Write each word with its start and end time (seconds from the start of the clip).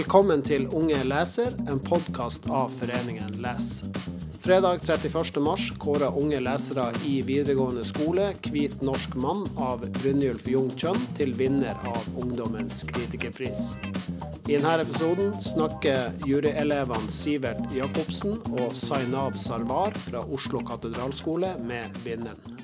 Velkommen 0.00 0.40
til 0.40 0.62
Unge 0.72 0.96
leser, 1.04 1.52
en 1.68 1.76
podkast 1.84 2.46
av 2.48 2.70
Foreningen 2.72 3.34
Les. 3.42 3.64
Fredag 4.40 4.80
31. 4.86 5.42
mars 5.44 5.66
kårer 5.82 6.16
unge 6.16 6.38
lesere 6.40 6.86
i 7.04 7.18
videregående 7.28 7.84
skole 7.84 8.30
'Hvit 8.46 8.80
norsk 8.80 9.18
mann' 9.20 9.44
av 9.60 9.84
Brynjulf 9.98 10.48
Jung 10.48 10.70
til 11.18 11.34
vinner 11.36 11.76
av 11.84 12.08
Ungdommens 12.16 12.80
kritikerpris. 12.88 13.76
I 14.48 14.56
denne 14.56 14.78
episoden 14.86 15.36
snakker 15.36 16.16
juryelevene 16.24 17.12
Sivert 17.12 17.60
Jacobsen 17.76 18.40
og 18.56 18.72
Zainab 18.72 19.36
Sarwar 19.36 19.92
fra 20.08 20.24
Oslo 20.32 20.64
katedralskole 20.64 21.58
med 21.60 22.00
vinneren. 22.06 22.59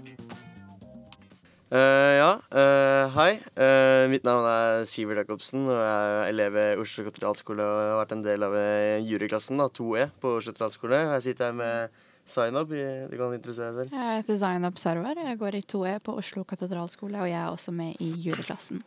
Uh, 1.67 2.13
ja, 2.15 2.29
uh, 2.55 3.15
hei. 3.17 3.41
Uh, 3.59 4.07
mitt 4.13 4.23
navn 4.27 4.47
er 4.47 4.85
Sivert 4.87 5.25
Jacobsen, 5.25 5.65
og 5.67 5.81
jeg 5.81 6.13
er 6.13 6.29
elev 6.31 6.53
ved 6.55 6.83
Oslo 6.83 7.03
katedralskole 7.09 7.67
og 7.67 7.79
har 7.83 7.99
vært 8.05 8.15
en 8.15 8.23
del 8.23 8.47
av 8.47 8.55
juryklassen, 9.03 9.59
da, 9.59 9.67
2E, 9.75 10.07
på 10.23 10.37
Oslo 10.39 10.55
katedralskole. 10.55 11.01
Jeg 11.17 11.25
sitter 11.27 11.51
her 11.51 11.57
med 11.59 12.03
Zainab. 12.27 12.71
Du 12.71 13.17
kan 13.19 13.35
interessere 13.35 13.73
deg 13.75 13.91
selv. 13.91 13.99
Jeg 13.99 14.21
heter 14.21 14.39
Zainab 14.45 14.79
Sarwar. 14.79 15.19
Jeg 15.19 15.41
går 15.43 15.59
i 15.59 15.65
2E 15.75 15.97
på 16.07 16.15
Oslo 16.23 16.47
katedralskole, 16.47 17.19
og 17.25 17.33
jeg 17.33 17.41
er 17.41 17.51
også 17.51 17.75
med 17.75 17.99
i 17.99 18.13
juryklassen. 18.29 18.85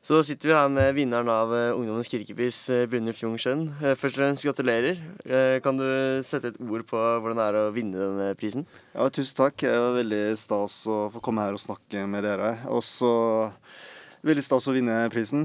Så 0.00 0.16
da 0.16 0.22
sitter 0.24 0.48
vi 0.48 0.54
her 0.56 0.68
med 0.72 0.94
vinneren 0.96 1.28
av 1.28 1.50
uh, 1.52 1.76
Ungdommens 1.76 2.08
kirkepris, 2.08 2.56
uh, 2.72 2.86
Brynjulf 2.88 3.18
Jung 3.20 3.34
Schøn. 3.36 3.66
Uh, 3.82 3.92
først 3.92 4.16
og 4.16 4.22
fremst 4.22 4.46
gratulerer. 4.48 4.96
kan 5.60 5.76
du 5.76 5.84
sette 6.24 6.54
et 6.54 6.60
ord 6.64 6.86
på 6.88 6.96
hvordan 6.96 7.36
det 7.36 7.44
er 7.50 7.58
å 7.60 7.72
vinne 7.74 8.00
denne 8.00 8.30
prisen? 8.40 8.64
Ja, 8.94 9.10
tusen 9.12 9.36
takk. 9.42 9.60
Det 9.60 9.74
var 9.76 9.98
veldig 9.98 10.22
stas 10.40 10.78
å 10.88 11.12
få 11.12 11.20
komme 11.20 11.44
her 11.44 11.52
og 11.52 11.60
snakke 11.60 12.06
med 12.08 12.24
dere. 12.24 12.54
Og 12.72 12.80
så 12.86 13.12
veldig 14.24 14.46
stas 14.46 14.70
å 14.72 14.76
vinne 14.78 14.96
prisen. 15.12 15.44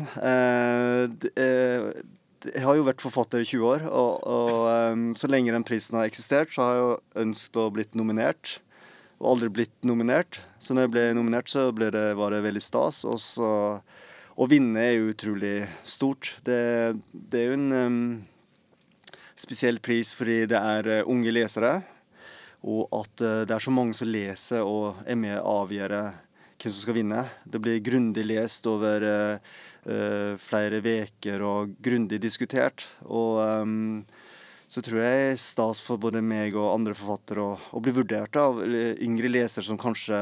jeg 2.47 2.63
har 2.63 2.79
jo 2.79 2.87
vært 2.87 3.03
forfatter 3.03 3.43
i 3.43 3.49
20 3.51 3.67
år, 3.73 3.85
og, 3.91 4.23
og 4.23 5.19
så 5.19 5.27
lenge 5.27 5.51
den 5.51 5.67
prisen 5.67 5.99
har 5.99 6.07
eksistert, 6.07 6.55
så 6.55 6.63
har 6.63 6.71
jeg 6.71 6.83
jo 6.85 6.95
ønsket 7.27 7.59
å 7.59 7.69
blitt 7.75 7.93
nominert. 7.99 8.61
Og 9.19 9.35
aldri 9.35 9.51
blitt 9.51 9.75
nominert. 9.83 10.39
Så 10.63 10.71
når 10.71 10.87
jeg 10.87 10.95
ble 10.95 11.07
nominert, 11.19 11.51
så 11.51 11.71
ble 11.75 11.91
det, 11.91 12.13
var 12.15 12.31
det 12.31 12.45
veldig 12.47 12.63
stas. 12.63 13.03
Og 13.03 13.19
så 13.19 13.51
å 14.35 14.47
vinne 14.51 14.81
er 14.83 14.97
jo 14.97 15.11
utrolig 15.13 15.57
stort. 15.87 16.35
Det, 16.43 16.95
det 17.11 17.41
er 17.41 17.51
jo 17.51 17.57
en 17.57 17.75
um, 17.75 17.99
spesiell 19.39 19.79
pris 19.83 20.11
fordi 20.17 20.43
det 20.51 20.59
er 20.59 20.91
uh, 21.01 21.11
unge 21.11 21.31
lesere. 21.33 21.77
Og 22.65 22.89
at 22.97 23.23
uh, 23.23 23.43
det 23.47 23.55
er 23.55 23.63
så 23.63 23.73
mange 23.73 23.95
som 23.95 24.11
leser 24.11 24.65
og 24.67 25.01
er 25.07 25.19
med 25.19 25.39
å 25.39 25.61
avgjøre 25.63 26.03
hvem 26.55 26.71
som 26.71 26.81
skal 26.81 26.97
vinne. 26.97 27.23
Det 27.43 27.61
blir 27.63 27.83
grundig 27.85 28.25
lest 28.27 28.67
over 28.67 29.07
uh, 29.07 30.35
flere 30.41 30.81
uker 30.81 31.43
og 31.45 31.75
grundig 31.83 32.19
diskutert. 32.23 32.87
Og 33.05 33.39
um, 33.39 34.03
så 34.67 34.81
tror 34.81 34.99
jeg 34.99 35.15
det 35.15 35.27
er 35.29 35.39
stas 35.39 35.79
for 35.83 36.01
både 36.01 36.23
meg 36.25 36.55
og 36.57 36.73
andre 36.73 36.95
forfattere 36.97 37.43
å, 37.43 37.53
å 37.77 37.81
bli 37.83 37.93
vurdert 37.95 38.35
av 38.39 38.59
yngre 38.65 39.29
lesere 39.29 39.63
som 39.67 39.79
kanskje 39.79 40.17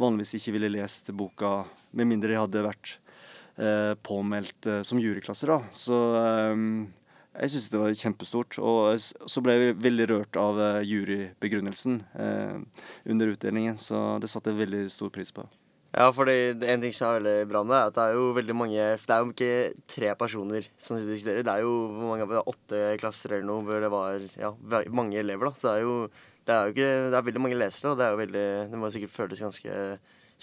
vanligvis 0.00 0.38
ikke 0.38 0.54
ville 0.56 0.72
lest 0.72 1.12
boka, 1.14 1.62
med 1.92 2.08
mindre 2.08 2.32
de 2.32 2.40
hadde 2.40 2.64
vært 2.64 2.94
eh, 2.96 3.01
påmeldt 4.02 4.66
eh, 4.66 4.82
som 4.86 5.00
juryklasser. 5.00 5.52
da. 5.52 5.60
Så 5.74 5.98
eh, 6.18 6.66
jeg 7.32 7.54
syns 7.54 7.70
det 7.72 7.80
var 7.80 7.96
kjempestort. 7.96 8.58
Og 8.60 9.00
så 9.00 9.42
ble 9.44 9.56
jeg 9.56 9.80
veldig 9.80 10.08
rørt 10.10 10.38
av 10.40 10.60
eh, 10.60 10.84
jurybegrunnelsen 10.88 12.02
eh, 12.20 12.86
under 13.12 13.34
utdelingen, 13.34 13.78
så 13.80 14.20
det 14.22 14.30
satte 14.32 14.52
jeg 14.52 14.64
veldig 14.64 14.86
stor 14.92 15.12
pris 15.14 15.32
på. 15.34 15.46
Ja, 15.92 16.06
for 16.16 16.24
en 16.24 16.80
ting 16.80 16.94
som 16.96 17.10
er 17.10 17.18
veldig 17.18 17.48
bra 17.50 17.60
med 17.66 17.74
det, 17.74 17.78
er 17.78 17.90
at 17.90 17.96
det 17.98 18.04
er 18.06 18.14
jo 18.16 18.28
veldig 18.32 18.54
mange 18.56 18.84
Det 18.96 19.12
er 19.12 19.18
jo 19.20 19.32
ikke 19.34 19.82
tre 19.92 20.14
personer 20.16 20.68
som 20.80 20.96
sitter 20.96 21.10
og 21.10 21.12
diskuterer. 21.18 21.44
Det 21.44 21.52
er 21.52 21.66
jo 21.66 21.74
hvor 21.92 22.06
mange, 22.14 22.28
det 22.30 22.38
er 22.40 22.52
åtte 22.54 22.80
klasser 23.02 23.34
eller 23.36 23.48
noe 23.50 23.66
hvor 23.66 23.84
det 23.84 23.90
var 23.92 24.24
ja, 24.40 24.54
mange 24.88 25.20
elever, 25.20 25.50
da. 25.50 25.58
Så 25.58 25.68
det 25.68 25.74
er 25.74 25.84
jo 25.84 25.96
det 26.42 26.54
er 26.54 26.64
jo 26.64 26.72
ikke 26.74 26.90
Det 27.12 27.18
er 27.18 27.26
veldig 27.28 27.42
mange 27.44 27.58
lesere, 27.60 27.92
og 27.92 28.00
det 28.00 28.06
er 28.06 28.14
jo 28.14 28.22
veldig 28.22 28.46
Det 28.72 28.80
må 28.80 28.90
sikkert 28.90 29.14
føles 29.14 29.44
ganske 29.44 29.76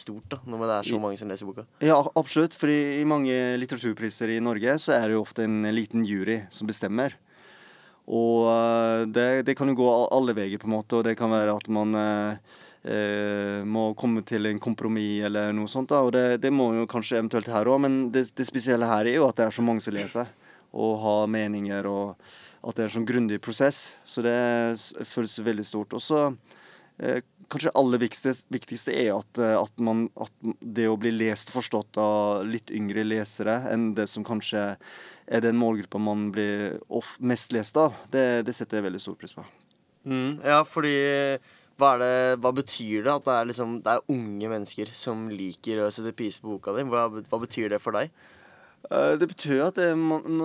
stort 0.02 0.28
da, 0.32 0.40
når 0.50 0.64
det 0.66 0.76
er 0.76 0.90
så 0.90 1.00
mange 1.02 1.20
som 1.20 1.32
leser 1.32 1.50
boka? 1.50 1.66
Ja, 1.86 1.98
absolutt. 2.20 2.56
For 2.58 2.72
i 2.72 3.06
mange 3.08 3.36
litteraturpriser 3.62 4.34
i 4.36 4.40
Norge 4.44 4.78
så 4.82 4.96
er 4.98 5.08
det 5.08 5.18
jo 5.18 5.26
ofte 5.26 5.46
en 5.48 5.64
liten 5.76 6.06
jury 6.08 6.42
som 6.54 6.70
bestemmer. 6.70 7.18
Og 8.10 8.48
eh, 8.50 9.04
det, 9.14 9.28
det 9.46 9.56
kan 9.58 9.70
jo 9.70 9.78
gå 9.78 9.92
alle 10.10 10.36
veier, 10.38 10.58
på 10.62 10.70
en 10.70 10.78
måte. 10.78 11.00
Og 11.00 11.06
det 11.06 11.18
kan 11.20 11.32
være 11.34 11.56
at 11.60 11.70
man 11.74 11.94
eh, 12.00 12.58
eh, 12.90 13.62
må 13.66 13.92
komme 14.00 14.24
til 14.28 14.50
en 14.50 14.62
kompromiss 14.62 15.26
eller 15.30 15.54
noe 15.56 15.70
sånt. 15.70 15.92
da, 15.94 16.02
Og 16.06 16.14
det, 16.16 16.42
det 16.44 16.54
må 16.54 16.72
jo 16.78 16.90
kanskje 16.90 17.20
eventuelt 17.20 17.50
her 17.54 17.70
òg, 17.70 17.82
men 17.86 18.02
det, 18.14 18.30
det, 18.36 18.48
spesielle 18.50 18.90
her 18.90 19.06
er 19.06 19.20
jo 19.20 19.30
at 19.30 19.40
det 19.40 19.48
er 19.48 19.56
så 19.56 19.66
mange 19.66 19.86
som 19.86 19.96
leser 19.96 20.30
og 20.70 21.00
har 21.02 21.30
meninger, 21.34 21.88
og 21.90 22.20
at 22.62 22.78
det 22.78 22.84
er 22.84 22.90
en 22.90 22.98
sånn 23.00 23.10
grundig 23.10 23.40
prosess. 23.42 23.96
Så 24.06 24.22
det 24.26 24.38
føles 25.08 25.40
veldig 25.42 25.66
stort. 25.66 25.96
Og 25.98 26.04
så 26.04 26.28
eh, 27.02 27.22
kanskje 27.50 27.74
aller 27.78 28.02
viktigste, 28.02 28.34
viktigste 28.54 28.94
er 28.94 29.14
at, 29.16 29.40
eh, 29.42 29.56
at, 29.58 29.82
man, 29.84 30.08
at, 30.22 30.34
det 30.60 30.88
å 30.90 30.98
bli 31.00 31.12
lest 31.16 31.52
og 31.52 31.60
forstått 31.60 32.00
av 32.02 32.48
litt 32.48 32.72
yngre 32.76 33.06
lesere 33.08 33.62
enn 33.74 33.92
det 33.98 34.08
som 34.12 34.26
kanskje 34.28 34.64
er 35.30 35.46
den 35.46 35.60
målgruppa 35.60 36.02
man 36.02 36.30
blir 36.34 36.80
mest 37.20 37.54
lest 37.56 37.78
av, 37.78 37.98
det, 38.14 38.44
det, 38.48 38.56
setter 38.58 38.80
jeg 38.80 38.90
veldig 38.90 39.02
stor 39.02 39.18
pris 39.20 39.36
på. 39.38 39.46
Mm, 40.10 40.40
ja, 40.46 40.64
fordi 40.66 40.96
hva, 41.80 41.94
det, 42.02 42.14
hva, 42.42 42.52
betyr 42.56 43.06
det 43.06 43.14
at 43.14 43.28
det 43.28 43.36
er, 43.36 43.48
liksom, 43.52 43.78
det 43.86 43.94
er, 43.94 44.10
unge 44.16 44.52
mennesker 44.52 44.94
som 44.98 45.28
liker 45.32 45.84
å 45.86 45.94
sette 45.94 46.16
pris 46.18 46.40
på 46.42 46.56
boka 46.56 46.76
di? 46.78 46.86
Hva, 46.90 47.08
hva, 47.14 47.42
betyr 47.46 47.74
det 47.74 47.82
for 47.84 47.98
deg? 47.98 48.14
Eh, 48.90 49.16
det 49.22 49.30
betyr 49.32 49.66
at 49.68 49.80
det, 49.80 49.92
man, 50.00 50.42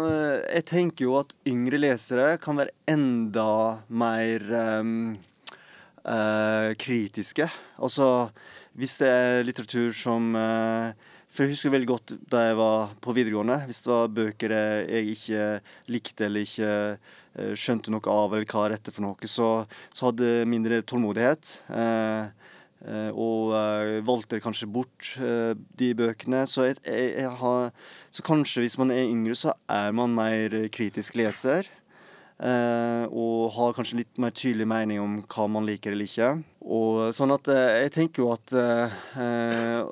jeg 0.49 0.67
tenker 0.73 1.09
jo 1.09 1.19
at 1.21 1.37
yngre 1.49 1.81
lesere 1.81 2.35
kan 2.43 2.61
være 2.61 2.75
enda 2.91 3.49
mer 3.89 4.45
um, 4.83 5.15
eh, 6.05 6.71
kritiske. 6.81 7.49
Altså 7.79 8.29
hvis 8.75 8.97
det 8.99 9.09
er 9.11 9.45
litteratur 9.47 9.93
som 9.95 10.33
eh, 10.39 11.11
For 11.31 11.45
jeg 11.45 11.55
husker 11.55 11.75
veldig 11.75 11.91
godt 11.91 12.15
da 12.31 12.45
jeg 12.49 12.57
var 12.59 12.95
på 13.03 13.15
videregående. 13.15 13.61
Hvis 13.69 13.83
det 13.85 13.91
var 13.91 14.15
bøker 14.15 14.55
jeg 14.55 15.15
ikke 15.15 15.45
likte 15.91 16.27
eller 16.29 16.47
ikke 16.47 16.71
eh, 16.95 17.53
skjønte 17.59 17.95
noe 17.95 18.07
av, 18.11 18.35
eller 18.35 18.47
hva 18.51 18.69
rette 18.71 18.95
for 18.95 19.07
noe, 19.07 19.31
så, 19.31 19.51
så 19.95 20.11
hadde 20.11 20.31
jeg 20.31 20.51
mindre 20.51 20.83
tålmodighet. 20.87 21.55
Eh, 21.75 22.51
eh, 22.87 23.11
og 23.11 23.55
uh, 23.55 23.99
valgte 24.07 24.43
kanskje 24.45 24.71
bort 24.71 25.15
de 25.19 25.91
bøkene. 25.99 26.45
Så, 26.51 26.69
jeg, 26.71 26.79
jeg, 26.87 27.15
jeg 27.25 27.35
har, 27.43 27.71
så, 28.11 28.27
kanskje 28.27 28.67
hvis 28.67 28.79
man 28.79 28.95
er 28.95 29.07
yngre, 29.07 29.39
så 29.39 29.57
er 29.71 29.95
man 29.97 30.15
mer 30.15 30.55
kritisk 30.75 31.19
leser. 31.19 31.67
Uh, 32.45 33.09
og 33.09 33.55
har 33.55 33.73
kanskje 33.73 34.03
litt 34.03 34.19
mer 34.21 34.33
tydelig 34.37 34.67
mening 34.69 34.99
om 35.01 35.13
hva 35.33 35.47
man 35.49 35.65
liker 35.65 35.95
eller 35.95 36.05
ikke. 36.05 36.43
Og 36.61 37.15
sånn 37.17 37.33
at 37.33 37.49
uh, 37.49 37.81
Jeg 37.81 37.93
tenker 37.95 38.21
jo 38.21 38.33
at 38.35 38.53
uh, 38.53 38.93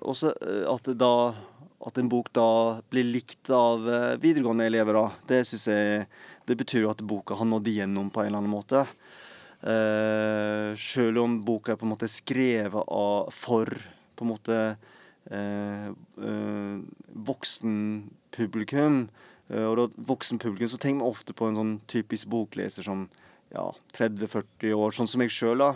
også 0.05 0.35
at 0.69 0.91
da 1.01 1.33
at 1.83 1.99
en 1.99 2.11
bok 2.13 2.29
da 2.37 2.79
blir 2.93 3.09
likt 3.09 3.51
av 3.51 3.83
videregående 4.23 4.69
elever, 4.69 4.95
da, 4.95 5.07
det 5.27 5.41
syns 5.49 5.65
jeg 5.67 6.05
Det 6.47 6.55
betyr 6.61 6.85
jo 6.85 6.93
at 6.93 7.03
boka 7.03 7.35
har 7.35 7.49
nådd 7.49 7.67
igjennom 7.73 8.07
på 8.13 8.23
en 8.23 8.29
eller 8.29 8.39
annen 8.39 8.53
måte. 8.53 8.85
Uh, 9.65 10.79
selv 10.79 11.25
om 11.25 11.41
boka 11.43 11.73
er 11.73 11.81
på 11.81 11.89
en 11.89 11.95
måte 11.97 12.11
skrevet 12.13 12.87
av 12.87 13.33
for 13.35 13.67
på 14.13 14.23
en 14.27 14.31
måte 14.31 14.61
voksenpublikum, 17.27 19.07
Eh, 19.07 19.32
og 19.53 19.77
da 19.79 19.87
voksen 20.09 20.41
publikum 20.41 20.71
så 20.71 20.81
tenker 20.81 21.05
vi 21.05 21.13
ofte 21.13 21.35
på 21.37 21.49
en 21.49 21.59
sånn 21.59 21.73
typisk 21.91 22.31
bokleser 22.33 22.87
som 22.87 23.07
ja, 23.53 23.67
30-40 23.99 24.73
år, 24.73 24.95
sånn 24.97 25.11
som 25.11 25.25
jeg 25.25 25.35
sjøl, 25.35 25.61
da. 25.61 25.73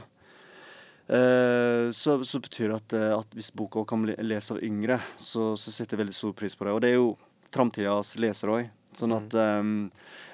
Eh, 1.07 1.91
så, 1.95 2.25
så, 2.25 2.41
betyr 2.43 2.73
det 2.73 2.79
at, 2.81 2.95
eh, 2.99 3.13
at 3.15 3.35
hvis 3.37 3.53
boka 3.55 3.85
kan 3.87 4.03
lese 4.07 4.57
av 4.57 4.63
yngre, 4.65 4.99
så, 5.19 5.53
så, 5.59 5.71
setter 5.71 5.95
jeg 5.95 6.03
veldig 6.03 6.17
stor 6.17 6.35
pris 6.39 6.57
på 6.59 6.67
det. 6.67 6.75
Og 6.75 6.83
det 6.83 6.93
er 6.93 6.99
jo 6.99 7.13
framtidas 7.55 8.17
lesere 8.23 8.59
òg. 8.59 8.73
Sånn 8.97 9.13
at 9.13 9.35
um, 9.61 9.91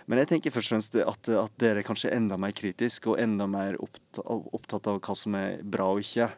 Men 0.06 0.20
jeg 0.22 0.28
tenker 0.30 0.54
først 0.54 0.70
og 0.70 0.76
fremst 0.76 0.96
at, 1.02 1.30
at 1.34 1.54
dere 1.58 1.82
kanskje 1.82 2.12
er 2.12 2.20
enda 2.20 2.38
mer 2.38 2.54
kritiske 2.54 3.10
og 3.10 3.18
enda 3.18 3.48
mer 3.50 3.74
opptatt, 3.82 4.22
opptatt 4.28 4.86
av 4.90 5.00
hva 5.02 5.16
som 5.18 5.34
er 5.38 5.58
bra 5.66 5.88
og 5.90 6.04
ikke. 6.04 6.30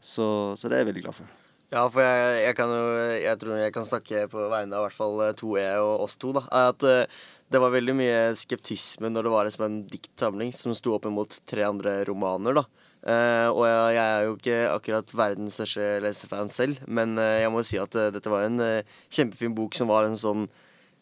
Så, 0.00 0.26
så 0.58 0.66
det 0.66 0.78
er 0.78 0.84
jeg 0.84 0.90
veldig 0.90 1.06
glad 1.06 1.20
for. 1.20 1.39
Ja, 1.70 1.84
for 1.86 2.02
jeg, 2.02 2.38
jeg, 2.42 2.54
kan 2.58 2.72
jo 2.74 2.86
Jeg 3.14 3.38
tror 3.38 3.60
jeg 3.60 3.74
kan 3.74 3.86
snakke 3.86 4.24
på 4.30 4.46
vegne 4.50 4.74
av 4.74 4.82
i 4.82 4.88
hvert 4.88 4.96
fall 4.96 5.20
2E 5.38 5.60
eh, 5.62 5.76
og 5.78 6.06
oss 6.06 6.16
to, 6.18 6.32
da. 6.34 6.42
At 6.66 6.82
uh, 6.82 7.20
det 7.50 7.60
var 7.62 7.74
veldig 7.74 7.94
mye 7.98 8.18
skeptisme 8.38 9.10
når 9.10 9.26
det 9.26 9.32
var 9.34 9.46
liksom 9.46 9.66
en 9.66 9.76
diktsamling 9.90 10.50
som 10.54 10.74
sto 10.74 10.96
opp 10.96 11.06
imot 11.06 11.40
tre 11.50 11.66
andre 11.68 12.00
romaner, 12.08 12.58
da. 12.58 12.64
Uh, 13.00 13.48
og 13.54 13.62
jeg, 13.64 13.94
jeg, 13.96 14.02
er 14.02 14.26
jo 14.26 14.34
ikke 14.34 14.58
akkurat 14.74 15.14
verdens 15.22 15.60
største 15.60 15.86
lesefan 16.04 16.50
selv, 16.52 16.82
men 16.90 17.14
uh, 17.18 17.38
jeg 17.38 17.54
må 17.54 17.62
jo 17.62 17.70
si 17.70 17.78
at 17.80 17.94
dette 18.16 18.34
var 18.34 18.48
en 18.48 18.60
kjempefin 19.08 19.54
bok 19.56 19.78
som 19.78 19.90
var 19.90 20.10
en 20.10 20.18
sånn 20.20 20.50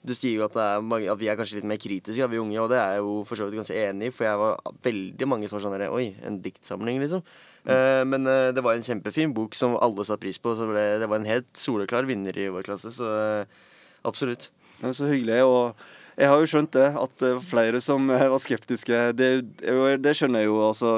du 0.08 0.12
sier 0.14 0.38
jo 0.38 0.44
at, 0.46 0.54
mange, 0.84 1.08
at, 1.10 1.18
vi 1.18 1.26
er 1.28 1.36
kanskje 1.36 1.58
litt 1.58 1.66
mer 1.66 1.80
kritiske, 1.80 2.28
vi 2.30 2.38
unge, 2.38 2.60
og 2.62 2.70
det 2.70 2.78
er 2.78 2.94
jeg 2.96 3.02
jo 3.02 3.14
for 3.26 3.40
så 3.40 3.48
vidt 3.48 3.58
ganske 3.58 3.80
enig 3.88 4.08
i, 4.08 4.12
for 4.14 4.28
jeg 4.28 4.40
var 4.40 4.76
veldig 4.86 5.26
mange 5.28 5.48
som 5.50 5.58
var 5.58 5.64
sånn 5.66 5.88
Oi, 5.88 6.04
en 6.24 6.38
diktsamling, 6.44 7.00
liksom. 7.02 7.24
Uh, 7.68 8.02
men 8.08 8.24
uh, 8.24 8.48
det 8.54 8.64
var 8.64 8.78
en 8.78 8.84
kjempefin 8.84 9.34
bok 9.36 9.56
som 9.56 9.76
alle 9.76 10.06
satte 10.06 10.24
pris 10.24 10.40
på. 10.40 10.54
Så 10.56 10.68
ble, 10.70 10.84
det 11.02 11.08
var 11.10 11.20
en 11.20 11.28
helt 11.28 11.50
soleklar 11.58 12.08
vinner 12.08 12.36
i 12.40 12.48
vår 12.52 12.64
klasse, 12.68 12.94
så 12.96 13.08
uh, 13.44 13.64
absolutt. 14.08 14.48
Er 14.80 14.94
så 14.94 15.08
hyggelig. 15.10 15.42
og 15.44 15.88
jeg 16.18 16.30
har 16.32 16.40
jo 16.42 16.48
skjønt 16.50 16.72
det, 16.74 16.86
at 16.98 17.12
det 17.22 17.28
var 17.36 17.44
flere 17.46 17.80
som 17.82 18.08
var 18.10 18.40
skeptiske. 18.42 19.02
Det, 19.14 19.28
det 20.02 20.14
skjønner 20.18 20.42
jeg 20.42 20.48
jo. 20.48 20.56
altså 20.66 20.96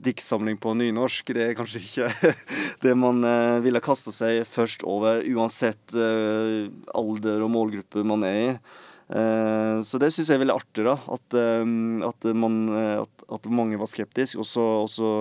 Diktsamling 0.00 0.56
på 0.60 0.72
nynorsk, 0.76 1.34
det 1.36 1.42
er 1.44 1.56
kanskje 1.58 1.82
ikke 1.84 2.32
det 2.84 2.94
man 2.96 3.20
ville 3.60 3.82
kaste 3.84 4.12
seg 4.16 4.46
først 4.48 4.86
over, 4.88 5.20
uansett 5.20 5.96
alder 6.96 7.44
og 7.44 7.52
målgruppe 7.52 8.06
man 8.08 8.24
er 8.24 8.38
i. 8.40 8.48
Eh, 9.10 9.80
så 9.82 9.98
det 9.98 10.12
syns 10.14 10.30
jeg 10.30 10.38
er 10.38 10.42
veldig 10.44 10.56
artig, 10.56 10.84
da. 10.86 10.96
At, 11.10 11.38
eh, 11.38 11.64
at, 12.06 12.28
man, 12.38 12.58
at, 13.02 13.24
at 13.36 13.48
mange 13.50 13.80
var 13.80 13.90
skeptiske, 13.90 14.38
og 14.40 14.46
så, 14.46 14.66
og 14.84 14.90
så, 14.92 15.12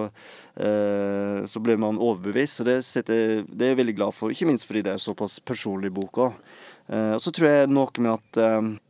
så 1.50 1.64
ble 1.64 1.78
man 1.82 2.02
overbevist. 2.02 2.60
Så 2.60 2.68
det, 2.68 2.80
setter, 2.88 3.46
det 3.48 3.66
er 3.66 3.74
jeg 3.74 3.82
veldig 3.84 3.98
glad 4.02 4.18
for, 4.18 4.34
ikke 4.34 4.50
minst 4.50 4.68
fordi 4.70 4.86
det 4.86 4.96
er 4.96 5.02
såpass 5.04 5.40
personlig 5.46 5.94
bok 5.96 6.24
òg. 6.28 6.46
Og 6.90 7.20
så 7.22 7.32
tror 7.34 7.46
jeg 7.52 7.70
noe 7.70 8.02
med 8.02 8.16
at 8.16 8.40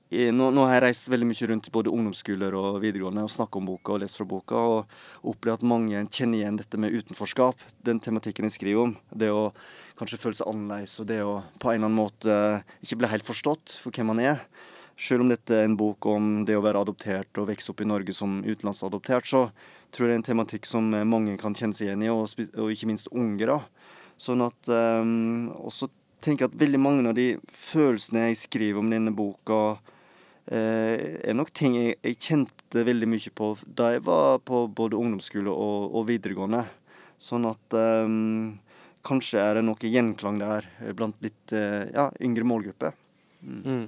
nå, 0.10 0.46
nå, 0.56 0.64
har 0.66 0.80
jeg 0.80 0.84
reist 0.88 1.10
veldig 1.12 1.28
mye 1.30 1.48
rundt 1.52 1.68
både 1.76 1.92
ungdomsskoler 1.94 2.56
og 2.58 2.80
videregående 2.82 3.28
og 3.28 3.30
snakket 3.30 3.60
om 3.60 3.68
boka 3.68 3.94
og 3.94 4.00
lest 4.02 4.18
fra 4.18 4.26
boka, 4.26 4.56
og 4.58 5.28
opplevd 5.30 5.60
at 5.60 5.68
mange 5.70 6.02
kjenner 6.08 6.40
igjen 6.40 6.58
dette 6.58 6.80
med 6.82 6.96
utenforskap, 6.96 7.62
den 7.86 8.02
tematikken 8.02 8.48
jeg 8.48 8.56
skriver 8.56 8.88
om. 8.88 8.96
Det 9.14 9.30
å 9.30 9.52
kanskje 10.00 10.22
føle 10.24 10.40
seg 10.40 10.50
annerledes, 10.50 10.96
og 11.04 11.12
det 11.12 11.20
å 11.22 11.36
på 11.62 11.70
en 11.70 11.78
eller 11.78 11.92
annen 11.92 12.00
måte 12.00 12.40
ikke 12.82 13.04
bli 13.04 13.12
helt 13.12 13.28
forstått 13.28 13.78
for 13.84 13.94
hvem 13.94 14.10
man 14.16 14.24
er. 14.24 14.42
Selv 15.00 15.24
om 15.24 15.30
dette 15.32 15.56
er 15.56 15.68
en 15.68 15.78
bok 15.80 16.06
om 16.12 16.42
det 16.48 16.58
å 16.60 16.64
være 16.64 16.82
adoptert 16.84 17.40
og 17.40 17.48
vokse 17.48 17.72
opp 17.72 17.84
i 17.84 17.88
Norge 17.88 18.16
som 18.16 18.42
utenlandsadoptert, 18.44 19.30
så 19.30 19.46
tror 19.96 20.06
jeg 20.06 20.12
det 20.12 20.18
er 20.18 20.20
en 20.20 20.28
tematikk 20.28 20.68
som 20.68 20.90
mange 21.08 21.38
kan 21.40 21.56
kjenne 21.56 21.76
seg 21.76 21.88
igjen 21.88 22.04
i, 22.04 22.10
og, 22.12 22.28
og 22.60 22.74
ikke 22.74 22.90
minst 22.90 23.08
unge. 23.16 23.48
da. 23.48 23.62
Sånn 24.20 24.44
at 24.44 24.68
um, 24.68 25.48
også 25.64 25.88
tenker 26.24 26.50
at 26.50 26.58
veldig 26.60 26.82
mange 26.82 27.08
av 27.08 27.16
de 27.16 27.30
følelsene 27.56 28.28
jeg 28.28 28.42
skriver 28.42 28.82
om 28.82 28.90
denne 28.92 29.14
boka, 29.16 29.80
eh, 30.52 31.22
er 31.24 31.38
nok 31.38 31.54
ting 31.56 31.78
jeg, 31.78 31.96
jeg, 32.04 32.18
kjente 32.20 32.84
veldig 32.90 33.08
mye 33.10 33.34
på 33.36 33.54
da 33.64 33.94
jeg 33.96 34.04
var 34.08 34.42
på 34.44 34.66
både 34.76 35.00
ungdomsskole 35.00 35.54
og, 35.54 35.94
og 35.96 36.10
videregående. 36.10 36.66
Sånn 37.20 37.48
at 37.48 37.78
eh, 37.78 38.18
kanskje 39.08 39.46
er 39.46 39.60
det 39.60 39.64
noe 39.70 39.94
gjenklang 39.96 40.42
der 40.44 40.68
blant 40.92 41.24
litt 41.24 41.56
eh, 41.56 41.88
ja, 41.94 42.10
yngre 42.20 42.48
målgruppe. 42.52 42.92
Mm. 43.40 43.64
Mm. 43.64 43.88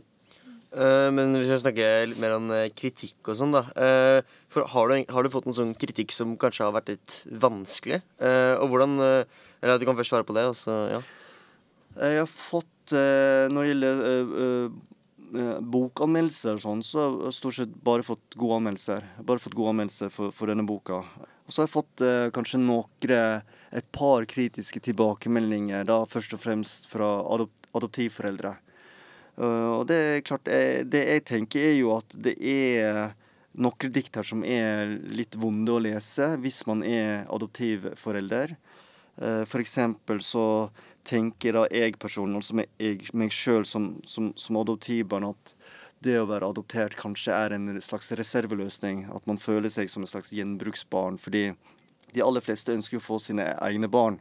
Uh, 0.72 1.10
men 1.12 1.36
hvis 1.36 1.50
vi 1.52 1.62
snakker 1.66 2.06
litt 2.08 2.20
mer 2.22 2.38
om 2.38 2.46
uh, 2.54 2.70
kritikk 2.72 3.32
og 3.32 3.40
sånn, 3.40 3.56
da. 3.56 3.66
Uh, 3.76 4.36
for 4.52 4.68
har 4.72 4.92
du, 4.92 5.02
har 5.12 5.26
du, 5.26 5.32
fått 5.34 5.50
en 5.52 5.58
sånn 5.58 5.74
kritikk 5.80 6.16
som 6.16 6.38
kanskje 6.40 6.68
har 6.68 6.76
vært 6.76 6.94
litt 6.94 7.18
vanskelig? 7.44 8.02
og 8.22 8.68
hvordan 8.72 9.00
Eller 9.02 9.80
du 9.80 9.86
kan 9.88 9.96
først 9.96 10.12
svare 10.12 10.28
på 10.28 10.36
det, 10.36 10.44
og 10.52 10.92
ja. 10.92 11.00
Jeg 12.00 12.22
har 12.22 12.30
fått 12.30 12.94
eh, 12.96 13.50
Når 13.52 13.66
det 13.66 13.72
gjelder 13.72 14.02
eh, 14.08 14.78
eh, 15.42 15.58
bokanmeldelser 15.74 16.58
og 16.58 16.64
sånn, 16.64 16.84
så 16.86 17.02
har 17.02 17.18
jeg 17.28 17.38
stort 17.38 17.58
sett 17.60 17.76
bare 17.84 18.06
fått 18.06 18.36
gode 18.40 18.62
anmeldelser. 18.62 19.06
Bare 19.28 19.44
fått 19.44 19.56
gode 19.58 19.76
anmeldelser 19.76 20.12
for, 20.14 20.34
for 20.36 20.52
denne 20.52 20.66
boka. 20.68 21.02
Og 21.02 21.54
så 21.54 21.62
har 21.62 21.70
jeg 21.70 21.76
fått 21.76 22.04
eh, 22.06 22.28
kanskje 22.36 22.62
noen 22.64 23.10
Et 23.72 23.88
par 23.92 24.26
kritiske 24.28 24.82
tilbakemeldinger, 24.84 25.86
da 25.88 26.04
først 26.06 26.34
og 26.36 26.42
fremst 26.44 26.90
fra 26.92 27.08
adopt 27.32 27.56
adoptivforeldre. 27.72 28.50
Uh, 29.42 29.80
og 29.80 29.88
det 29.90 29.98
er 29.98 30.24
klart, 30.26 30.50
jeg, 30.52 30.86
det 30.94 31.02
jeg 31.08 31.26
tenker 31.26 31.66
er 31.72 31.76
jo 31.80 31.96
at 31.96 32.14
det 32.14 32.36
er 32.38 33.16
noen 33.58 33.94
dikt 33.94 34.16
her 34.20 34.28
som 34.28 34.46
er 34.46 34.94
litt 35.12 35.36
vonde 35.40 35.74
å 35.74 35.82
lese 35.82 36.36
hvis 36.44 36.62
man 36.70 36.86
er 36.86 37.26
adoptivforelder. 37.34 38.54
Uh, 39.18 39.44
for 39.50 39.64
eksempel 39.64 40.22
så 40.24 40.46
tenker 41.08 41.58
da 41.58 41.66
jeg 41.74 41.98
personen, 42.00 42.38
altså 42.38 42.62
meg 42.62 43.34
sjøl 43.34 43.66
som, 43.66 43.96
som, 44.06 44.30
som 44.38 44.60
adoptivbarn, 44.62 45.32
at 45.34 45.56
det 46.02 46.18
å 46.18 46.28
være 46.30 46.50
adoptert 46.50 46.98
kanskje 46.98 47.34
er 47.36 47.54
en 47.56 47.70
slags 47.82 48.12
reserveløsning. 48.18 49.06
At 49.14 49.28
man 49.30 49.42
føler 49.42 49.70
seg 49.74 49.90
som 49.90 50.06
et 50.06 50.10
slags 50.10 50.34
gjenbruksbarn. 50.34 51.20
Fordi 51.22 51.52
de 52.16 52.24
aller 52.26 52.44
fleste 52.44 52.74
ønsker 52.74 52.98
å 52.98 53.04
få 53.06 53.20
sine 53.22 53.52
egne 53.62 53.90
barn. 53.92 54.18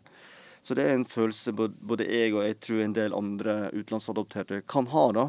Så 0.62 0.76
det 0.76 0.84
er 0.86 0.98
en 0.98 1.08
følelse 1.08 1.54
både 1.56 2.04
jeg 2.04 2.34
og 2.34 2.44
jeg 2.44 2.58
tror 2.60 2.82
en 2.84 2.96
del 2.96 3.16
andre 3.16 3.54
utenlandsadopterte 3.72 4.60
kan 4.68 4.88
ha. 4.92 5.06
da. 5.16 5.26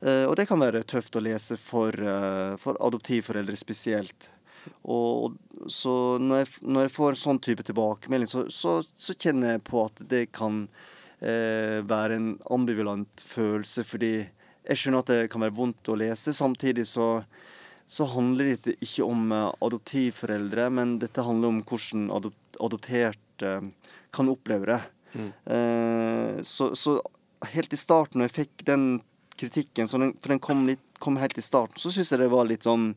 Eh, 0.00 0.24
og 0.26 0.34
det 0.38 0.48
kan 0.50 0.62
være 0.62 0.84
tøft 0.86 1.16
å 1.18 1.22
lese 1.22 1.58
for, 1.60 1.94
eh, 1.94 2.56
for 2.58 2.78
adoptivforeldre 2.82 3.56
spesielt. 3.58 4.30
Og, 4.82 5.36
så 5.70 6.18
når 6.20 6.42
jeg, 6.42 6.48
når 6.66 6.86
jeg, 6.86 6.94
får 6.94 7.20
sånn 7.20 7.42
type 7.42 7.64
tilbakemelding, 7.66 8.30
så, 8.30 8.44
så, 8.50 8.80
så 8.82 9.14
kjenner 9.14 9.56
jeg 9.56 9.64
på 9.68 9.84
at 9.86 10.02
det 10.10 10.24
kan 10.34 10.64
eh, 11.22 11.78
være 11.86 12.18
en 12.18 12.32
ambivalent 12.50 13.24
følelse, 13.26 13.86
fordi 13.86 14.12
jeg 14.68 14.80
skjønner 14.80 15.04
at 15.04 15.12
det 15.14 15.30
kan 15.32 15.46
være 15.46 15.56
vondt 15.56 15.88
å 15.88 15.96
lese. 15.98 16.34
Samtidig 16.36 16.84
så, 16.90 17.22
så 17.88 18.04
handler 18.12 18.52
dette 18.52 18.74
ikke 18.84 19.06
om 19.06 19.30
uh, 19.32 19.48
adoptivforeldre, 19.64 20.66
men 20.76 20.98
dette 21.00 21.24
handler 21.24 21.54
om 21.54 21.62
hvordan 21.64 22.10
adopt, 22.12 22.58
adopterte 22.60 23.27
uh, 23.46 23.60
kan 24.14 24.30
oppleve 24.32 24.70
det. 24.70 24.80
Mm. 25.14 25.30
Uh, 25.50 26.42
så, 26.46 26.72
så, 26.78 26.98
helt 27.54 27.72
i 27.72 27.78
starten, 27.80 28.18
når 28.18 28.28
jeg 28.28 28.36
fikk 28.42 28.66
den 28.66 28.88
kritikken, 29.38 29.86
den, 29.86 30.14
for 30.18 30.34
den 30.34 30.42
kom, 30.42 30.66
litt, 30.66 30.82
kom, 30.98 31.18
helt 31.20 31.38
i 31.38 31.44
starten, 31.44 31.78
så 31.78 31.92
syns 31.94 32.10
jeg 32.12 32.22
det 32.22 32.32
var 32.32 32.48
litt 32.48 32.66
sånn 32.66 32.90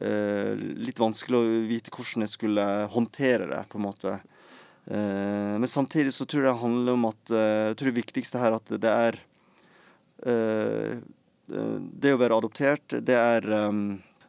eh, 0.00 0.54
litt 0.56 0.98
vanskelig 1.00 1.38
å 1.38 1.60
vite 1.68 1.92
hvordan 1.94 2.24
jeg 2.24 2.32
skulle 2.32 2.64
håndtere 2.92 3.46
det, 3.52 3.62
på 3.70 3.78
en 3.78 3.86
måte. 3.86 4.16
Eh, 4.86 5.54
men 5.60 5.68
samtidig 5.70 6.14
så 6.14 6.26
tror 6.26 6.44
jeg 6.44 6.52
det 6.52 6.64
handler 6.64 6.94
om 6.94 7.08
at 7.08 7.30
eh, 7.34 7.62
Jeg 7.72 7.78
tror 7.78 7.88
det 7.90 7.96
viktigste 7.96 8.38
her 8.38 8.54
at 8.54 8.68
det 8.70 8.92
er 8.92 9.16
eh, 10.30 10.92
Det 11.50 12.12
å 12.14 12.20
være 12.20 12.38
adoptert, 12.38 12.94
det 13.02 13.16
er 13.18 13.48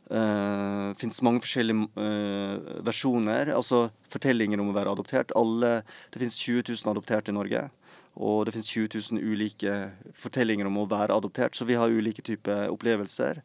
Uh, 0.08 0.94
finnes 0.96 1.20
mange 1.26 1.42
forskjellige 1.44 1.90
uh, 2.00 2.84
versjoner, 2.88 3.52
altså 3.52 3.90
fortellinger 4.08 4.62
om 4.64 4.72
å 4.72 4.76
være 4.78 4.94
adoptert. 4.96 5.34
Alle, 5.36 5.82
det 6.14 6.22
finnes 6.22 6.38
20 6.40 6.64
000 6.70 6.94
adopterte 6.94 7.34
i 7.34 7.36
Norge, 7.36 7.66
og 8.16 8.46
det 8.48 8.56
finnes 8.56 8.72
20 8.72 9.02
000 9.20 9.34
ulike 9.34 9.74
fortellinger 10.16 10.70
om 10.70 10.80
å 10.80 10.88
være 10.90 11.18
adoptert, 11.18 11.60
så 11.60 11.68
vi 11.68 11.76
har 11.80 11.92
ulike 11.92 12.24
typer 12.24 12.72
opplevelser. 12.72 13.44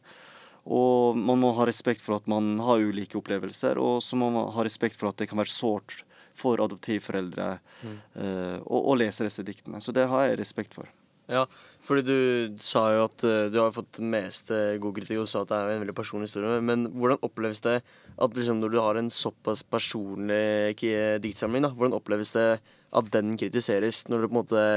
Og 0.63 1.19
man 1.19 1.41
må 1.43 1.51
ha 1.57 1.67
respekt 1.67 2.01
for 2.01 2.15
at 2.15 2.31
man 2.31 2.55
har 2.63 2.79
ulike 2.79 3.19
opplevelser, 3.19 3.79
og 3.83 3.99
så 4.03 4.15
må 4.15 4.31
man 4.31 4.47
ha 4.55 4.63
respekt 4.63 4.95
for 4.95 5.11
at 5.11 5.19
det 5.19 5.27
kan 5.27 5.41
være 5.43 5.51
sårt 5.51 5.99
for 6.33 6.63
adoptivforeldre 6.63 7.49
mm. 7.59 7.97
uh, 8.15 8.59
å, 8.63 8.79
å, 8.87 8.95
lese 8.97 9.27
disse 9.27 9.43
diktene. 9.45 9.83
Så 9.83 9.93
det 9.93 10.07
har 10.09 10.29
jeg 10.29 10.39
respekt 10.39 10.79
for. 10.79 10.87
Ja, 11.31 11.45
fordi 11.87 12.03
du 12.07 12.17
sa 12.63 12.83
jo 12.95 13.05
at 13.07 13.23
uh, 13.23 13.47
du 13.51 13.59
har 13.61 13.71
fått 13.75 13.99
mest 14.03 14.51
uh, 14.51 14.75
god 14.81 14.97
kritikk 14.97 15.21
og 15.23 15.29
sa 15.31 15.43
at 15.43 15.51
det 15.51 15.59
er 15.59 15.71
en 15.75 15.83
veldig 15.83 15.95
personlig 15.95 16.29
historie. 16.29 16.59
Men 16.65 16.85
hvordan 16.91 17.23
oppleves 17.23 17.63
det 17.63 17.77
at 17.79 18.37
liksom, 18.37 18.59
når 18.59 18.73
du 18.73 18.79
har 18.83 18.99
en 18.99 19.11
såpass 19.13 19.63
personlig 19.63 20.75
diktsamling, 21.23 21.63
da, 21.65 21.71
hvordan 21.71 21.97
oppleves 21.97 22.35
det 22.35 22.47
at 22.59 23.09
den 23.15 23.37
kritiseres? 23.39 24.05
Når 24.11 24.23
du 24.23 24.29
på 24.29 24.33
en 24.33 24.41
måte 24.43 24.67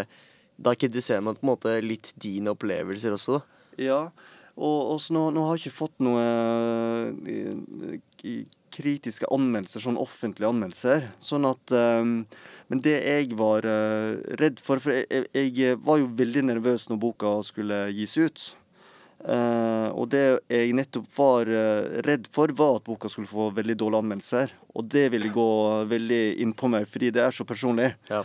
Da 0.56 0.72
kritiserer 0.72 1.20
man 1.20 1.36
på 1.36 1.44
en 1.44 1.50
måte 1.50 1.72
litt 1.84 2.14
dine 2.16 2.54
opplevelser 2.54 3.12
også, 3.12 3.36
da. 3.36 3.62
Ja, 3.76 3.98
og, 4.56 4.78
og 4.94 5.02
nå, 5.12 5.26
nå, 5.36 5.42
har 5.44 5.58
jeg 5.58 5.66
ikke 5.66 5.80
fått 5.82 6.00
noe 6.00 6.22
uh, 7.12 8.46
kritiske 8.76 9.28
anmeldelser, 9.32 9.82
sånn 9.82 10.00
offentlige 10.00 10.50
anmeldelser. 10.52 11.08
Sånn 11.22 11.48
at 11.48 11.72
um, 11.72 12.20
Men 12.68 12.82
det 12.84 12.98
jeg 13.00 13.32
var 13.38 13.66
uh, 13.66 14.18
redd 14.40 14.60
for 14.62 14.82
For 14.82 14.94
jeg, 14.94 15.26
jeg, 15.32 15.80
var 15.82 16.02
jo 16.02 16.12
veldig 16.18 16.46
nervøs 16.52 16.88
når 16.90 17.02
boka 17.02 17.34
skulle 17.46 17.86
gis 17.96 18.16
ut. 18.20 18.46
Uh, 19.26 19.88
og 19.96 20.10
det 20.12 20.24
jeg 20.52 20.74
nettopp 20.76 21.08
var 21.16 21.48
redd 22.06 22.28
for, 22.30 22.52
var 22.54 22.78
at 22.78 22.86
boka 22.86 23.10
skulle 23.10 23.30
få 23.30 23.48
veldig 23.56 23.78
dårlige 23.80 24.04
anmeldelser. 24.04 24.52
Og 24.76 24.84
det 24.92 25.08
ville 25.14 25.32
gå 25.32 25.48
veldig 25.88 26.22
inn 26.44 26.52
på 26.52 26.70
meg, 26.70 26.86
fordi 26.90 27.14
det 27.16 27.24
er 27.24 27.34
så 27.34 27.48
personlig. 27.48 27.94
Ja. 28.12 28.22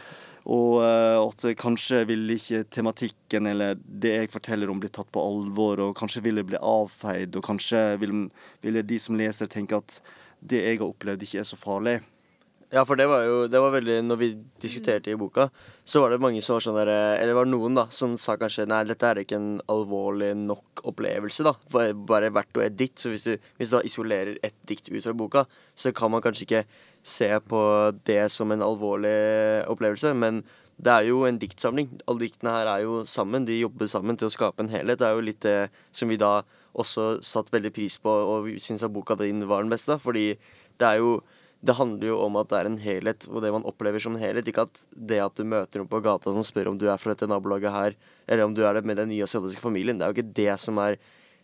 Og 0.49 0.81
uh, 0.81 1.21
at 1.21 1.45
kanskje 1.61 2.01
vil 2.09 2.25
ikke 2.33 2.63
tematikken 2.73 3.49
eller 3.51 3.77
det 3.77 4.15
jeg 4.15 4.31
forteller 4.33 4.71
om, 4.71 4.79
bli 4.81 4.89
tatt 4.89 5.11
på 5.13 5.21
alvor, 5.21 5.83
og 5.85 5.97
kanskje 5.97 6.23
vil 6.25 6.41
det 6.41 6.47
bli 6.49 6.57
avfeid, 6.57 7.37
og 7.37 7.45
kanskje 7.45 7.83
vil, 8.01 8.25
vil 8.65 8.81
de 8.81 8.99
som 9.01 9.17
leser, 9.19 9.51
tenke 9.51 9.77
at 9.77 10.01
det 10.41 10.61
jeg 10.63 10.79
har 10.81 10.89
opplevd, 10.89 11.21
ikke 11.25 11.41
er 11.41 11.47
så 11.47 11.59
farlig. 11.59 11.99
Ja, 12.71 12.85
for 12.87 12.95
det 12.95 13.03
var 13.11 13.25
jo 13.27 13.39
det 13.51 13.59
var 13.59 13.73
veldig 13.73 13.97
Når 14.05 14.17
vi 14.21 14.29
diskuterte 14.63 15.11
i 15.11 15.17
boka, 15.19 15.49
så 15.83 15.99
var 15.99 16.13
det 16.13 16.21
mange 16.23 16.39
som 16.43 16.55
var 16.55 16.63
sånn 16.63 16.77
der 16.79 16.91
Eller 17.19 17.35
var 17.35 17.49
noen 17.49 17.75
da 17.75 17.83
som 17.91 18.13
sa 18.21 18.37
kanskje 18.39 18.63
Nei, 18.71 18.85
dette 18.87 19.09
er 19.09 19.19
ikke 19.19 19.35
en 19.35 19.57
alvorlig 19.71 20.31
nok 20.39 20.85
opplevelse, 20.87 21.43
da. 21.45 21.53
Bare 21.69 22.31
hvert 22.33 22.57
og 22.57 22.63
et 22.63 22.77
dikt. 22.79 23.01
Så 23.01 23.11
hvis 23.11 23.27
du, 23.27 23.35
hvis 23.59 23.69
du 23.69 23.75
da 23.75 23.83
isolerer 23.85 24.39
ett 24.41 24.55
dikt 24.69 24.87
ut 24.89 25.03
fra 25.03 25.13
boka, 25.13 25.43
så 25.75 25.91
kan 25.93 26.09
man 26.13 26.23
kanskje 26.23 26.47
ikke 26.47 26.61
se 27.03 27.27
på 27.51 27.61
det 28.07 28.23
som 28.33 28.49
en 28.55 28.63
alvorlig 28.65 29.13
opplevelse. 29.69 30.13
Men 30.17 30.39
det 30.81 30.95
er 30.95 31.09
jo 31.11 31.19
en 31.27 31.37
diktsamling. 31.37 31.91
Alle 32.09 32.23
diktene 32.23 32.55
her 32.55 32.71
er 32.71 32.85
jo 32.87 33.03
sammen. 33.05 33.45
De 33.45 33.59
jobber 33.59 33.91
sammen 33.91 34.17
til 34.17 34.31
å 34.31 34.33
skape 34.33 34.63
en 34.63 34.71
helhet. 34.73 34.97
Det 35.03 35.09
er 35.09 35.19
jo 35.19 35.27
litt 35.27 35.43
det 35.45 35.59
som 35.93 36.09
vi 36.09 36.17
da 36.21 36.39
også 36.71 37.11
satt 37.21 37.53
veldig 37.53 37.73
pris 37.75 37.99
på, 38.01 38.09
og 38.09 38.47
vi 38.47 38.57
syns 38.63 38.81
at 38.87 38.95
boka 38.95 39.19
din 39.19 39.45
var 39.51 39.61
den 39.61 39.75
beste. 39.75 39.99
Fordi 40.01 40.31
det 40.81 40.87
er 40.87 41.03
jo 41.03 41.19
det 41.61 41.75
handler 41.77 42.09
jo 42.09 42.17
om 42.23 42.37
at 42.41 42.49
det 42.49 42.57
er 42.57 42.67
en 42.67 42.79
helhet, 42.81 43.25
og 43.29 43.43
det 43.43 43.51
man 43.53 43.65
opplever 43.69 44.01
som 44.01 44.15
en 44.17 44.23
helhet. 44.23 44.47
Ikke 44.49 44.65
at 44.65 44.81
det 44.97 45.19
at 45.21 45.37
du 45.37 45.45
møter 45.45 45.81
noen 45.81 45.91
på 45.91 46.01
gata 46.01 46.33
som 46.33 46.45
spør 46.45 46.71
om 46.71 46.79
du 46.81 46.87
er 46.89 47.01
fra 47.01 47.13
dette 47.13 47.29
nabolaget 47.29 47.73
her, 47.73 47.97
eller 48.25 48.47
om 48.47 48.55
du 48.57 48.63
er 48.65 48.81
med 48.81 48.97
den 48.97 49.11
nye 49.13 49.27
asiatiske 49.27 49.61
familien. 49.61 49.99
Det 49.99 50.07
er 50.07 50.11
jo 50.13 50.17
ikke 50.17 50.37
det 50.41 50.55
som 50.63 50.81
er 50.81 50.97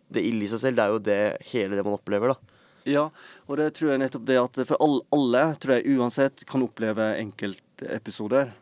det 0.10 0.24
ille 0.26 0.48
i 0.48 0.50
seg 0.50 0.64
selv, 0.64 0.80
det 0.80 0.86
er 0.86 0.96
jo 0.96 1.04
det 1.04 1.20
hele 1.52 1.78
det 1.78 1.86
man 1.86 1.98
opplever, 2.00 2.34
da. 2.34 2.56
Ja, 2.88 3.04
og 3.46 3.60
det 3.60 3.74
tror 3.76 3.92
jeg 3.92 4.02
nettopp 4.02 4.26
det 4.26 4.40
at 4.40 4.60
for 4.64 4.80
alle, 4.82 5.04
alle 5.14 5.44
tror 5.60 5.76
jeg 5.76 5.98
uansett 6.00 6.46
kan 6.48 6.64
oppleve 6.64 7.12
enkeltepisoder. 7.20 8.56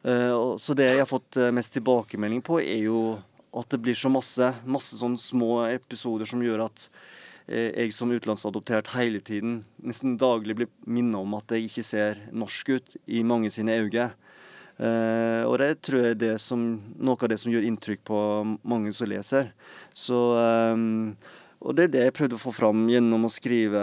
Uh, 0.00 0.56
så 0.56 0.74
det 0.74 0.88
jeg 0.88 1.02
har 1.02 1.10
fått 1.10 1.36
eh, 1.36 1.52
mest 1.52 1.74
tilbakemelding 1.76 2.40
på, 2.42 2.56
er 2.64 2.86
jo 2.88 3.18
at 3.52 3.68
det 3.70 3.82
blir 3.84 3.98
så 3.98 4.08
masse, 4.10 4.46
masse 4.64 4.96
sånne 4.96 5.20
små 5.20 5.66
episoder 5.68 6.26
som 6.26 6.40
gjør 6.42 6.64
at 6.70 6.88
Eh, 6.88 6.98
jeg 7.50 7.94
som 7.96 8.12
utenlandsadoptert 8.12 8.92
hele 8.94 9.20
tiden 9.24 9.60
nesten 9.82 10.16
daglig 10.20 10.54
blir 10.58 10.70
minnet 10.86 11.18
om 11.18 11.34
at 11.38 11.50
jeg 11.50 11.66
ikke 11.66 11.86
ser 11.86 12.20
norsk 12.30 12.74
ut 12.76 12.96
i 13.10 13.24
mange 13.26 13.50
sine 13.52 13.78
øyne. 13.80 14.10
Uh, 14.80 15.44
og 15.44 15.58
det 15.60 15.74
tror 15.84 16.06
jeg 16.06 16.16
er 16.24 16.38
noe 16.56 17.18
av 17.18 17.28
det 17.28 17.36
som 17.42 17.52
gjør 17.52 17.66
inntrykk 17.68 18.00
på 18.08 18.20
mange 18.64 18.94
som 18.96 19.10
leser. 19.10 19.50
Så 19.92 20.16
um, 20.72 21.12
og 21.60 21.76
det 21.76 21.84
er 21.84 21.90
det 21.92 22.02
jeg 22.06 22.14
prøvde 22.16 22.36
å 22.38 22.40
få 22.40 22.52
fram 22.56 22.86
gjennom 22.88 23.26
å 23.26 23.30
skrive 23.32 23.80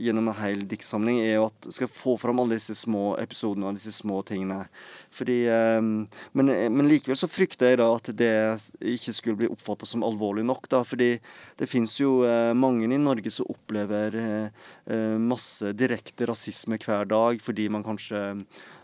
gjennom 0.00 0.30
en 0.30 0.38
hel 0.38 0.62
diktsamling, 0.68 1.18
er 1.20 1.34
jo 1.36 1.48
at 1.50 1.68
skal 1.76 1.90
få 1.92 2.14
fram 2.16 2.40
alle 2.40 2.56
disse 2.56 2.72
små 2.78 3.18
episodene 3.20 3.68
og 3.68 3.76
disse 3.76 3.92
små 3.92 4.22
tingene. 4.24 4.62
Fordi, 5.12 5.36
um, 5.76 5.90
men, 6.32 6.52
men, 6.72 6.88
likevel 6.88 7.18
så 7.20 7.28
frykter 7.28 7.74
jeg 7.74 7.80
da 7.82 7.90
at 7.92 8.08
det 8.16 8.32
ikke 8.94 9.12
skulle 9.12 9.40
bli 9.42 9.50
oppfatta 9.52 9.84
som 9.88 10.06
alvorlig 10.06 10.46
nok. 10.48 10.70
da, 10.72 10.80
Fordi 10.88 11.10
det 11.60 11.68
fins 11.68 11.98
jo 12.00 12.22
uh, 12.24 12.54
mange 12.56 12.88
i 12.88 13.00
Norge 13.02 13.32
som 13.34 13.50
opplever 13.52 14.16
uh, 14.16 15.18
masse 15.20 15.74
direkte 15.76 16.30
rasisme 16.30 16.80
hver 16.80 17.04
dag 17.12 17.42
fordi 17.44 17.68
man 17.68 17.84
kanskje 17.84 18.22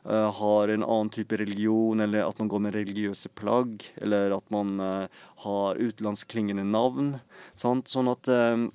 har 0.05 0.69
en 0.69 0.85
annen 0.85 1.11
type 1.11 1.37
religion, 1.41 2.01
eller 2.01 2.27
at 2.27 2.39
man 2.39 2.49
går 2.53 2.61
med 2.67 2.75
religiøse 2.77 3.31
plagg, 3.39 3.85
eller 4.05 4.35
at 4.37 4.51
man 4.53 4.77
har 5.45 5.81
utenlandsklingende 5.81 6.65
navn. 6.69 7.15
Sant? 7.57 7.89
Sånn 7.89 8.11
at 8.13 8.29
uh, 8.29 8.67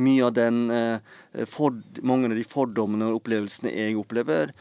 mye 0.00 0.24
av 0.24 0.32
den 0.38 0.60
for, 1.50 1.74
Mange 2.06 2.30
av 2.30 2.36
de 2.38 2.44
fordommene 2.46 3.10
og 3.10 3.20
opplevelsene 3.20 3.72
jeg 3.74 3.96
opplever, 3.98 4.52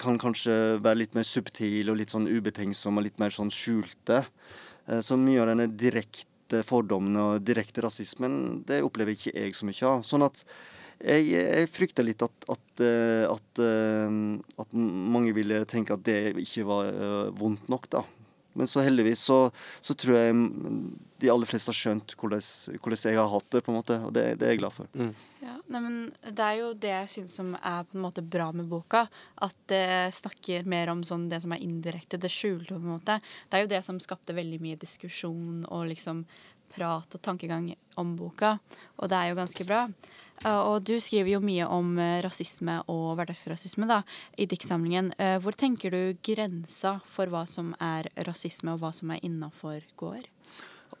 kan 0.00 0.16
kanskje 0.20 0.78
være 0.82 1.02
litt 1.02 1.18
mer 1.18 1.26
subtile 1.28 1.92
og 1.92 2.00
litt 2.00 2.14
sånn 2.14 2.28
ubetenksomme 2.28 3.02
og 3.02 3.06
litt 3.06 3.20
mer 3.20 3.34
sånn 3.34 3.52
skjulte. 3.52 4.24
så 5.00 5.18
mye 5.20 5.42
av 5.42 5.50
denne 5.52 5.66
direkte 5.68 6.62
fordommene 6.64 7.20
og 7.20 7.44
direkte 7.44 7.84
rasismen, 7.84 8.64
det 8.66 8.80
opplever 8.86 9.12
ikke 9.12 9.36
jeg 9.36 9.54
så 9.54 9.68
mye 9.68 9.92
av. 9.92 10.02
Sånn 10.08 10.24
at 10.24 10.42
jeg, 11.00 11.26
jeg 11.32 11.70
frykter 11.72 12.06
litt 12.06 12.22
at, 12.24 12.46
at, 12.52 12.84
at, 13.30 13.62
at, 14.62 14.76
mange 14.76 15.34
ville 15.36 15.64
tenke 15.68 15.96
at 15.96 16.04
det 16.06 16.36
ikke 16.40 16.64
var 16.68 16.92
vondt 17.36 17.68
nok, 17.72 17.90
da. 17.92 18.04
Men 18.56 18.66
så 18.66 18.80
heldigvis 18.80 19.20
så, 19.20 19.50
så, 19.80 19.94
tror 19.94 20.16
jeg 20.16 20.36
de 21.20 21.30
aller 21.32 21.48
fleste 21.48 21.72
har 21.72 21.76
skjønt 21.76 22.14
hvordan, 22.16 22.42
hvordan, 22.80 23.00
jeg 23.04 23.18
har 23.20 23.28
hatt 23.32 23.48
det, 23.52 23.62
på 23.64 23.72
en 23.72 23.78
måte, 23.78 23.98
og 24.04 24.14
det, 24.16 24.24
det 24.40 24.48
er 24.48 24.54
jeg 24.54 24.62
glad 24.62 24.72
for. 24.72 24.88
Mm. 24.96 25.12
Ja, 25.44 25.58
nei, 25.72 25.80
men 25.84 25.98
Det 26.24 26.44
er 26.46 26.58
jo 26.62 26.72
det 26.80 26.92
jeg 26.92 27.12
syns 27.12 27.36
som 27.38 27.52
er 27.60 27.84
på 27.86 27.98
en 27.98 28.04
måte 28.06 28.24
bra 28.24 28.48
med 28.56 28.68
boka. 28.70 29.04
At 29.44 29.56
det 29.70 30.16
snakker 30.16 30.68
mer 30.68 30.92
om 30.92 31.04
sånn 31.06 31.28
det 31.32 31.42
som 31.44 31.52
er 31.52 31.64
indirekte, 31.64 32.20
det 32.20 32.32
skjulte. 32.32 32.74
på 32.74 32.80
en 32.80 32.94
måte. 32.96 33.20
Det 33.48 33.58
er 33.58 33.66
jo 33.66 33.72
det 33.76 33.82
som 33.84 34.00
skapte 34.02 34.36
veldig 34.36 34.60
mye 34.64 34.80
diskusjon 34.80 35.64
og 35.68 35.88
liksom 35.92 36.24
prat 36.72 37.14
og 37.14 37.22
tankegang 37.22 37.70
om 38.00 38.16
boka, 38.18 38.56
og 38.98 39.08
det 39.08 39.18
er 39.18 39.30
jo 39.30 39.38
ganske 39.38 39.64
bra. 39.68 39.86
Uh, 40.44 40.74
og 40.74 40.84
du 40.84 40.96
skriver 41.00 41.32
jo 41.36 41.40
mye 41.44 41.66
om 41.72 41.94
uh, 41.96 42.20
rasisme 42.24 42.78
og 42.92 43.16
hverdagsrasisme 43.16 43.88
da, 43.88 44.02
i 44.36 44.48
diktsamlingen. 44.50 45.12
Uh, 45.16 45.36
hvor 45.42 45.56
tenker 45.56 45.94
du 45.94 46.18
grensa 46.26 46.98
for 47.08 47.32
hva 47.32 47.46
som 47.48 47.72
er 47.82 48.10
rasisme, 48.28 48.74
og 48.74 48.82
hva 48.84 48.92
som 48.96 49.14
er 49.14 49.22
innafor 49.26 49.80
går? 49.96 50.26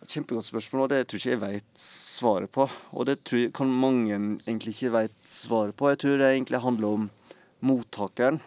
Kjempegodt 0.06 0.48
spørsmål, 0.48 0.86
og 0.86 0.90
det 0.92 1.04
tror 1.06 1.20
ikke 1.20 1.34
jeg 1.34 1.42
vet 1.42 1.82
svaret 1.82 2.52
på. 2.52 2.66
Og 2.96 3.06
det 3.08 3.20
tror 3.26 3.44
jeg, 3.44 3.52
kan 3.56 3.70
mange 3.70 4.16
egentlig 4.16 4.74
ikke 4.74 4.94
vet 4.96 5.16
svaret 5.28 5.76
på. 5.76 5.90
Jeg 5.92 6.02
tror 6.02 6.20
det 6.20 6.32
egentlig 6.32 6.62
handler 6.64 7.00
om 7.00 7.06
mottakeren. 7.66 8.40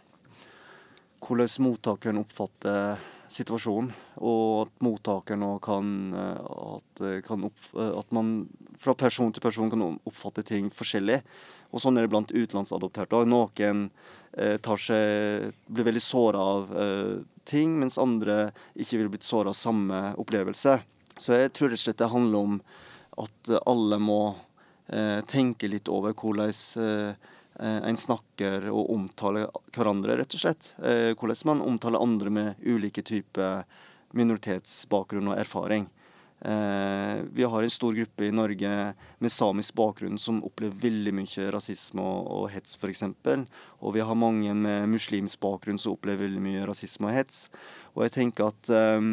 Hvordan 1.19 1.65
mottakeren 1.65 2.21
oppfatter 2.21 2.99
situasjonen, 3.29 3.91
og 4.19 4.65
at 4.65 4.83
mottakeren 4.83 5.45
kan, 5.63 5.91
at, 6.13 7.03
kan 7.25 7.47
opp, 7.47 7.69
at 7.75 8.11
man 8.15 8.33
fra 8.79 8.95
person 8.97 9.31
til 9.33 9.43
person 9.43 9.71
kan 9.71 9.85
oppfatte 9.87 10.43
ting 10.47 10.69
forskjellig. 10.73 11.21
Og 11.69 11.83
sånn 11.83 11.99
er 11.99 12.05
det 12.05 12.11
blant 12.13 12.31
utenlandsadopterte. 12.33 13.23
Noen 13.29 13.87
eh, 14.33 14.57
seg, 14.57 15.49
blir 15.69 15.87
veldig 15.87 16.03
såra 16.03 16.45
av 16.55 16.71
eh, 16.73 17.17
ting, 17.49 17.75
mens 17.81 17.99
andre 18.01 18.49
ikke 18.75 19.01
vil 19.01 19.11
blitt 19.13 19.27
såra 19.27 19.53
av 19.53 19.57
samme 19.57 20.01
opplevelse. 20.21 20.79
Så 21.19 21.35
jeg 21.35 21.51
tror 21.53 21.71
rett 21.71 21.81
og 21.81 21.85
slett 21.85 22.01
det 22.01 22.13
handler 22.13 22.47
om 22.47 22.61
at 23.19 23.51
alle 23.67 23.99
må 24.01 24.21
eh, 24.87 25.19
tenke 25.29 25.69
litt 25.69 25.91
over 25.91 26.15
hvordan 26.17 26.53
eh, 26.81 27.29
en 27.59 27.99
snakker 27.99 28.69
og 28.71 28.89
omtaler 28.93 29.49
hverandre, 29.75 30.15
rett 30.21 30.35
og 30.35 30.41
slett. 30.41 30.73
Eh, 30.79 31.11
hvordan 31.13 31.45
man 31.51 31.63
omtaler 31.65 32.01
andre 32.01 32.33
med 32.33 32.65
ulike 32.65 33.03
typer 33.05 33.65
minoritetsbakgrunn 34.17 35.31
og 35.31 35.39
erfaring. 35.39 35.87
Eh, 36.41 37.21
vi 37.33 37.43
har 37.43 37.63
en 37.63 37.69
stor 37.69 37.93
gruppe 37.93 38.25
i 38.25 38.31
Norge 38.31 38.71
med 39.19 39.31
samisk 39.31 39.75
bakgrunn 39.75 40.17
som 40.17 40.39
opplever 40.47 40.77
veldig 40.85 41.13
mye 41.17 41.47
rasisme 41.51 42.03
og, 42.03 42.45
hets, 42.53 42.77
f.eks. 42.79 43.03
Og 43.83 43.95
vi 43.97 44.03
har 44.05 44.15
mange 44.15 44.53
med 44.55 44.87
muslimsk 44.93 45.41
bakgrunn 45.43 45.81
som 45.81 45.97
opplever 45.97 46.27
veldig 46.27 46.43
mye 46.45 46.67
rasisme 46.69 47.09
og 47.09 47.17
hets. 47.17 47.47
Og 47.95 48.05
jeg 48.07 48.15
tenker 48.15 48.53
at 48.53 48.71
eh, 48.71 49.09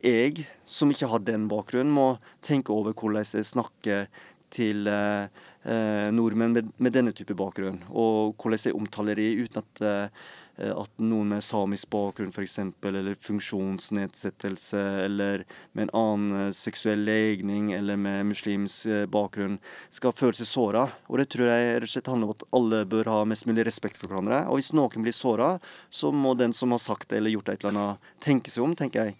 jeg, 0.00 0.46
som 0.64 0.92
ikke 0.92 1.10
har 1.12 1.26
den 1.26 1.48
bakgrunnen, 1.52 1.92
må 1.92 2.14
tenke 2.40 2.72
over 2.72 2.96
hvordan 2.96 3.28
jeg 3.28 3.52
snakker 3.52 4.08
til 4.54 4.88
eh 4.88 5.26
nordmenn 5.64 6.52
med, 6.52 6.66
med, 6.76 6.92
denne 6.92 7.12
type 7.16 7.32
bakgrunn, 7.38 7.78
og 7.88 8.34
hvordan 8.36 8.60
jeg 8.60 8.76
omtaler 8.76 9.16
dem 9.16 9.46
uten 9.46 9.62
at 9.62 9.80
eh, 9.80 10.26
Eh, 10.56 10.70
at 10.70 10.90
noen 11.02 11.32
med 11.32 11.42
samisk 11.42 11.88
bakgrunn 11.90 12.30
f.eks., 12.30 12.58
eller 12.86 13.16
funksjonsnedsettelse, 13.18 14.82
eller 15.02 15.42
med 15.72 15.88
en 15.88 15.94
annen 15.98 16.42
eh, 16.44 16.52
seksuell 16.54 17.02
legning 17.06 17.72
eller 17.74 17.98
med 17.98 18.28
muslimsk 18.30 18.86
eh, 18.86 19.06
bakgrunn, 19.10 19.58
skal 19.90 20.14
føle 20.14 20.38
seg 20.38 20.50
såra. 20.50 20.84
Og 21.10 21.18
det 21.18 21.28
tror 21.34 21.50
jeg 21.50 21.72
rett 21.72 21.88
og 21.88 21.94
slett 21.96 22.12
handler 22.12 22.30
om 22.30 22.36
at 22.36 22.46
alle 22.60 22.84
bør 22.86 23.10
ha 23.10 23.24
mest 23.26 23.48
mulig 23.50 23.66
respekt 23.66 23.98
for 23.98 24.12
hverandre. 24.12 24.44
Og 24.46 24.60
hvis 24.60 24.70
noen 24.76 25.06
blir 25.06 25.16
såra, 25.16 25.56
så 25.90 26.12
må 26.14 26.36
den 26.38 26.54
som 26.54 26.74
har 26.74 26.82
sagt 26.82 27.10
det 27.10 27.18
eller 27.18 27.34
gjort 27.34 27.50
et 27.50 27.64
eller 27.64 27.74
annet, 27.74 28.12
tenke 28.22 28.54
seg 28.54 28.68
om, 28.68 28.78
tenker 28.78 29.08
jeg. 29.10 29.18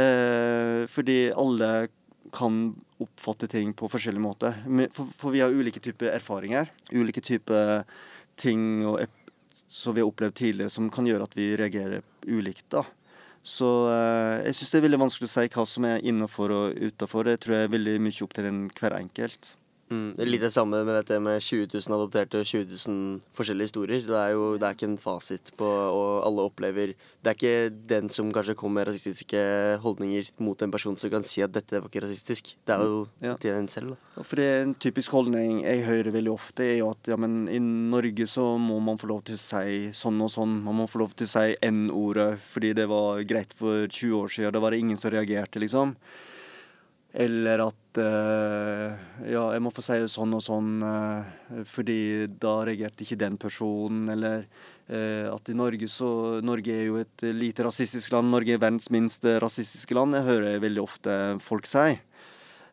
Eh, 0.00 0.88
fordi 0.90 1.18
alle 1.36 1.74
kan 2.34 2.74
oppfatte 3.02 3.48
ting 3.50 3.72
på 3.76 3.88
forskjellig 3.90 4.22
måte. 4.22 4.50
For, 4.94 5.10
for 5.14 5.34
vi 5.34 5.42
har 5.44 5.54
ulike 5.54 5.82
typer 5.82 6.12
erfaringer. 6.14 6.70
Ulike 6.92 7.22
typer 7.24 7.84
ting 8.40 8.82
og 8.88 9.04
som 9.54 9.94
vi 9.94 10.02
har 10.02 10.10
opplevd 10.10 10.34
tidligere, 10.34 10.70
som 10.70 10.90
kan 10.90 11.06
gjøre 11.06 11.28
at 11.28 11.36
vi 11.38 11.52
reagerer 11.58 12.02
ulikt. 12.26 12.66
da. 12.74 12.82
Så 13.44 13.68
eh, 13.92 14.46
jeg 14.48 14.56
syns 14.56 14.72
det 14.72 14.78
er 14.78 14.86
veldig 14.86 15.02
vanskelig 15.04 15.28
å 15.28 15.34
si 15.34 15.50
hva 15.52 15.66
som 15.68 15.86
er 15.88 16.06
innafor 16.08 16.54
og 16.54 16.78
utafor. 16.80 17.28
Det 17.28 17.42
tror 17.44 17.58
jeg 17.58 17.68
er 17.68 17.74
veldig 17.74 17.98
mye 18.02 18.24
opp 18.26 18.34
til 18.36 18.48
den 18.48 18.62
hver 18.72 18.96
enkelt. 18.96 19.54
Mm, 19.92 20.14
litt 20.24 20.40
det 20.40 20.52
samme 20.54 20.78
med 20.86 20.96
dette 20.96 21.18
med 21.20 21.42
20 21.44 21.68
000 21.74 21.94
adopterte 21.96 22.40
og 22.40 22.48
20 22.48 22.70
000 22.88 23.18
forskjellige 23.36 23.68
historier. 23.68 24.04
Det 24.06 24.16
er 24.16 24.32
jo 24.32 24.46
det 24.56 24.68
er 24.68 24.76
ikke 24.76 24.88
en 24.88 25.00
fasit 25.00 25.50
på 25.58 25.68
Og 25.68 26.24
alle 26.24 26.46
opplever 26.48 26.94
Det 26.96 27.30
er 27.30 27.36
ikke 27.36 27.74
den 27.92 28.08
som 28.12 28.30
kanskje 28.32 28.56
kommer 28.56 28.80
med 28.80 28.88
rasistiske 28.88 29.42
holdninger 29.84 30.30
mot 30.42 30.60
en 30.64 30.72
person 30.72 30.96
som 30.96 31.12
kan 31.12 31.26
si 31.26 31.44
at 31.44 31.52
dette 31.52 31.78
var 31.78 31.90
ikke 31.90 32.04
rasistisk. 32.06 32.54
Det 32.64 32.74
er 32.74 32.82
jo 32.88 33.04
ja. 33.22 33.36
til 33.40 33.54
en 33.54 33.68
selv. 33.68 33.94
Da. 33.94 34.24
For 34.24 34.40
det 34.40 34.48
er 34.48 34.64
en 34.64 34.74
typisk 34.74 35.14
holdning 35.14 35.62
jeg 35.62 35.84
hører 35.86 36.14
veldig 36.16 36.32
ofte, 36.32 36.64
er 36.64 36.78
jo 36.80 36.90
at 36.90 37.10
ja, 37.10 37.18
men 37.20 37.44
i 37.52 37.60
Norge 37.60 38.26
så 38.30 38.54
må 38.60 38.80
man 38.84 38.98
få 39.00 39.10
lov 39.12 39.24
til 39.28 39.38
å 39.38 39.44
si 39.44 39.94
sånn 39.94 40.20
og 40.24 40.32
sånn. 40.32 40.58
Man 40.64 40.80
må 40.80 40.88
få 40.90 41.04
lov 41.04 41.14
til 41.14 41.28
å 41.28 41.34
si 41.34 41.56
N-ordet 41.68 42.32
fordi 42.42 42.72
det 42.76 42.88
var 42.90 43.22
greit 43.28 43.54
for 43.56 43.84
20 43.86 44.20
år 44.22 44.32
siden. 44.32 44.54
Da 44.54 44.64
var 44.64 44.74
det 44.74 44.82
ingen 44.84 45.00
som 45.00 45.12
reagerte, 45.14 45.62
liksom. 45.62 45.94
Eller 47.14 47.60
at 47.62 47.98
uh, 48.02 48.94
Ja, 49.30 49.44
jeg 49.54 49.62
må 49.62 49.70
få 49.70 49.82
si 49.86 50.00
sånn 50.10 50.34
og 50.34 50.42
sånn 50.42 50.82
uh, 50.82 51.22
fordi 51.70 52.26
da 52.42 52.56
reagerte 52.66 53.04
ikke 53.06 53.20
den 53.20 53.36
personen. 53.38 54.08
Eller 54.10 54.48
uh, 54.90 55.30
at 55.30 55.50
i 55.50 55.54
Norge 55.54 55.88
så 55.90 56.40
Norge 56.42 56.74
er 56.74 56.88
jo 56.88 56.98
et 57.02 57.26
lite 57.30 57.66
rasistisk 57.66 58.16
land. 58.16 58.32
Norge 58.34 58.56
er 58.56 58.62
verdens 58.62 58.90
minste 58.94 59.36
rasistiske 59.42 59.94
land. 59.94 60.16
Det 60.16 60.24
hører 60.26 60.56
jeg 60.56 60.64
veldig 60.66 60.82
ofte 60.82 61.20
folk 61.42 61.70
si. 61.70 61.94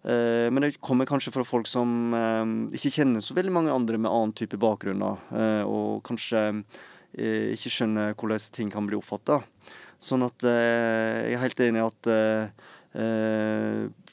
men 0.01 0.63
det 0.63 0.79
kommer 0.81 1.05
kanskje 1.05 1.29
fra 1.29 1.43
folk 1.45 1.67
som 1.69 2.09
ikke 2.73 2.89
kjenner 2.89 3.21
så 3.21 3.35
veldig 3.37 3.51
mange 3.53 3.73
andre 3.73 3.99
med 4.01 4.09
annen 4.09 4.33
type 4.33 4.57
bakgrunn. 4.57 5.03
og 5.69 6.01
kanskje 6.01 6.63
ikke 7.13 7.69
skjønner 7.69 8.15
hvordan 8.17 8.47
ting 8.55 8.71
kan 8.73 8.87
bli 8.89 8.97
oppfatta. 8.97 9.43
Sånn 10.01 10.25
at 10.25 10.41
jeg 10.41 11.35
er 11.37 11.43
helt 11.43 11.61
enig 11.61 11.83
i 11.83 11.85
at 11.85 12.09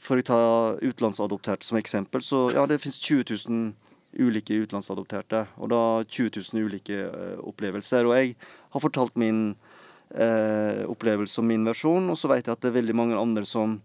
for 0.09 0.21
å 0.21 0.25
ta 0.25 0.41
utenlandsadopterte 0.81 1.67
som 1.69 1.79
eksempel, 1.81 2.25
så 2.25 2.49
ja, 2.55 2.65
det 2.69 2.81
finnes 2.81 3.01
20 3.03 3.37
000 3.51 3.73
ulike 4.19 4.57
utenlandsadopterte. 4.57 5.45
Og 5.61 5.71
da 5.73 5.83
20 6.05 6.41
000 6.55 6.69
ulike 6.69 6.97
uh, 7.05 7.37
opplevelser. 7.49 8.09
Og 8.09 8.17
jeg 8.17 8.35
har 8.73 8.85
fortalt 8.85 9.19
min 9.21 9.53
uh, 9.53 10.83
opplevelse 10.89 11.43
og 11.43 11.49
min 11.51 11.67
versjon, 11.69 12.09
og 12.09 12.19
så 12.19 12.31
vet 12.33 12.47
jeg 12.47 12.57
at 12.57 12.65
det 12.65 12.73
er 12.73 12.79
veldig 12.81 12.97
mange 12.97 13.19
andre 13.19 13.45
som 13.49 13.79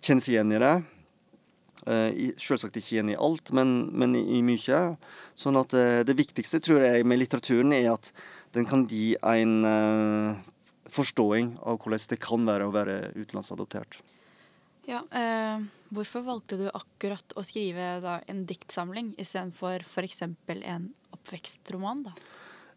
kjenner 0.00 0.24
seg 0.24 0.36
igjen 0.36 0.56
i 0.56 0.62
det. 0.62 0.74
Uh, 1.80 2.36
selvsagt 2.36 2.76
ikke 2.76 2.98
igjen 2.98 3.14
i 3.14 3.18
alt, 3.18 3.54
men, 3.56 3.88
men 3.96 4.18
i, 4.18 4.26
i, 4.36 4.44
mye. 4.44 4.82
Sånn 5.38 5.58
at 5.60 5.72
det 6.04 6.18
viktigste 6.18 6.60
tror 6.62 6.84
jeg 6.84 7.08
med 7.08 7.22
litteraturen 7.22 7.72
er 7.76 7.94
at 7.94 8.12
den 8.52 8.66
kan 8.68 8.84
gi 8.90 9.14
en 9.22 9.60
forståing 10.90 11.54
av 11.62 11.78
hvordan 11.78 12.08
det 12.10 12.18
kan 12.20 12.44
være 12.44 12.66
å 12.66 12.74
være 12.74 12.96
utenlandsadoptert. 13.14 14.00
Ja, 14.88 15.02
eh, 15.12 15.66
Hvorfor 15.90 16.22
valgte 16.22 16.54
du 16.54 16.68
akkurat 16.70 17.32
å 17.34 17.42
skrive 17.42 17.96
da, 18.04 18.20
en 18.30 18.44
diktsamling 18.46 19.12
istedenfor 19.18 19.82
f.eks. 19.82 20.22
en 20.22 20.86
oppvekstroman? 21.10 22.04
da? 22.06 22.14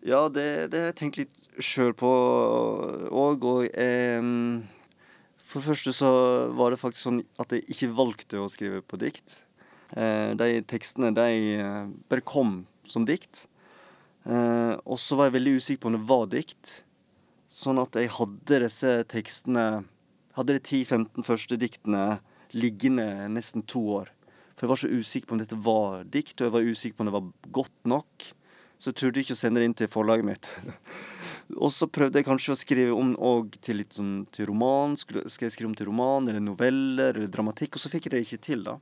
Ja, 0.02 0.24
det, 0.34 0.72
det 0.74 0.82
har 0.82 0.90
jeg 0.90 0.98
tenkt 1.00 1.20
litt 1.22 1.38
sjøl 1.62 1.94
på 1.94 2.10
òg. 3.14 3.46
Og 3.46 3.70
eh, 3.70 4.26
for 5.46 5.62
det 5.62 5.68
første 5.70 5.94
så 5.94 6.12
var 6.58 6.74
det 6.74 6.82
faktisk 6.82 7.06
sånn 7.06 7.24
at 7.38 7.54
jeg 7.54 7.68
ikke 7.70 7.94
valgte 8.02 8.42
å 8.42 8.50
skrive 8.50 8.82
på 8.82 8.98
dikt. 9.06 9.38
Eh, 9.94 10.34
de 10.34 10.64
tekstene 10.66 11.14
de 11.14 11.30
bare 12.10 12.26
kom 12.26 12.64
som 12.90 13.06
dikt. 13.06 13.46
Eh, 14.26 14.74
og 14.88 14.98
så 15.00 15.20
var 15.20 15.30
jeg 15.30 15.38
veldig 15.38 15.58
usikker 15.60 15.84
på 15.84 15.92
om 15.92 15.98
det 15.98 16.08
var 16.10 16.28
dikt. 16.32 16.78
Sånn 17.52 17.82
at 17.82 17.94
jeg 18.00 18.12
hadde 18.18 18.64
disse 18.66 18.94
tekstene 19.12 19.84
Hadde 20.38 20.58
de 20.58 20.62
10-15 20.62 21.26
første 21.28 21.58
diktene 21.62 22.04
liggende 22.54 23.28
nesten 23.34 23.66
to 23.70 23.82
år. 24.00 24.14
For 24.54 24.66
jeg 24.66 24.72
var 24.72 24.82
så 24.82 24.94
usikker 24.94 25.30
på 25.30 25.36
om 25.36 25.42
dette 25.42 25.60
var 25.66 26.06
dikt, 26.10 26.38
og 26.40 26.48
jeg 26.48 26.56
var 26.56 26.72
usikker 26.72 26.98
på 26.98 27.04
om 27.04 27.10
det 27.10 27.18
var 27.18 27.30
godt 27.60 27.90
nok. 27.90 28.30
Så 28.78 28.92
jeg 28.92 29.00
turde 29.00 29.22
ikke 29.24 29.36
å 29.36 29.40
sende 29.40 29.62
det 29.62 29.70
inn 29.70 29.76
til 29.78 29.92
forlaget 29.92 30.28
mitt. 30.28 30.50
og 31.64 31.70
så 31.74 31.90
prøvde 31.90 32.20
jeg 32.20 32.28
kanskje 32.28 32.56
å 32.56 32.60
skrive 32.60 32.96
om 32.98 33.14
og 33.16 33.58
til 33.64 33.80
litt 33.82 33.98
sånn 33.98 34.26
til 34.34 34.50
roman. 34.50 34.98
Skal 35.00 35.24
jeg 35.24 35.54
skrive 35.56 35.72
om 35.72 35.78
til 35.78 35.90
roman 35.90 36.28
eller 36.28 36.44
noveller 36.44 37.16
eller 37.16 37.30
dramatikk? 37.32 37.78
Og 37.78 37.86
så 37.86 37.94
fikk 37.94 38.10
jeg 38.10 38.16
det 38.16 38.26
ikke 38.28 38.44
til, 38.50 38.66
da. 38.68 38.80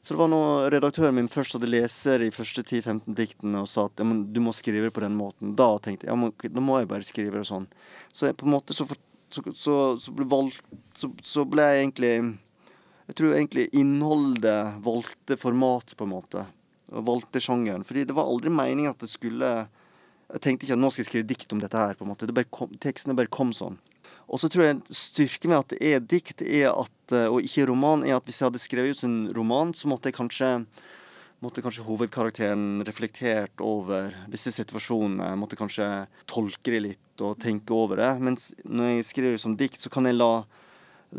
Så 0.00 0.14
det 0.14 0.20
var 0.20 0.30
når 0.30 0.70
redaktøren 0.72 1.16
min 1.16 1.28
først 1.30 1.56
hadde 1.56 1.68
leser 1.68 2.22
i 2.22 2.30
første 2.32 2.62
10-15 2.62 3.16
diktene 3.18 3.64
og 3.64 3.70
sa 3.70 3.88
at 3.88 3.98
du 3.98 4.40
må 4.40 4.54
skrive 4.54 4.86
det 4.86 4.94
på 4.94 5.02
den 5.02 5.16
måten. 5.18 5.56
Da 5.58 5.72
tenkte 5.82 6.06
jeg 6.06 6.14
ja, 6.14 6.50
da 6.54 6.62
må 6.62 6.78
jeg 6.78 6.90
bare 6.90 7.06
skrive 7.06 7.40
det 7.40 7.48
sånn. 7.50 7.66
Så 8.14 8.30
jeg, 8.30 8.38
på 8.38 8.46
en 8.46 8.54
måte 8.54 8.76
så, 8.76 8.86
så, 9.30 9.42
så, 9.54 9.74
så 10.00 10.12
ble, 10.14 10.26
valgt, 10.28 10.62
så, 10.96 11.44
ble 11.48 11.64
jeg 11.68 11.82
egentlig 11.82 12.12
Jeg 13.08 13.16
tror 13.18 13.34
egentlig 13.34 13.66
innholdet 13.76 14.78
valgte 14.84 15.36
format, 15.40 15.94
på 15.96 16.06
en 16.06 16.12
måte. 16.12 16.44
Og 16.92 17.04
valgte 17.08 17.40
sjangeren. 17.40 17.84
Fordi 17.84 18.06
det 18.08 18.16
var 18.16 18.28
aldri 18.28 18.52
meningen 18.52 18.92
at 18.92 19.00
det 19.00 19.10
skulle 19.12 19.52
Jeg 20.28 20.42
tenkte 20.44 20.66
ikke 20.66 20.76
at 20.76 20.82
nå 20.82 20.90
skal 20.92 21.04
jeg 21.04 21.10
skrive 21.10 21.28
dikt 21.28 21.52
om 21.56 21.62
dette 21.62 21.76
her. 21.76 21.96
på 21.96 22.04
en 22.04 22.12
måte. 22.12 22.28
Bare 22.32 22.50
kom, 22.52 22.72
tekstene 22.80 23.16
bare 23.16 23.32
kom 23.32 23.54
sånn. 23.56 23.78
Og 24.28 24.40
så 24.40 24.50
tror 24.52 24.66
jeg 24.66 24.80
styrken 24.92 25.54
ved 25.54 25.58
at 25.58 25.72
det 25.72 25.78
er 25.88 26.04
dikt, 26.04 26.42
er 26.44 26.68
at, 26.74 27.14
og 27.32 27.40
ikke 27.40 27.64
roman, 27.70 28.04
er 28.04 28.18
at 28.18 28.26
hvis 28.28 28.42
jeg 28.42 28.50
hadde 28.50 28.60
skrevet 28.60 28.92
ut 28.92 29.06
en 29.08 29.20
roman, 29.36 29.72
så 29.72 29.88
måtte 29.88 30.10
jeg 30.10 30.18
kanskje 30.18 30.50
måtte 31.44 31.62
kanskje 31.62 31.84
hovedkarakteren 31.86 32.82
reflektert 32.86 33.60
over 33.62 34.14
disse 34.30 34.52
situasjonene. 34.54 35.34
Måtte 35.38 35.58
kanskje 35.58 35.86
tolke 36.26 36.74
det 36.74 36.80
litt 36.82 37.22
og 37.22 37.38
tenke 37.42 37.74
over 37.74 38.00
det. 38.02 38.10
Mens 38.24 38.50
når 38.64 38.96
jeg 38.96 39.06
skriver 39.12 39.38
som 39.42 39.54
dikt, 39.58 39.78
så 39.80 39.92
kan 39.92 40.08
jeg 40.08 40.18
la, 40.18 40.42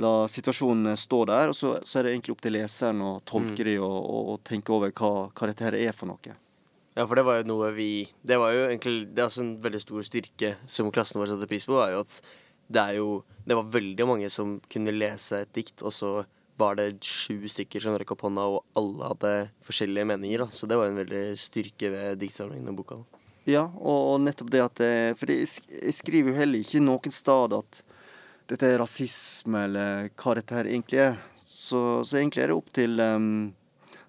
la 0.03 0.13
situasjonene 0.31 0.97
stå 0.99 1.23
der. 1.29 1.53
Og 1.53 1.55
så, 1.55 1.77
så, 1.83 1.99
er 1.99 2.07
det 2.07 2.17
egentlig 2.17 2.35
opp 2.35 2.43
til 2.43 2.55
leseren 2.57 3.03
å 3.05 3.13
tolke 3.23 3.63
mm. 3.63 3.67
de 3.69 3.77
og, 3.79 3.97
og, 3.97 4.21
og, 4.33 4.43
tenke 4.47 4.75
over 4.75 4.91
hva, 4.91 5.13
hva 5.31 5.51
dette 5.51 5.67
her 5.69 5.79
er 5.79 5.95
for 5.95 6.11
noe. 6.11 6.35
Ja, 6.97 7.05
for 7.05 7.15
det 7.15 7.23
var 7.27 7.39
jo 7.39 7.47
noe 7.47 7.69
vi 7.71 7.91
Det 8.25 8.35
var 8.41 8.49
jo 8.51 8.63
egentlig 8.65 9.11
Det 9.13 9.21
er 9.21 9.27
også 9.29 9.43
en 9.43 9.51
veldig 9.61 9.79
stor 9.79 10.03
styrke 10.03 10.49
som 10.67 10.89
klassen 10.91 11.21
vår 11.21 11.29
satte 11.31 11.47
pris 11.47 11.67
på, 11.69 11.77
var 11.77 11.93
jo 11.93 12.01
at 12.01 12.15
det 12.67 12.81
er 12.81 12.97
jo 12.97 13.11
Det 13.45 13.55
var 13.55 13.69
veldig 13.77 14.07
mange 14.09 14.31
som 14.33 14.57
kunne 14.73 14.95
lese 14.97 15.43
et 15.45 15.53
dikt, 15.55 15.85
og 15.85 15.93
så 15.95 16.11
var 16.59 16.75
det 16.79 16.89
sju 17.05 17.47
stykker 17.49 17.83
som 17.83 17.95
rakk 17.97 18.13
opp 18.15 18.25
hånda, 18.27 18.45
og 18.51 18.79
alle 18.79 19.13
hadde 19.13 19.33
forskjellige 19.67 20.09
meninger. 20.11 20.43
Da. 20.43 20.49
Så 20.53 20.67
det 20.69 20.77
var 20.79 20.89
en 20.89 20.99
veldig 20.99 21.23
styrke 21.39 21.91
ved 21.93 22.19
diktsamlingen 22.21 22.71
og 22.71 22.81
boka. 22.81 22.99
Ja, 23.49 23.63
og, 23.65 24.19
nettopp 24.21 24.51
det 24.53 24.59
at 24.61 24.81
For 25.17 25.31
jeg 25.31 25.93
skriver 25.95 26.33
jo 26.33 26.37
heller 26.37 26.61
ikke 26.61 26.83
noen 26.83 27.13
sted 27.15 27.55
at 27.57 27.79
dette 28.49 28.67
er 28.67 28.81
rasisme, 28.81 29.63
eller 29.65 30.09
hva 30.17 30.35
dette 30.37 30.57
her 30.57 30.69
egentlig 30.69 31.01
er. 31.07 31.15
Så, 31.37 32.03
så 32.05 32.19
egentlig 32.19 32.43
er 32.43 32.51
det 32.51 32.57
opp 32.57 32.69
til, 32.73 32.99
um, 33.01 33.49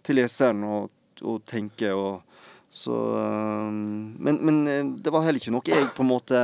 til 0.05 0.20
leseren 0.20 0.64
å, 0.64 0.81
å 1.24 1.38
tenke 1.48 1.92
og 1.96 2.27
så 2.70 2.94
um, 2.94 4.14
men, 4.18 4.37
men, 4.37 4.59
eh, 4.68 4.85
det 4.85 5.11
var 5.11 5.24
heller 5.27 5.42
ikke 5.42 5.51
noe 5.51 5.66
jeg 5.66 5.88
på 5.96 6.05
en 6.05 6.11
måte 6.12 6.42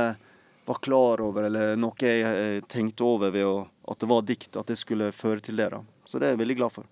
var 0.67 0.79
klar 0.83 1.21
over, 1.23 1.45
eller 1.47 1.77
noe 1.79 1.95
jeg 2.03 2.25
eh, 2.27 2.57
tenkte 2.67 3.05
over 3.07 3.31
ved 3.31 3.45
å, 3.47 3.61
at 3.87 4.01
det 4.03 4.09
var 4.11 4.25
dikt, 4.27 4.57
at 4.59 4.67
det 4.67 4.75
skulle 4.75 5.13
føre 5.15 5.39
til 5.39 5.61
det. 5.61 5.69
da. 5.71 5.79
Så 6.07 6.21
det 6.21 6.29
er 6.29 6.37
jeg 6.37 6.45
veldig 6.45 6.61
glad 6.61 6.75
for. 6.79 6.87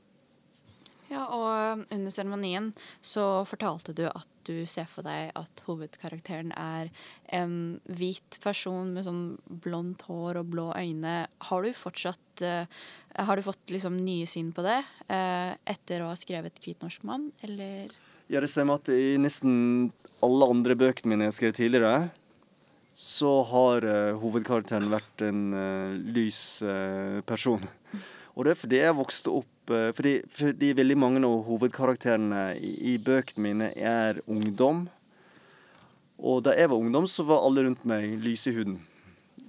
Ja, 1.06 1.26
og 1.30 1.86
under 1.94 2.14
seremonien 2.14 2.72
så 3.06 3.46
fortalte 3.46 3.94
du 3.96 4.08
at 4.10 4.28
du 4.46 4.66
ser 4.70 4.88
for 4.90 5.06
deg 5.06 5.32
at 5.38 5.62
hovedkarakteren 5.66 6.52
er 6.58 6.90
en 7.34 7.78
hvit 7.86 8.40
person 8.44 8.92
med 8.94 9.06
sånn 9.08 9.24
blondt 9.64 10.06
hår 10.10 10.42
og 10.42 10.50
blå 10.54 10.68
øyne. 10.78 11.16
Har 11.50 11.66
du 11.66 11.72
fortsatt 11.78 12.44
uh, 12.46 12.66
Har 13.16 13.38
du 13.38 13.46
fått 13.46 13.74
liksom 13.74 13.98
nye 14.02 14.26
syn 14.30 14.52
på 14.54 14.66
det 14.66 14.82
uh, 15.10 15.54
etter 15.66 16.04
å 16.04 16.12
ha 16.12 16.18
skrevet 16.20 16.58
'Hvit 16.62 16.84
norsk 16.84 17.06
mann', 17.08 17.32
eller? 17.46 17.94
Ja, 18.28 18.42
det 18.42 18.50
stemmer 18.50 18.82
at 18.82 18.90
i 18.90 19.16
nesten 19.22 19.92
alle 20.26 20.50
andre 20.50 20.78
bøkene 20.78 21.14
mine 21.14 21.28
jeg 21.28 21.34
har 21.34 21.40
skrevet 21.40 21.60
tidligere, 21.62 21.96
så 22.98 23.40
har 23.50 23.86
uh, 23.86 24.18
hovedkarakteren 24.22 24.90
vært 24.90 25.26
en 25.26 25.42
lys 26.16 26.42
person. 27.30 27.66
Og 28.36 28.46
det 28.46 28.54
er 28.54 28.60
fordi 28.60 28.82
jeg 28.82 28.98
vokste 28.98 29.34
opp 29.42 29.52
fordi, 29.66 30.20
fordi, 30.30 30.76
veldig 30.78 30.96
mange 31.02 31.22
av 31.26 31.40
hovedkarakterene 31.48 32.42
i, 32.62 32.74
i, 32.92 32.98
bøkene 33.02 33.42
mine 33.42 33.70
er 33.74 34.20
ungdom. 34.30 34.84
Og 36.22 36.44
da 36.46 36.54
jeg 36.54 36.70
var 36.70 36.78
ungdom, 36.78 37.08
så 37.10 37.26
var 37.26 37.42
alle 37.42 37.64
rundt 37.66 37.82
meg 37.90 38.12
lyse 38.22 38.52
i 38.52 38.54
huden. 38.60 38.76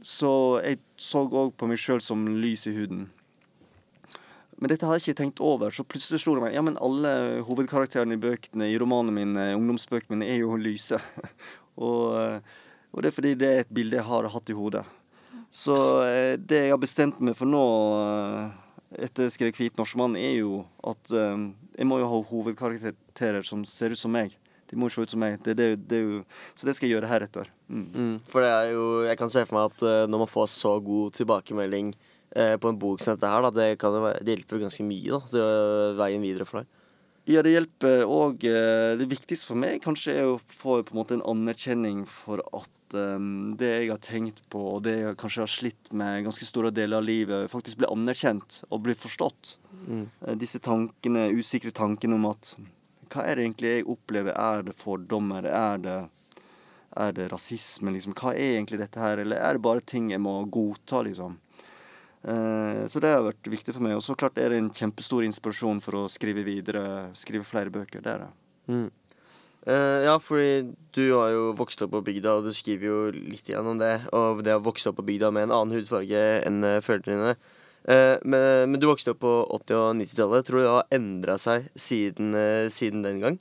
Så 0.01 0.31
jeg 0.65 0.81
så 0.97 1.27
òg 1.27 1.53
på 1.61 1.69
meg 1.69 1.83
sjøl 1.83 2.01
som 2.01 2.25
lys 2.41 2.65
i 2.71 2.73
huden. 2.79 3.11
Men 4.57 4.73
dette 4.73 4.89
har 4.89 4.97
jeg 4.97 5.11
ikke 5.11 5.21
tenkt 5.21 5.45
over, 5.45 5.69
så 5.69 5.85
plutselig 5.85 6.23
slo 6.23 6.39
det 6.39 6.47
meg 6.47 6.57
ja, 6.57 6.65
men 6.65 6.81
alle 6.81 7.43
hovedkarakterene 7.45 8.17
i 8.17 8.23
bøkene, 8.23 8.71
i 8.73 8.81
romanene 8.81 9.19
mine, 9.19 9.51
ungdomsbøkene 9.59 10.17
mine, 10.17 10.31
er 10.33 10.47
jo 10.47 10.57
lyse. 10.57 10.97
og 11.77 12.41
og 12.97 13.03
det 13.05 13.11
er 13.11 13.15
fordi 13.15 13.35
det 13.37 13.49
er 13.49 13.59
et 13.61 13.75
bilde 13.77 13.99
jeg 13.99 14.09
har 14.09 14.27
hatt 14.33 14.51
i 14.51 14.57
hodet. 14.57 14.83
Så 15.53 15.75
eh, 16.07 16.39
det 16.41 16.63
jeg 16.65 16.73
har 16.73 16.81
bestemt 16.81 17.19
meg 17.21 17.37
for 17.37 17.49
nå, 17.49 17.65
eh, 18.01 18.55
etter 18.95 19.31
'Skrek 19.31 19.57
hvit 19.59 19.79
norskmann', 19.79 20.17
er 20.17 20.41
jo 20.41 20.65
at 20.87 21.13
um, 21.13 21.55
jeg 21.77 21.87
må 21.87 21.99
jo 22.01 22.11
ha 22.11 22.21
hovedkarakterer 22.31 23.47
som 23.47 23.65
ser 23.65 23.91
ut 23.91 24.01
som 24.01 24.13
meg. 24.13 24.37
De 24.67 24.77
må 24.79 24.89
se 24.91 25.03
ut 25.03 25.11
som 25.11 25.21
meg. 25.23 25.39
Det, 25.43 25.55
det, 25.59 25.69
det, 25.87 26.01
så 26.55 26.67
det 26.67 26.75
skal 26.77 26.89
jeg 26.89 26.97
gjøre 26.97 27.11
heretter. 27.11 27.51
Mm. 27.69 27.87
Mm, 27.95 28.17
for 28.31 28.43
det 28.43 28.51
er 28.51 28.73
jo 28.75 29.03
Jeg 29.07 29.19
kan 29.19 29.31
se 29.31 29.43
for 29.47 29.59
meg 29.59 29.73
at 29.73 30.11
når 30.11 30.23
man 30.23 30.31
får 30.31 30.49
så 30.55 30.77
god 30.81 31.15
tilbakemelding 31.19 31.93
uh, 32.37 32.57
på 32.59 32.71
en 32.71 32.79
bok 32.79 33.03
som 33.03 33.15
dette 33.15 33.31
her, 33.31 33.47
da, 33.47 33.51
det, 33.55 33.69
kan, 33.79 33.95
det 33.95 34.35
hjelper 34.37 34.65
ganske 34.67 34.87
mye 34.87 35.19
da, 35.19 35.21
til 35.31 36.01
veien 36.01 36.27
videre 36.27 36.49
for 36.49 36.63
deg. 36.63 36.73
Ja, 37.27 37.43
det 37.43 37.57
hjelper 37.57 38.05
òg. 38.07 38.45
Det 38.47 39.07
viktigste 39.11 39.51
for 39.51 39.59
meg 39.59 39.81
kanskje 39.83 40.13
er 40.15 40.29
å 40.31 40.39
få 40.39 40.79
på 40.87 40.95
en 40.95 40.99
måte 41.01 41.17
en 41.17 41.25
anerkjenning 41.27 42.05
for 42.07 42.39
at 42.55 42.71
um, 42.95 43.57
det 43.59 43.71
jeg 43.73 43.91
har 43.91 44.01
tenkt 44.03 44.43
på, 44.53 44.61
og 44.77 44.85
det 44.87 44.95
jeg 45.01 45.19
kanskje 45.19 45.43
har 45.43 45.51
slitt 45.51 45.91
med 45.91 46.27
ganske 46.27 46.47
store 46.47 46.71
deler 46.71 47.01
av 47.01 47.07
livet, 47.07 47.51
faktisk 47.51 47.81
blir 47.81 47.91
anerkjent 47.91 48.61
og 48.71 48.85
blir 48.87 48.99
forstått. 48.99 49.57
Mm. 49.87 50.05
Uh, 50.23 50.35
disse 50.39 50.61
tankene, 50.63 51.29
usikre 51.35 51.75
tankene 51.75 52.19
om 52.19 52.29
at 52.31 52.55
hva 53.13 53.25
er 53.27 53.39
det 53.39 53.47
egentlig 53.47 53.73
jeg 53.73 53.89
opplever? 53.91 54.35
Er 54.35 54.63
det 54.67 54.77
fordommer? 54.79 55.47
Er 55.47 55.83
det, 55.83 55.99
er 56.95 57.17
det 57.17 57.31
rasisme? 57.33 57.95
Liksom? 57.95 58.15
Hva 58.19 58.35
er 58.35 58.57
egentlig 58.57 58.81
dette 58.83 59.03
her? 59.03 59.23
Eller 59.23 59.43
er 59.43 59.57
det 59.59 59.67
bare 59.67 59.83
ting 59.83 60.11
jeg 60.15 60.23
må 60.23 60.39
godta, 60.47 61.03
liksom? 61.07 61.39
Uh, 62.27 62.87
så 62.91 62.99
det 62.99 63.13
har 63.13 63.23
vært 63.23 63.51
viktig 63.51 63.75
for 63.77 63.87
meg. 63.87 63.95
Og 63.99 64.03
så 64.05 64.17
klart 64.19 64.39
er 64.43 64.51
det 64.51 64.59
en 64.59 64.73
kjempestor 64.75 65.27
inspirasjon 65.27 65.79
for 65.85 66.03
å 66.03 66.07
skrive 66.11 66.43
videre, 66.47 67.11
skrive 67.15 67.47
flere 67.47 67.71
bøker. 67.75 68.03
Det 68.03 68.15
er 68.15 68.25
det. 68.25 68.31
Mm. 68.67 68.89
Uh, 69.67 69.99
ja, 70.07 70.15
fordi 70.23 70.75
du 70.95 71.05
har 71.11 71.33
jo 71.35 71.47
vokst 71.59 71.81
opp 71.83 71.91
på 71.95 72.03
bygda, 72.07 72.37
og 72.39 72.47
du 72.47 72.53
skriver 72.55 72.87
jo 72.87 72.99
litt 73.15 73.49
igjen 73.51 73.67
om 73.67 73.79
det. 73.81 73.95
Og 74.15 74.43
det 74.47 74.55
å 74.55 74.63
vokse 74.63 74.91
opp 74.91 75.01
på 75.01 75.07
bygda 75.07 75.33
med 75.35 75.49
en 75.49 75.55
annen 75.57 75.79
hudfarge 75.79 76.25
enn 76.47 76.63
uh, 76.67 76.79
foreldrene 76.87 77.19
dine. 77.19 77.55
Uh, 77.87 78.19
men, 78.27 78.73
men, 78.73 78.81
du 78.83 78.89
vokste 78.91 79.15
opp 79.15 79.23
på 79.23 79.35
80- 79.61 79.79
og 79.79 79.91
90-tallet. 80.03 80.47
Tror 80.47 80.59
du 80.59 80.65
det 80.65 80.75
har 80.75 80.99
endra 80.99 81.39
seg 81.43 81.71
siden, 81.79 82.35
uh, 82.35 82.67
siden, 82.71 83.07
den 83.07 83.23
gang? 83.23 83.39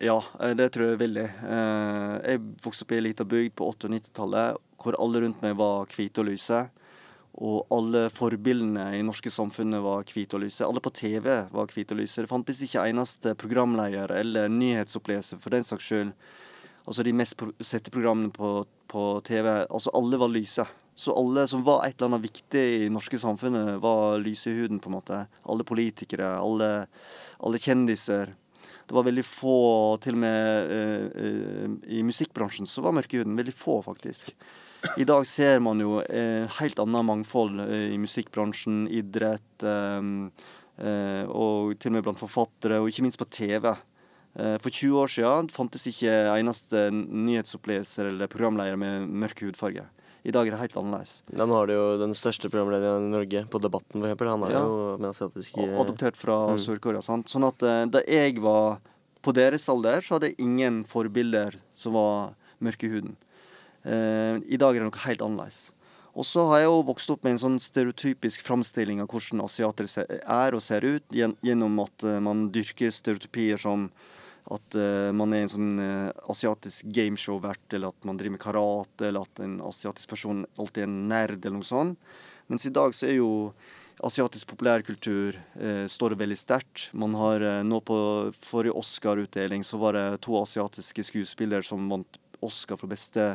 Ja, 0.00 0.18
det 0.56 0.70
tror 0.74 0.88
jeg 0.88 0.98
veldig. 0.98 1.26
jeg 1.44 2.38
vokste 2.64 2.86
opp 2.86 2.92
i 2.94 2.96
ei 2.96 3.02
lita 3.04 3.26
bygd 3.28 3.52
på 3.60 3.68
80- 3.68 3.86
og 3.86 3.92
90-tallet 3.94 4.62
hvor 4.80 4.96
alle 4.96 5.20
rundt 5.20 5.42
meg 5.44 5.58
var 5.60 5.84
hvite 5.92 6.22
og 6.22 6.30
lyse. 6.30 6.62
Og 7.38 7.66
alle 7.70 8.08
forbildene 8.10 8.88
i 8.98 9.04
norske 9.06 9.30
samfunnet 9.30 9.82
var 9.84 10.02
hvite 10.08 10.36
og 10.36 10.42
lyse. 10.44 10.66
Alle 10.66 10.82
på 10.82 10.90
TV 10.90 11.28
var 11.52 11.70
hvite 11.70 11.94
og 11.94 12.00
lyse. 12.02 12.24
Det 12.24 12.30
fantes 12.30 12.62
ikke 12.66 12.88
eneste 12.90 13.36
programleder 13.38 14.10
eller 14.18 14.50
nyhetsoppleser 14.50 15.38
for 15.38 15.54
den 15.54 15.66
saks 15.66 15.86
skyld. 15.86 16.12
Altså 16.88 17.04
de 17.06 17.14
mest 17.14 17.38
sette 17.62 17.92
programmene 17.94 18.32
på, 18.34 18.64
på, 18.90 19.04
TV. 19.24 19.46
Altså 19.70 19.92
alle 19.94 20.18
var 20.18 20.32
lyse. 20.32 20.66
Så 20.94 21.14
alle 21.16 21.46
som 21.48 21.62
var 21.64 21.84
et 21.86 21.94
eller 21.94 22.10
annet 22.10 22.26
viktig 22.26 22.62
i 22.80 22.88
norske 22.92 23.18
samfunnet, 23.20 23.78
var 23.80 24.18
lyse 24.20 24.50
i 24.50 24.56
huden, 24.58 24.80
på 24.82 24.90
en 24.90 24.96
måte. 24.98 25.20
Alle 25.48 25.64
politikere, 25.64 26.34
alle, 26.42 26.70
alle 27.38 27.60
kjendiser. 27.62 28.34
Det 28.90 28.96
var 28.96 29.04
veldig 29.06 29.22
få, 29.22 29.52
til 30.02 30.16
og 30.16 30.20
med 30.24 30.66
uh, 30.66 31.04
uh, 31.14 31.74
i 31.94 32.00
musikkbransjen, 32.02 32.66
så 32.66 32.82
var 32.82 32.90
mørke 32.96 33.20
huden. 33.20 33.36
Veldig 33.38 33.52
få, 33.54 33.76
faktisk. 33.86 34.32
I 34.98 35.06
dag 35.06 35.22
ser 35.30 35.62
man 35.62 35.78
jo 35.78 36.00
uh, 36.00 36.56
helt 36.56 36.82
annet 36.82 37.06
mangfold 37.06 37.60
i 37.70 37.94
musikkbransjen, 38.02 38.88
idrett, 38.90 39.46
og 39.60 41.76
til 41.76 41.92
og 41.92 41.94
med 41.94 42.02
blant 42.02 42.18
forfattere, 42.18 42.80
og 42.80 42.88
ikke 42.90 43.04
minst 43.04 43.20
på 43.20 43.28
TV. 43.30 43.68
For 44.32 44.72
20 44.72 44.96
år 44.96 45.10
siden 45.12 45.50
fantes 45.52 45.84
ikke 45.90 46.14
eneste 46.32 46.86
nyhetsoppleser 46.94 48.08
eller 48.08 48.30
programleder 48.32 48.78
med 48.80 49.04
mørk 49.22 49.42
hudfarge. 49.44 49.84
I 50.22 50.34
dag 50.34 50.48
er 50.48 50.54
det 50.54 50.60
helt 50.60 50.76
annerledes. 50.76 51.14
Ja, 51.32 51.46
nå 51.48 51.56
har 51.56 51.70
du 51.70 51.74
jo 51.74 51.86
den 52.02 52.12
største 52.18 52.50
programlederen 52.52 53.06
i 53.08 53.14
Norge 53.14 53.44
på 53.48 53.60
Debatten, 53.62 53.96
for 53.96 54.08
eksempel. 54.08 54.28
Han 54.34 54.44
er 54.48 54.52
ja. 54.52 54.60
jo 54.66 54.98
med 55.00 55.08
asiatisk 55.14 55.56
Adoptert 55.64 56.18
fra 56.20 56.42
mm. 56.50 56.60
Sør-Korea. 56.60 57.00
Sånn 57.00 57.46
at 57.48 57.64
da 57.94 58.02
jeg 58.04 58.36
var 58.44 58.82
på 59.24 59.32
deres 59.36 59.68
alder, 59.72 60.04
så 60.04 60.16
hadde 60.16 60.30
jeg 60.30 60.40
ingen 60.44 60.82
forbilder 60.88 61.56
som 61.76 61.96
var 61.96 62.34
mørke 62.60 62.88
i 62.88 62.94
huden. 62.94 63.16
Eh, 63.82 64.40
I 64.44 64.60
dag 64.60 64.76
er 64.76 64.82
det 64.82 64.88
noe 64.88 65.04
helt 65.06 65.24
annerledes. 65.24 65.70
Og 66.10 66.26
så 66.26 66.44
har 66.50 66.62
jeg 66.62 66.68
jo 66.68 66.80
vokst 66.88 67.12
opp 67.14 67.24
med 67.24 67.36
en 67.36 67.42
sånn 67.44 67.58
stereotypisk 67.62 68.42
framstilling 68.44 69.00
av 69.02 69.08
hvordan 69.12 69.44
asiater 69.44 69.86
er 70.10 70.56
og 70.56 70.64
ser 70.64 70.84
ut, 70.84 71.04
gjennom 71.14 71.78
at 71.84 72.06
eh, 72.06 72.20
man 72.22 72.48
dyrker 72.54 72.92
stereotypier 72.94 73.60
som 73.60 73.88
at 74.50 74.76
uh, 74.78 75.10
man 75.14 75.34
er 75.34 75.44
en 75.44 75.52
sånn 75.52 75.74
uh, 75.78 76.30
asiatisk 76.32 76.88
gameshow-vert, 76.90 77.66
eller 77.76 77.92
at 77.94 78.08
man 78.08 78.18
driver 78.18 78.34
med 78.34 78.42
karate, 78.42 79.06
eller 79.08 79.26
at 79.26 79.42
en 79.44 79.60
asiatisk 79.68 80.10
person 80.10 80.42
alltid 80.58 80.84
er 80.84 80.88
en 80.88 80.96
nerd, 81.10 81.38
eller 81.38 81.60
noe 81.60 81.68
sånt. 81.68 82.16
Mens 82.50 82.66
i 82.66 82.72
dag 82.74 82.96
så 82.96 83.06
er 83.06 83.20
jo 83.20 83.30
asiatisk 84.02 84.50
populærkultur 84.50 85.38
uh, 85.38 85.84
står 85.90 86.16
veldig 86.18 86.38
sterkt. 86.40 86.88
Man 86.98 87.14
har 87.20 87.44
nå 87.66 87.78
på 87.86 88.00
forrige 88.40 88.74
Oscar-utdeling 88.80 89.62
så 89.66 89.78
var 89.78 89.98
det 89.98 90.08
to 90.26 90.34
asiatiske 90.40 91.06
skuespillere 91.12 91.66
som 91.66 91.86
vant 91.92 92.18
Oscar 92.42 92.78
for 92.80 92.90
beste 92.90 93.34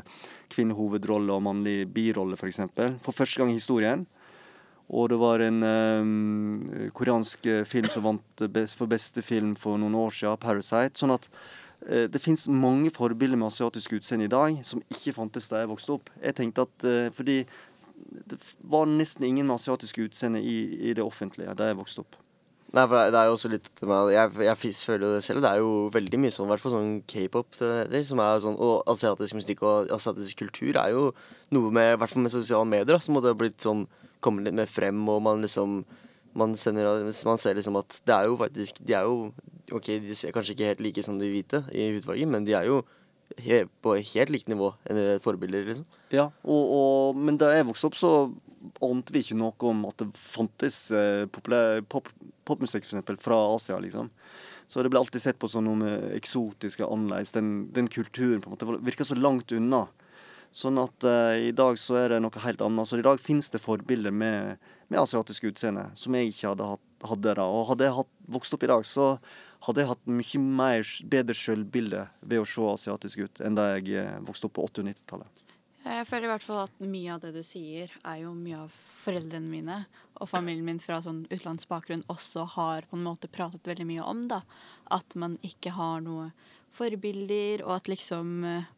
kvinnehovedrolle 0.52 1.32
og 1.32 1.44
mannlig 1.46 1.84
birolle, 1.94 2.36
f.eks. 2.36 2.64
For, 2.74 3.00
for 3.06 3.24
første 3.24 3.42
gang 3.42 3.54
i 3.54 3.60
historien. 3.60 4.08
Og 4.94 5.10
det 5.10 5.18
var 5.18 5.42
en 5.42 5.64
um, 5.66 6.90
koreansk 6.94 7.46
eh, 7.50 7.64
film 7.66 7.88
som 7.90 8.06
vant 8.06 8.44
best, 8.54 8.78
for 8.78 8.90
beste 8.90 9.24
film 9.26 9.56
for 9.58 9.80
noen 9.82 9.96
år 9.98 10.14
siden, 10.14 10.38
'Parasite'. 10.38 11.00
Sånn 11.02 11.16
at 11.16 11.26
uh, 11.90 12.06
det 12.06 12.22
fins 12.22 12.46
mange 12.50 12.92
forbilder 12.94 13.40
med 13.40 13.50
asiatisk 13.50 13.98
utseende 13.98 14.30
i 14.30 14.34
dag 14.36 14.60
som 14.64 14.84
ikke 14.86 15.16
fantes 15.18 15.50
da 15.50 15.64
jeg 15.64 15.72
vokste 15.74 15.98
opp. 15.98 16.14
Jeg 16.22 16.38
tenkte 16.38 16.68
at 16.68 16.86
uh, 16.86 17.08
fordi 17.16 17.42
det 18.30 18.38
var 18.62 18.86
nesten 18.86 19.26
ingen 19.26 19.48
med 19.48 19.58
asiatisk 19.58 20.04
utseende 20.06 20.44
i, 20.44 20.90
i 20.90 20.94
det 20.94 21.04
offentlige 21.04 21.58
da 21.58 21.72
jeg 21.72 21.82
vokste 21.82 22.06
opp. 22.06 22.22
Nei, 22.76 22.84
for 22.92 22.98
det 23.00 23.20
er 23.20 23.30
jo 23.30 23.36
også 23.38 23.50
litt 23.54 23.70
Jeg, 24.12 24.32
jeg 24.44 24.74
føler 24.76 25.06
jo 25.08 25.12
det 25.16 25.24
selv. 25.24 25.42
Det 25.46 25.50
er 25.52 25.62
jo 25.64 25.90
veldig 25.94 26.20
mye 26.20 26.34
sånn, 26.34 26.48
i 26.50 26.52
hvert 26.52 26.64
fall 26.64 26.74
sånn 26.74 26.96
k-pop, 27.08 27.56
som 27.56 28.22
er 28.24 28.42
sånn 28.44 28.58
Og 28.60 28.90
asiatisk 28.92 29.38
musikk 29.38 29.64
og 29.64 29.94
asiatisk 29.96 30.42
kultur 30.44 30.80
er 30.82 30.92
jo 30.92 31.06
noe 31.56 31.72
med 31.72 31.96
I 31.96 32.20
med 32.20 32.34
sosiale 32.34 32.68
medier, 32.68 32.98
da, 32.98 33.00
som 33.00 33.16
måtte 33.16 33.32
ha 33.32 33.38
blitt 33.38 33.64
sånn 33.64 33.86
Komme 34.26 34.46
litt 34.46 34.58
mer 34.58 34.70
frem, 34.70 35.00
og 35.12 35.22
man 35.26 35.46
liksom 35.46 35.84
man, 36.36 36.56
sender, 36.60 37.06
man 37.30 37.40
ser 37.40 37.56
liksom 37.56 37.78
at 37.80 38.02
det 38.04 38.12
er 38.12 38.26
jo 38.28 38.36
faktisk 38.42 38.82
De 38.84 38.96
er 38.98 39.06
jo 39.08 39.30
Ok, 39.72 39.88
de 40.04 40.18
ser 40.18 40.34
kanskje 40.36 40.52
ikke 40.52 40.72
helt 40.74 40.84
like 40.84 41.04
som 41.06 41.20
de 41.22 41.30
hvite 41.32 41.64
i 41.74 41.88
utvalget, 41.96 42.30
men 42.30 42.46
de 42.46 42.54
er 42.54 42.68
jo 42.68 42.84
he, 43.42 43.64
på 43.82 43.96
helt 43.98 44.30
likt 44.30 44.52
nivå 44.52 44.68
enn 44.86 45.00
forbilder, 45.24 45.64
liksom. 45.66 45.88
Ja, 46.14 46.28
og, 46.46 46.74
og, 46.76 47.18
men 47.18 47.40
da 47.42 47.50
jeg 47.50 47.66
vokste 47.66 47.90
opp, 47.90 47.98
så 47.98 48.12
ante 48.86 49.14
vi 49.16 49.24
ikke 49.26 49.38
noe 49.40 49.70
om 49.72 49.88
at 49.90 50.04
det 50.04 50.12
fantes 50.20 50.78
eh, 50.94 51.26
pop, 51.26 52.12
popmusikk 52.46 52.86
f.eks., 52.86 53.24
fra 53.26 53.40
Asia, 53.56 53.80
liksom. 53.82 54.12
Så 54.68 54.82
det 54.82 54.90
ble 54.94 55.02
alltid 55.02 55.22
sett 55.22 55.42
på 55.42 55.50
som 55.52 55.66
noe 55.66 55.98
eksotisk 56.16 56.82
og 56.82 56.96
annerledes. 56.96 57.36
Den, 57.36 57.52
den, 57.74 57.90
kulturen 57.92 58.42
på 58.42 58.50
en 58.50 58.56
måte 58.56 58.86
virka 58.86 59.06
så 59.06 59.18
langt 59.18 59.54
unna. 59.54 59.86
Sånn 60.56 60.80
at 60.80 61.04
uh, 61.04 61.36
i 61.36 61.52
dag 61.52 61.76
så 61.80 61.98
er 62.00 62.14
det 62.14 62.22
noe 62.24 62.44
helt 62.46 62.62
annet. 62.64 62.88
Så 62.88 63.00
i 63.02 63.04
dag 63.04 63.20
finnes 63.20 63.52
det 63.52 63.60
forbilder 63.60 64.14
med, 64.16 64.62
med 64.88 65.02
asiatisk 65.02 65.50
utseende 65.50 65.90
som 66.00 66.16
jeg 66.16 66.32
ikke 66.32 66.54
hadde, 66.54 66.70
hatt, 66.76 66.86
hadde 67.12 67.34
da. 67.42 67.48
Og 67.52 67.74
hadde 67.74 67.90
jeg 67.90 67.98
hatt, 67.98 68.12
vokst 68.38 68.56
opp 68.56 68.64
i 68.64 68.70
dag, 68.72 68.86
så 68.88 69.10
hadde 69.68 69.84
jeg 69.84 69.92
hatt 69.92 70.06
mye 70.08 70.44
mer, 70.62 70.92
bedre 71.12 71.36
sjølbilde 71.36 72.06
ved 72.22 72.40
å 72.40 72.48
se 72.48 72.70
asiatisk 72.72 73.26
ut 73.26 73.42
enn 73.44 73.58
da 73.58 73.74
jeg 73.74 73.98
eh, 74.00 74.14
vokste 74.24 74.48
opp 74.48 74.56
på 74.56 74.68
80- 74.70 74.84
og 74.86 74.88
90-tallet. 74.92 75.42
Jeg 75.86 76.06
føler 76.10 76.26
i 76.26 76.32
hvert 76.32 76.46
fall 76.46 76.62
at 76.64 76.80
mye 76.82 77.14
av 77.14 77.22
det 77.22 77.32
du 77.36 77.44
sier, 77.46 77.92
er 78.08 78.22
jo 78.24 78.32
mye 78.34 78.64
av 78.64 78.78
foreldrene 79.04 79.52
mine 79.52 79.82
og 80.16 80.30
familien 80.32 80.66
min 80.66 80.80
fra 80.82 80.98
sånn 81.04 81.26
utenlandsbakgrunn 81.28 82.08
også 82.10 82.46
har 82.56 82.88
på 82.90 82.98
en 82.98 83.06
måte 83.06 83.30
pratet 83.30 83.68
veldig 83.68 83.86
mye 83.92 84.08
om. 84.08 84.24
da. 84.32 84.42
At 84.88 85.18
man 85.20 85.36
ikke 85.46 85.76
har 85.76 86.00
noe 86.06 86.32
forbilder, 86.76 87.66
og 87.68 87.76
at 87.78 87.92
liksom 87.92 88.32
eh, 88.48 88.72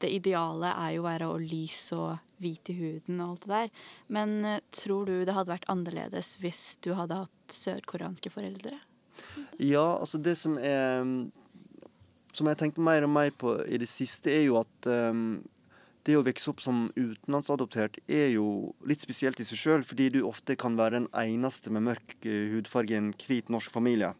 det 0.00 0.10
ideale 0.14 0.72
er 0.72 0.94
jo 0.96 1.02
å 1.02 1.08
være 1.08 1.28
lys 1.42 1.80
og 1.96 2.16
hvit 2.42 2.72
i 2.72 2.76
huden 2.78 3.20
og 3.20 3.34
alt 3.34 3.44
det 3.44 3.52
der. 3.52 3.84
Men 4.16 4.34
uh, 4.46 4.58
tror 4.74 5.10
du 5.10 5.14
det 5.26 5.36
hadde 5.36 5.52
vært 5.52 5.68
annerledes 5.72 6.36
hvis 6.42 6.62
du 6.84 6.92
hadde 6.98 7.22
hatt 7.24 7.56
sørkoreanske 7.56 8.32
foreldre? 8.32 8.78
Ja, 9.60 9.98
altså 9.98 10.18
det 10.18 10.38
som 10.40 10.56
er 10.56 11.04
Som 12.32 12.48
jeg 12.48 12.56
tenkte 12.56 12.80
mer 12.80 13.04
og 13.04 13.10
mer 13.12 13.28
på 13.36 13.58
i 13.68 13.76
det 13.76 13.90
siste, 13.92 14.32
er 14.32 14.46
jo 14.46 14.56
at 14.56 14.86
um, 14.88 15.42
det 16.06 16.16
å 16.18 16.24
vokse 16.26 16.50
opp 16.50 16.62
som 16.64 16.86
utenlandsadoptert 16.96 17.98
er 18.10 18.32
jo 18.34 18.72
litt 18.88 19.02
spesielt 19.04 19.40
i 19.42 19.46
seg 19.46 19.60
sjøl, 19.60 19.84
fordi 19.86 20.08
du 20.16 20.22
ofte 20.26 20.56
kan 20.58 20.78
være 20.78 21.02
den 21.02 21.08
eneste 21.12 21.70
med 21.70 21.84
mørk 21.90 22.16
eh, 22.24 22.54
hudfarge 22.54 22.96
i 22.96 22.98
en 22.98 23.12
hvit 23.20 23.52
norsk 23.52 23.70
familie. 23.74 24.14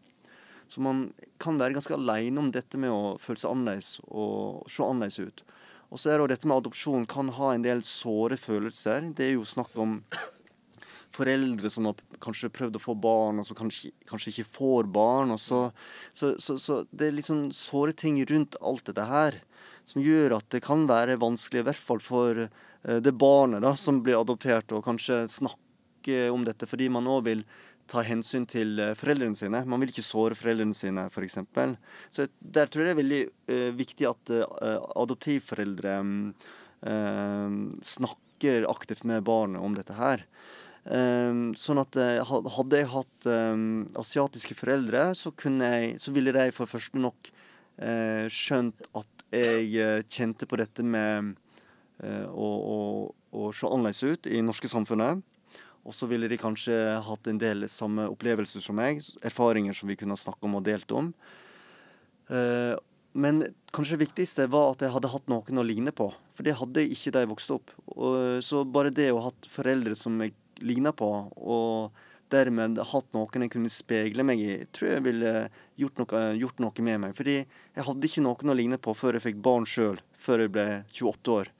Så 0.73 0.81
man 0.81 1.05
kan 1.41 1.59
være 1.61 1.75
ganske 1.75 1.93
aleine 1.93 2.41
om 2.41 2.49
dette 2.53 2.79
med 2.81 2.89
å 2.89 3.15
føle 3.21 3.37
seg 3.37 3.53
annerledes 3.53 3.99
og 4.09 4.63
se 4.71 4.81
annerledes 4.81 5.19
ut. 5.21 5.43
Og 5.93 6.01
så 6.01 6.09
er 6.09 6.17
det 6.17 6.23
jo 6.23 6.29
dette 6.31 6.49
med 6.49 6.57
adopsjon 6.57 7.03
kan 7.09 7.29
ha 7.37 7.51
en 7.53 7.65
del 7.65 7.83
såre 7.85 8.39
følelser. 8.41 9.11
Det 9.13 9.27
er 9.27 9.35
jo 9.35 9.45
snakk 9.45 9.75
om 9.77 9.99
foreldre 11.13 11.69
som 11.69 11.85
har 11.85 11.99
kanskje 12.23 12.49
prøvd 12.55 12.79
å 12.79 12.81
få 12.81 12.95
barn, 12.97 13.41
og 13.41 13.45
som 13.45 13.57
kanskje, 13.59 13.91
kanskje 14.09 14.33
ikke 14.33 14.49
får 14.49 14.89
barn. 14.95 15.35
Så, 15.37 15.67
så, 16.09 16.33
så, 16.41 16.57
så, 16.57 16.79
det 16.89 17.11
er 17.11 17.17
litt 17.19 17.29
sånn 17.29 17.51
såre 17.53 17.93
ting 17.93 18.17
rundt 18.29 18.57
alt 18.65 18.87
dette 18.89 19.05
her 19.09 19.37
som 19.85 20.01
gjør 20.01 20.37
at 20.39 20.47
det 20.55 20.63
kan 20.63 20.87
være 20.89 21.19
vanskelig, 21.21 21.61
i 21.61 21.67
hvert 21.67 21.85
fall 21.89 22.01
for 22.01 22.45
eh, 22.47 22.99
det 23.03 23.13
barnet 23.19 23.61
da, 23.61 23.75
som 23.77 24.01
blir 24.01 24.17
adoptert, 24.17 24.71
og 24.73 24.85
kanskje 24.87 25.25
snakke 25.29 26.31
om 26.33 26.47
dette 26.47 26.67
fordi 26.67 26.89
man 26.91 27.07
òg 27.07 27.27
vil 27.27 27.45
ta 27.89 28.03
hensyn 28.05 28.45
til 28.49 28.79
eh, 28.81 28.95
foreldrene 28.97 29.37
sine. 29.37 29.63
Man 29.69 29.83
vil 29.83 29.91
ikke 29.93 30.05
såre 30.05 30.37
foreldrene 30.37 30.75
sine, 30.77 31.07
f.eks. 31.11 31.39
Så 32.13 32.27
der 32.39 32.71
tror 32.71 32.83
jeg 32.83 32.89
det 32.89 32.93
er 32.93 33.01
veldig 33.01 33.21
uh, 33.27 33.69
viktig 33.77 34.09
at 34.09 34.33
uh, 34.33 34.81
adoptivforeldre 35.03 35.95
uh, 36.01 37.55
snakker 37.93 38.67
aktivt 38.71 39.05
med 39.07 39.23
barnet 39.27 39.63
om 39.63 39.75
dette 39.77 39.95
her. 39.97 40.25
Um, 40.83 41.53
sånn 41.55 41.79
at 41.79 41.95
hadde 42.27 42.79
jeg 42.81 42.91
hatt 42.91 43.27
um, 43.31 43.85
asiatiske 43.99 44.57
foreldre, 44.59 45.13
så, 45.15 45.31
jeg, 45.39 45.93
så 46.03 46.11
ville 46.15 46.33
de 46.35 46.49
for 46.55 46.69
første 46.69 46.99
nok 46.99 47.31
skjønt 47.73 48.83
at 48.93 49.21
jeg 49.33 50.03
kjente 50.05 50.45
på 50.45 50.59
dette 50.61 50.83
med 50.85 51.31
å, 52.05 52.45
å, 52.45 52.75
å 53.33 53.47
se 53.49 53.65
annerledes 53.65 54.03
ut 54.05 54.29
i 54.29 54.43
norske 54.45 54.69
samfunnet. 54.69 55.23
Og 55.83 55.95
så 55.95 56.07
ville 56.07 56.29
de 56.31 56.39
kanskje 56.39 56.75
hatt 57.03 57.27
en 57.27 57.39
del 57.41 57.67
samme 57.71 58.05
opplevelser 58.11 58.63
som 58.63 58.77
meg. 58.79 59.01
Erfaringer 59.25 59.75
som 59.75 59.91
vi 59.91 59.97
kunne 59.99 60.19
snakke 60.19 60.47
om 60.47 60.57
og 60.59 60.65
delt 60.65 60.91
om. 60.95 61.11
Eh, 62.31 62.75
men 63.13 63.43
kanskje 63.75 63.97
det 63.97 64.05
viktigste 64.07 64.47
var 64.51 64.73
at 64.73 64.85
jeg 64.85 64.93
hadde 64.93 65.11
hatt 65.11 65.27
noen 65.29 65.59
å 65.59 65.65
ligne 65.65 65.93
på. 65.95 66.07
For 66.33 66.45
det 66.47 66.55
hadde 66.57 66.81
jeg 66.81 66.95
ikke 66.95 67.13
da 67.13 67.21
jeg 67.23 67.31
vokste 67.33 67.57
opp. 67.59 67.75
Og, 67.93 68.15
så 68.45 68.63
bare 68.65 68.93
det 68.95 69.11
å 69.11 69.19
ha 69.19 69.29
hatt 69.29 69.49
foreldre 69.49 69.97
som 69.97 70.17
jeg 70.23 70.33
ligna 70.63 70.93
på, 70.95 71.09
og 71.35 72.03
dermed 72.33 72.79
hatt 72.89 73.09
noen 73.13 73.45
jeg 73.45 73.51
kunne 73.53 73.69
speile 73.69 74.25
meg 74.25 74.41
i, 74.41 74.53
tror 74.73 74.95
jeg 74.95 75.05
ville 75.05 75.33
gjort 75.77 75.99
noe, 76.01 76.21
gjort 76.39 76.63
noe, 76.63 76.85
med 76.87 77.01
meg. 77.03 77.17
Fordi 77.17 77.35
jeg 77.41 77.85
hadde 77.89 78.09
ikke 78.09 78.23
noen 78.25 78.53
å 78.53 78.57
ligne 78.57 78.79
på 78.81 78.95
før 78.97 79.19
jeg 79.19 79.27
fikk 79.27 79.43
barn 79.45 79.67
sjøl, 79.69 79.99
før 80.17 80.45
jeg 80.45 80.53
ble 80.55 80.67
28 80.89 81.35
år. 81.35 81.51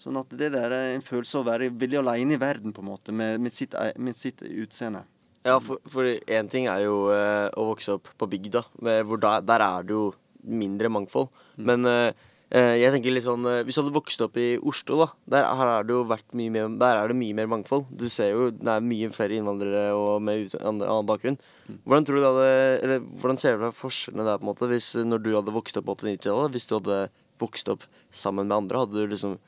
Sånn 0.00 0.16
at 0.16 0.32
det 0.32 0.50
der 0.54 0.72
er 0.72 0.94
en 0.94 1.04
følelse 1.04 1.38
av 1.38 1.44
å 1.44 1.50
være 1.50 1.70
veldig 1.76 2.00
alene 2.00 2.36
i 2.36 2.40
verden, 2.40 2.72
på 2.72 2.80
en 2.84 2.88
måte, 2.88 3.12
med, 3.12 3.36
med, 3.44 3.52
sitt, 3.52 3.76
med 4.00 4.16
sitt, 4.16 4.40
utseende. 4.48 5.04
Ja, 5.44 5.58
for 5.60 6.08
én 6.08 6.48
ting 6.52 6.66
er 6.68 6.84
jo 6.86 7.10
eh, 7.12 7.48
å 7.56 7.70
vokse 7.70 7.96
opp 7.96 8.10
på 8.20 8.28
bygda, 8.32 8.64
hvor 9.08 9.20
da, 9.20 9.38
der 9.44 9.64
er 9.64 9.86
det 9.88 9.96
jo 9.96 10.10
mindre 10.40 10.88
mangfold. 10.92 11.28
Mm. 11.60 11.64
Men 11.68 11.88
uh, 11.88 12.26
Eh, 12.50 12.80
jeg 12.80 12.90
tenker 12.90 13.12
litt 13.14 13.22
sånn 13.22 13.44
eh, 13.46 13.60
Hvis 13.62 13.76
du 13.76 13.80
hadde 13.84 13.94
vokst 13.94 14.22
opp 14.24 14.34
i 14.42 14.56
Oslo, 14.66 14.96
da. 15.04 15.06
Der 15.36 15.46
er 15.46 15.84
det 15.86 15.94
jo 15.94 16.00
vært 16.10 16.32
mye 16.34 16.50
mer 16.50 16.72
Der 16.82 16.98
er 16.98 17.12
det 17.12 17.16
mye 17.20 17.36
mer 17.38 17.46
mangfold. 17.52 17.86
Du 17.94 18.08
ser 18.10 18.32
jo 18.32 18.48
det 18.50 18.72
er 18.72 18.82
mye 18.82 19.10
flere 19.14 19.36
innvandrere 19.38 19.84
og 19.94 20.24
med 20.26 20.56
annen, 20.58 21.06
bakgrunn. 21.06 21.38
Hvordan 21.84 22.08
tror 22.08 22.18
du 22.18 22.22
det 22.22 22.32
hadde 22.32 22.48
Eller 22.82 23.06
hvordan 23.22 23.38
ser 23.38 23.54
du 23.54 23.62
for 23.68 23.84
forskjellene 23.84 24.26
der, 24.26 24.40
på 24.40 24.46
en 24.46 24.50
måte, 24.50 24.70
hvis 24.72 24.90
når 24.98 25.22
du 25.22 25.30
hadde 25.36 25.54
vokst 25.54 25.78
opp 25.78 25.86
på 25.86 25.96
80-90-tallet? 26.00 26.56
Hvis 26.56 26.66
du 26.66 26.74
hadde 26.80 26.98
vokst 27.40 27.70
opp 27.70 27.86
sammen 28.10 28.50
med 28.50 28.56
andre, 28.56 28.82
hadde 28.82 28.98
du 28.98 29.14
liksom 29.14 29.38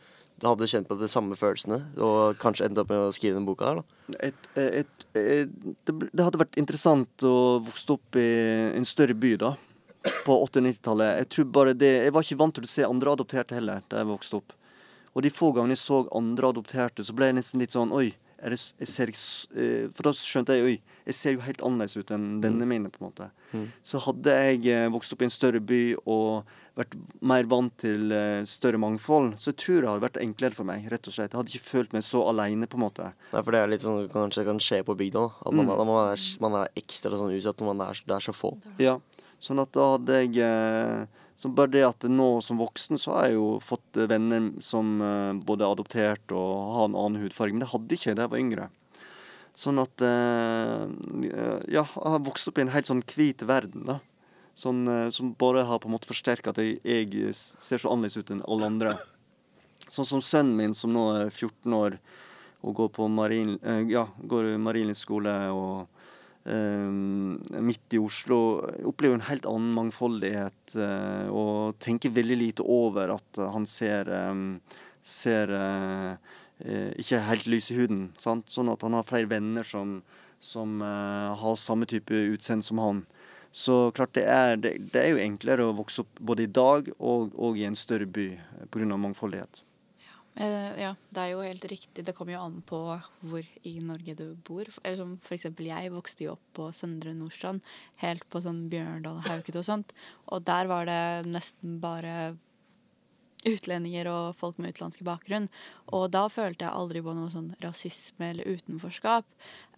hadde 0.51 0.69
kjent 0.71 0.89
på 0.91 0.97
de 0.99 1.09
samme 1.11 1.37
følelsene 1.39 1.79
og 2.03 2.39
kanskje 2.43 2.67
endt 2.67 2.81
opp 2.83 2.91
med 2.91 3.07
å 3.07 3.13
skrive 3.15 3.39
den 3.39 3.47
boka 3.47 3.69
her, 3.69 3.83
da? 3.83 4.07
Et, 4.29 4.49
et, 4.59 5.05
et, 5.15 5.53
det, 5.87 5.95
det 6.11 6.25
hadde 6.27 6.41
vært 6.41 6.59
interessant 6.61 7.27
å 7.27 7.37
vokse 7.63 7.95
opp 7.95 8.19
i 8.19 8.31
en 8.75 8.89
større 8.89 9.15
by, 9.19 9.37
da 9.45 9.55
på 10.27 10.35
80-90-tallet. 10.47 11.19
Jeg 11.23 11.29
tror 11.35 11.45
bare 11.55 11.75
det 11.79 11.93
Jeg 12.05 12.15
var 12.15 12.27
ikke 12.27 12.41
vant 12.41 12.55
til 12.57 12.67
å 12.67 12.71
se 12.71 12.87
andre 12.87 13.15
adopterte 13.15 13.55
heller 13.55 13.85
da 13.91 14.03
jeg 14.03 14.11
vokste 14.11 14.41
opp. 14.41 14.55
Og 15.13 15.25
de 15.25 15.31
få 15.31 15.53
gangene 15.53 15.77
jeg 15.77 15.83
så 15.83 16.03
andre 16.17 16.53
adopterte, 16.53 17.05
så 17.05 17.15
ble 17.17 17.31
jeg 17.31 17.39
nesten 17.39 17.63
litt 17.63 17.75
sånn 17.75 17.93
Oi. 17.95 18.13
Jeg 18.43 18.89
ser 18.91 19.11
eh, 19.13 19.87
For 19.95 20.09
da 20.09 20.13
skjønte 20.17 20.57
jeg 20.57 20.65
oi, 20.67 20.75
jeg 21.07 21.15
ser 21.15 21.37
jo 21.37 21.45
helt 21.45 21.63
annerledes 21.63 21.95
ut 21.95 22.11
enn 22.15 22.41
denne 22.43 22.67
mine. 22.67 22.91
på 22.91 23.01
en 23.01 23.07
måte. 23.07 23.29
Mm. 23.53 23.69
Så 23.87 24.01
hadde 24.03 24.35
jeg 24.35 24.67
eh, 24.73 24.89
vokst 24.91 25.15
opp 25.15 25.23
i 25.23 25.29
en 25.29 25.35
større 25.35 25.63
by 25.63 25.81
og 26.03 26.51
vært 26.79 26.97
mer 27.21 27.47
vant 27.51 27.75
til 27.79 28.11
eh, 28.17 28.43
større 28.49 28.81
mangfold, 28.83 29.37
så 29.39 29.53
jeg 29.53 29.61
tror 29.63 29.79
det 29.79 29.91
hadde 29.91 30.07
vært 30.07 30.21
enklere 30.25 30.59
for 30.59 30.69
meg. 30.69 30.89
rett 30.91 31.07
og 31.07 31.15
slett. 31.15 31.33
Jeg 31.33 31.39
hadde 31.39 31.55
ikke 31.55 31.71
følt 31.71 31.97
meg 31.97 32.07
så 32.07 32.25
aleine. 32.33 32.67
Nei, 32.67 33.13
for 33.39 33.53
det 33.55 33.63
er 33.63 33.71
litt 33.71 33.87
sånn 33.87 34.07
kanskje 34.13 34.47
kan 34.49 34.63
skje 34.63 34.83
på 34.87 34.99
bygda. 34.99 35.27
At 35.47 35.55
man, 35.55 35.69
mm. 35.69 35.75
man, 35.87 35.97
er, 36.11 36.29
man, 36.43 36.61
er, 36.63 36.73
ekstra 36.83 37.15
sånn 37.15 37.35
utsatt 37.37 37.63
når 37.63 37.75
man 37.75 37.87
er, 37.89 38.07
det 38.07 38.19
er 38.19 38.27
så 38.27 38.35
få. 38.35 38.57
Ja. 38.83 38.99
Sånn 39.43 39.63
at 39.63 39.73
da 39.75 39.95
hadde 39.97 40.23
jeg 40.23 40.43
så 41.43 41.51
Bare 41.51 41.73
det 41.75 41.81
at 41.83 42.05
nå 42.07 42.37
som 42.39 42.61
voksen 42.61 43.01
så 43.03 43.17
har 43.17 43.25
jeg 43.27 43.35
jo 43.35 43.47
fått 43.59 43.99
venner 44.07 44.53
som 44.63 45.01
eh, 45.03 45.33
både 45.43 45.65
er 45.67 45.73
adoptert 45.75 46.35
og 46.39 46.51
har 46.77 46.85
en 46.87 46.99
annen 47.01 47.25
hudfarge. 47.25 47.57
Men 47.57 47.65
det 47.65 47.73
hadde 47.73 47.97
ikke 47.97 48.09
jeg 48.13 48.19
da 48.21 48.29
jeg 48.29 48.33
var 48.35 48.43
yngre. 48.45 48.67
Sånn 49.59 49.83
at 49.83 50.05
eh, 50.07 50.85
Ja, 51.27 51.83
jeg 51.83 52.13
har 52.15 52.23
vokst 52.23 52.47
opp 52.47 52.61
i 52.61 52.63
en 52.63 52.71
helt 52.71 52.87
sånn 52.87 53.03
hvit 53.11 53.43
verden, 53.49 53.89
da. 53.91 53.99
Sånn, 54.55 54.85
som 55.11 55.33
bare 55.41 55.65
har 55.67 55.81
på 55.83 55.89
en 55.89 55.97
måte 55.97 56.07
forsterka 56.07 56.53
at 56.53 56.61
jeg, 56.61 56.77
jeg, 56.85 57.33
ser 57.35 57.81
så 57.81 57.91
annerledes 57.91 58.21
ut 58.21 58.31
enn 58.31 58.45
alle 58.47 58.69
andre. 58.69 58.93
Sånn 59.89 60.07
som 60.07 60.23
sønnen 60.23 60.55
min, 60.61 60.77
som 60.79 60.93
nå 60.95 61.09
er 61.17 61.33
14 61.33 61.75
år 61.75 61.97
og 62.63 62.77
går 62.79 62.93
på 63.01 63.09
marin, 63.11 63.57
ja, 63.91 64.05
går 64.31 64.53
marinskole 64.63 65.35
og 65.57 65.89
midt 66.45 67.95
i 67.95 68.01
Oslo 68.03 68.37
opplever 68.89 69.15
en 69.15 69.29
helt 69.29 69.45
annen 69.47 69.77
mangfoldighet 69.77 70.75
uh, 70.75 71.29
og 71.31 71.77
tenker 71.79 72.11
veldig 72.11 72.39
lite 72.41 72.67
over 72.67 73.13
at 73.15 73.39
han 73.55 73.69
ser, 73.69 74.11
um, 74.11 74.57
ser 74.99 75.53
ikke 76.99 77.21
helt 77.27 77.47
lys 77.51 77.71
i 77.71 77.79
huden. 77.79 78.03
Sant? 78.19 78.51
Sånn 78.51 78.71
at 78.71 78.83
han 78.83 78.95
har 78.95 79.07
flere 79.07 79.31
venner 79.31 79.67
som, 79.67 80.01
som 80.43 80.83
har 80.83 81.57
samme 81.59 81.87
type 81.91 82.15
utseende 82.35 82.67
som 82.67 82.83
han. 82.83 83.01
Så 83.53 83.91
klart 83.91 84.15
det 84.17 84.25
er, 84.31 84.57
det, 84.57 84.77
det 84.95 85.01
er, 85.01 85.11
jo 85.13 85.21
enklere 85.21 85.67
å 85.67 85.75
vokse 85.77 86.07
opp 86.07 86.21
både 86.25 86.47
i 86.47 86.53
dag 86.55 86.89
og, 86.97 87.35
og 87.37 87.59
i 87.61 87.67
en 87.69 87.77
større 87.77 88.07
by 88.09 88.31
pga. 88.73 88.97
mangfoldighet. 88.97 89.65
Eh, 90.35 90.81
ja, 90.81 90.95
det 91.13 91.21
er 91.21 91.33
jo 91.35 91.43
helt 91.45 91.65
riktig. 91.69 92.05
Det 92.07 92.15
kommer 92.17 92.37
jo 92.37 92.45
an 92.45 92.61
på 92.65 92.79
hvor 93.29 93.49
i 93.69 93.75
Norge 93.85 94.15
du 94.17 94.25
bor. 94.47 94.69
Eller 94.83 94.97
som 95.01 95.17
for 95.25 95.37
eksempel 95.37 95.69
jeg 95.69 95.93
vokste 95.93 96.27
jo 96.27 96.37
opp 96.37 96.47
på 96.57 96.71
Søndre 96.77 97.13
Nordstrand, 97.17 97.61
helt 98.01 98.25
på 98.33 98.41
sånn 98.45 98.65
Bjørndal, 98.73 99.21
Hauket 99.29 99.61
og 99.61 99.69
sånt. 99.69 99.93
Og 100.33 100.45
der 100.49 100.71
var 100.71 100.89
det 100.89 101.29
nesten 101.29 101.77
bare 101.83 102.35
utlendinger 103.49 104.07
og 104.07 104.37
folk 104.39 104.59
med 104.63 104.73
utenlandsk 104.73 105.03
bakgrunn. 105.07 105.51
Og 105.93 106.09
da 106.15 106.29
følte 106.33 106.67
jeg 106.67 106.79
aldri 106.79 107.03
på 107.05 107.15
noe 107.17 107.31
sånn 107.33 107.53
rasisme 107.63 108.31
eller 108.33 108.49
utenforskap. 108.57 109.29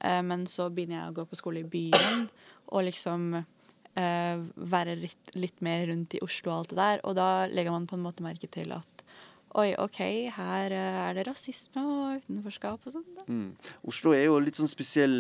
Eh, 0.00 0.22
men 0.22 0.46
så 0.50 0.68
begynner 0.70 1.00
jeg 1.00 1.10
å 1.10 1.18
gå 1.18 1.28
på 1.30 1.40
skole 1.40 1.64
i 1.64 1.70
byen 1.74 2.28
og 2.74 2.86
liksom 2.86 3.30
eh, 3.40 4.36
være 4.74 4.98
litt, 5.00 5.34
litt 5.34 5.64
mer 5.64 5.88
rundt 5.90 6.14
i 6.14 6.22
Oslo 6.24 6.52
og 6.52 6.58
alt 6.58 6.74
det 6.74 6.82
der. 6.82 7.06
Og 7.08 7.16
da 7.18 7.30
legger 7.50 7.74
man 7.74 7.88
på 7.90 7.98
en 7.98 8.04
måte 8.06 8.26
merke 8.26 8.50
til 8.52 8.76
at 8.76 8.93
Oi, 9.54 9.68
OK, 9.78 9.98
her 10.34 10.72
eh, 10.74 10.96
er 11.04 11.14
det 11.14 11.28
rasisme 11.28 11.82
og 11.86 12.24
utenforskap 12.24 12.88
og 12.88 12.94
sånn. 12.96 13.04
Mm. 13.28 13.50
Oslo 13.86 14.10
er 14.16 14.24
jo 14.26 14.40
litt 14.42 14.58
sånn 14.58 14.70
spesiell 14.70 15.14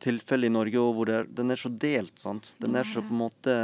tilfelle 0.00 0.48
i 0.48 0.52
Norge 0.52 0.80
hvor 0.96 1.10
er, 1.12 1.28
den 1.28 1.52
er 1.52 1.60
så 1.60 1.68
delt. 1.68 2.14
sant? 2.16 2.54
Den 2.62 2.78
er 2.78 2.88
så 2.88 3.04
på 3.04 3.12
en 3.12 3.20
måte 3.26 3.56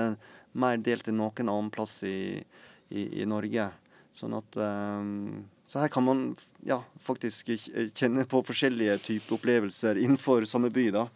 mer 0.53 0.77
delt 0.85 1.09
enn 1.09 1.17
noen 1.17 1.49
annen 1.49 1.71
plass 1.73 2.03
i, 2.05 2.43
i, 2.93 3.07
i 3.23 3.29
Norge. 3.29 3.71
Sånn 4.13 4.37
at 4.37 4.59
um, 4.61 5.47
Så 5.65 5.81
her 5.81 5.89
kan 5.89 6.05
man 6.05 6.21
ja, 6.69 6.83
faktisk 7.01 7.49
kjenne 7.97 8.27
på 8.29 8.43
forskjellige 8.45 8.99
typer 9.07 9.39
opplevelser 9.39 9.97
innenfor 9.97 10.45
samme 10.45 10.69
by. 10.75 10.91
da. 10.93 11.07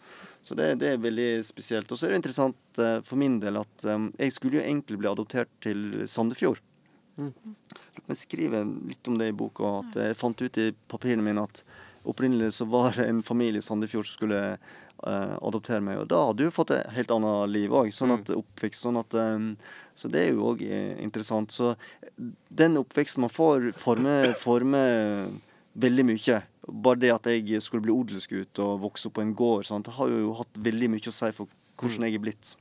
Så 0.41 0.57
det, 0.57 0.79
det 0.81 0.95
er 0.95 1.05
veldig 1.05 1.31
spesielt. 1.45 1.93
Og 1.93 2.01
så 2.01 2.09
er 2.09 2.15
det 2.15 2.23
interessant 2.23 2.81
uh, 2.81 3.03
for 3.05 3.21
min 3.21 3.37
del 3.45 3.61
at 3.61 3.91
um, 3.93 4.09
jeg 4.17 4.33
skulle 4.33 4.63
jo 4.63 4.65
egentlig 4.65 5.03
bli 5.03 5.13
adoptert 5.13 5.53
til 5.61 6.07
Sandefjord. 6.09 6.65
Mm. 7.21 7.35
La 8.07 8.15
skriver 8.15 8.67
litt 8.89 9.09
om 9.09 9.19
det 9.19 9.31
i 9.33 9.37
boka. 9.37 9.79
At 9.83 10.01
jeg 10.01 10.19
fant 10.19 10.43
ut 10.43 10.59
i 10.63 10.71
papirene 10.91 11.25
mine 11.25 11.45
at 11.47 11.63
opprinnelig 12.07 12.53
så 12.59 12.67
var 12.71 12.95
det 12.97 13.09
en 13.09 13.23
familie 13.27 13.63
i 13.63 13.67
Sandefjord 13.67 14.07
som 14.07 14.19
skulle 14.19 14.41
uh, 14.57 15.35
adoptere 15.41 15.83
meg. 15.83 16.03
Og 16.03 16.11
da 16.13 16.21
hadde 16.29 16.47
du 16.47 16.55
fått 16.55 16.75
et 16.77 16.93
helt 16.97 17.15
annet 17.15 17.53
liv 17.53 17.75
òg. 17.75 17.91
Sånn 17.95 18.15
at 18.15 18.31
mm. 18.31 18.37
oppvekst. 18.43 18.85
Sånn 18.87 19.01
at, 19.01 19.17
um, 19.17 19.55
så 19.99 20.11
det 20.13 20.23
er 20.23 20.31
jo 20.35 20.53
òg 20.53 20.63
interessant. 20.67 21.55
Så 21.55 21.75
den 22.17 22.79
oppveksten 22.81 23.25
man 23.25 23.33
får, 23.33 23.73
former, 23.81 24.33
former 24.39 25.27
veldig 25.77 26.07
mye. 26.13 26.43
Bare 26.67 27.01
det 27.01 27.15
at 27.15 27.29
jeg 27.31 27.63
skulle 27.63 27.85
bli 27.85 27.95
odelsgutt 27.95 28.63
og 28.65 28.81
vokse 28.87 29.09
opp 29.09 29.19
på 29.19 29.25
en 29.25 29.35
gård, 29.37 29.69
det 29.87 29.99
har 29.99 30.11
jo 30.13 30.37
hatt 30.41 30.63
veldig 30.69 30.93
mye 30.95 31.11
å 31.11 31.15
si 31.15 31.33
for 31.37 31.51
hvordan 31.77 32.07
mm. 32.07 32.09
jeg 32.09 32.19
er 32.19 32.25
blitt. 32.25 32.55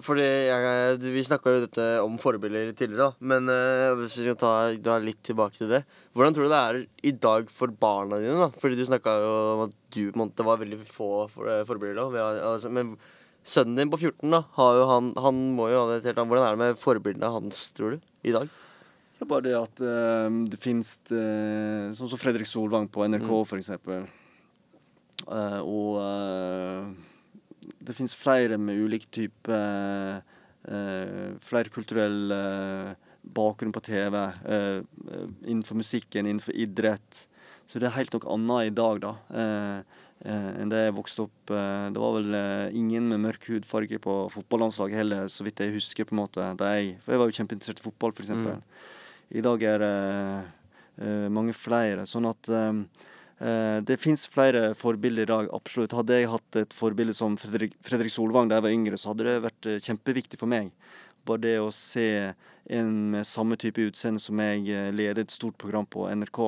Fordi 0.00 0.24
jeg, 0.24 0.98
Vi 1.02 1.24
snakka 1.26 1.52
jo 1.52 1.62
dette 1.64 1.86
om 2.02 2.18
forbilder 2.20 2.72
tidligere, 2.76 3.10
da. 3.10 3.26
Men 3.32 3.50
uh, 3.50 3.98
hvis 4.00 4.18
vi 4.20 4.26
skal 4.26 4.38
ta, 4.40 4.52
dra 4.80 4.98
litt 5.02 5.20
tilbake 5.26 5.58
til 5.58 5.72
det. 5.72 5.82
Hvordan 6.16 6.36
tror 6.36 6.46
du 6.46 6.52
det 6.52 6.60
er 6.60 6.78
i 7.10 7.12
dag 7.26 7.50
for 7.52 7.72
barna 7.72 8.20
dine? 8.22 8.38
da? 8.40 8.48
Fordi 8.62 8.78
du 8.78 8.84
snakka 8.88 9.16
jo 9.24 9.34
om 9.56 9.64
at 9.66 9.76
du 9.92 10.02
måtte 10.18 10.46
var 10.46 10.62
veldig 10.62 10.80
få 10.88 11.10
uh, 11.26 11.62
forbilder. 11.68 12.00
da. 12.00 12.26
Altså, 12.54 12.72
men 12.72 12.96
sønnen 13.44 13.80
din 13.80 13.92
på 13.92 14.00
14 14.00 14.32
da, 14.32 14.44
har 14.56 14.80
jo 14.80 14.88
han, 14.90 15.12
han 15.26 15.44
må 15.58 15.68
jo 15.72 15.82
ha 15.82 15.86
det 15.90 16.02
helt 16.06 16.16
annet. 16.16 16.32
Hvordan 16.32 16.48
er 16.48 16.56
det 16.56 16.64
med 16.64 16.82
forbildene 16.82 17.32
hans, 17.36 17.62
tror 17.76 17.96
du, 17.96 18.10
i 18.24 18.34
dag? 18.34 18.50
Det 19.18 19.26
er 19.26 19.30
bare 19.30 19.46
det 19.46 19.54
at 19.58 19.84
uh, 19.86 20.42
det 20.50 20.58
fins 20.58 20.96
Sånn 21.12 22.10
som 22.10 22.18
Fredrik 22.18 22.48
Solvang 22.48 22.88
på 22.90 23.04
NRK, 23.06 23.28
mm. 23.28 23.48
for 23.50 23.60
eksempel. 23.60 24.04
og 25.62 27.10
det 27.86 27.96
fins 27.96 28.14
flere 28.18 28.58
med 28.60 28.78
ulik 28.78 29.08
type 29.14 29.56
uh, 29.56 31.32
flerkulturell 31.42 32.34
uh, 32.34 32.92
bakgrunn 33.22 33.74
på 33.74 33.82
TV. 33.86 34.18
Uh, 34.46 34.80
innenfor 35.46 35.78
musikken, 35.78 36.26
innenfor 36.26 36.56
idrett. 36.58 37.26
Så 37.66 37.80
det 37.80 37.88
er 37.88 37.96
helt 37.96 38.14
noe 38.14 38.32
annet 38.34 38.68
i 38.68 38.72
dag, 38.74 38.98
da. 39.00 39.12
enn 40.22 40.70
det 40.70 40.80
jeg 40.82 40.94
vokste 40.96 41.22
opp. 41.24 41.52
det 41.94 42.00
var 42.02 42.16
vel 42.18 42.34
ingen 42.76 43.06
med 43.08 43.22
mørk 43.22 43.46
hudfarge 43.48 44.00
på 44.02 44.16
fotballandslaget 44.34 44.98
heller, 44.98 45.30
så 45.30 45.46
vidt 45.46 45.62
jeg 45.62 45.72
husker. 45.78 46.04
på 46.04 46.12
en 46.12 46.20
måte. 46.20 46.42
Jeg, 46.42 46.98
for 47.00 47.14
jeg 47.14 47.22
var 47.22 47.30
jo 47.30 47.36
kjempeinteressert 47.38 47.80
i 47.80 47.86
fotball, 47.86 48.12
f.eks. 48.12 48.34
Mm. 48.34 48.60
I 49.38 49.44
dag 49.46 49.64
er 49.70 49.86
det 49.86 51.30
mange 51.32 51.54
flere. 51.56 52.04
Sånn 52.10 52.28
at 52.28 52.50
Eh, 52.50 52.72
det 53.82 53.96
fins 53.98 54.26
flere 54.30 54.70
forbilder 54.78 55.24
i 55.24 55.30
dag, 55.30 55.48
absolutt. 55.56 55.94
Hadde 55.96 56.14
jeg 56.14 56.30
hatt 56.30 56.58
et 56.60 56.74
forbilde 56.76 57.14
som 57.16 57.34
Fredrik, 57.40 57.74
Fredrik, 57.82 58.12
Solvang 58.14 58.50
da 58.50 58.60
jeg 58.60 58.66
var 58.68 58.74
yngre, 58.76 58.98
så 59.00 59.10
hadde 59.10 59.26
det 59.26 59.40
vært 59.42 59.68
eh, 59.70 59.80
kjempeviktig 59.82 60.38
for 60.38 60.50
meg. 60.52 60.68
Bare 61.26 61.42
det 61.42 61.56
å 61.62 61.72
se 61.74 62.06
en 62.70 62.92
med 63.14 63.26
samme 63.26 63.58
type 63.58 63.82
utseende 63.82 64.22
som 64.22 64.38
jeg 64.38 64.68
eh, 64.70 64.92
leder 64.94 65.24
et 65.24 65.34
stort 65.34 65.58
program 65.58 65.88
på 65.90 66.06
NRK. 66.12 66.44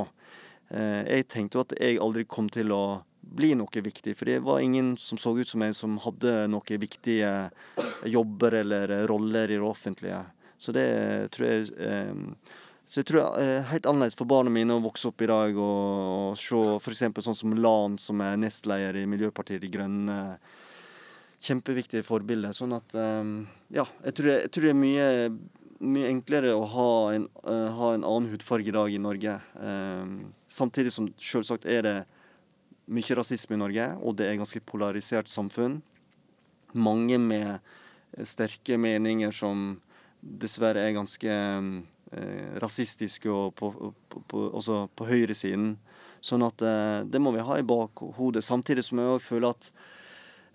Jeg 0.74 1.26
tenkte 1.30 1.58
jo 1.58 1.62
at 1.62 1.74
jeg 1.76 1.98
aldri 2.02 2.24
kom 2.26 2.46
til 2.50 2.72
å 2.74 3.02
bli 3.20 3.52
noe 3.54 3.82
viktig, 3.84 4.14
for 4.16 4.26
det 4.26 4.40
var 4.42 4.62
ingen 4.64 4.94
som 4.98 5.20
så 5.20 5.34
ut 5.36 5.46
som 5.46 5.60
meg 5.62 5.74
som 5.76 5.98
hadde 6.02 6.32
noen 6.50 6.80
viktige 6.80 7.30
jobber 8.10 8.56
eller 8.62 8.94
roller 9.06 9.52
i 9.52 9.58
det 9.58 9.68
offentlige. 9.68 10.22
Så 10.58 10.72
det 10.74 10.88
tror 11.36 11.46
jeg 11.46 11.68
så 12.84 13.00
jeg 13.00 13.08
tror 13.08 13.36
det 13.38 13.44
er 13.48 13.68
helt 13.70 13.86
annerledes 13.88 14.16
for 14.18 14.28
barna 14.28 14.52
mine 14.52 14.76
å 14.76 14.82
vokse 14.84 15.08
opp 15.08 15.22
i 15.24 15.28
dag 15.30 15.56
og, 15.56 16.34
og 16.34 16.40
se 16.40 16.60
f.eks. 16.76 17.24
sånn 17.24 17.38
som 17.38 17.54
Lan, 17.56 17.96
som 18.00 18.20
er 18.20 18.36
nestleder 18.40 18.98
i 19.00 19.06
Miljøpartiet 19.08 19.62
De 19.62 19.70
Grønne. 19.72 20.18
Kjempeviktige 21.44 22.04
forbilder. 22.04 22.52
Sånn 22.56 22.76
at 22.76 22.96
um, 22.96 23.38
Ja, 23.72 23.86
jeg 24.04 24.18
tror, 24.18 24.30
jeg 24.36 24.52
tror, 24.52 24.66
det 24.66 24.74
er 24.74 24.78
mye, 24.80 25.08
mye 25.94 26.10
enklere 26.12 26.52
å 26.56 26.66
ha 26.74 26.90
en, 27.16 27.24
uh, 27.48 27.70
ha 27.78 27.94
en, 27.96 28.04
annen 28.04 28.28
hudfarge 28.34 28.68
i 28.68 28.76
dag 28.76 28.92
i 28.92 29.00
Norge. 29.00 29.38
Samtidig 30.60 30.92
som 30.92 31.08
selvsagt 31.16 31.64
er 31.68 31.88
det 31.88 31.96
mye 32.92 33.16
rasisme 33.16 33.56
i 33.56 33.62
Norge, 33.64 33.88
og 34.04 34.18
det 34.20 34.28
er 34.28 34.38
ganske 34.40 34.60
polarisert 34.68 35.32
samfunn. 35.32 35.80
Mange 36.76 37.16
med 37.22 37.64
sterke 38.28 38.76
meninger 38.78 39.32
som 39.34 39.78
dessverre 40.20 40.84
er 40.84 40.96
ganske 40.96 41.28
eh, 41.28 41.68
rasistiske 42.62 43.30
og 43.30 43.54
på, 43.58 43.70
på, 44.08 44.22
på, 44.30 44.42
også 44.60 44.84
på 44.96 45.08
høyresiden. 45.08 45.74
Sånn 46.24 46.44
at 46.46 46.62
eh, 46.64 47.02
det 47.04 47.20
må 47.20 47.34
vi 47.34 47.44
ha 47.44 47.58
i 47.60 47.66
bakhodet. 47.66 48.44
Samtidig 48.44 48.86
som 48.86 49.02
jeg 49.02 49.22
føler 49.24 49.52
at 49.52 49.70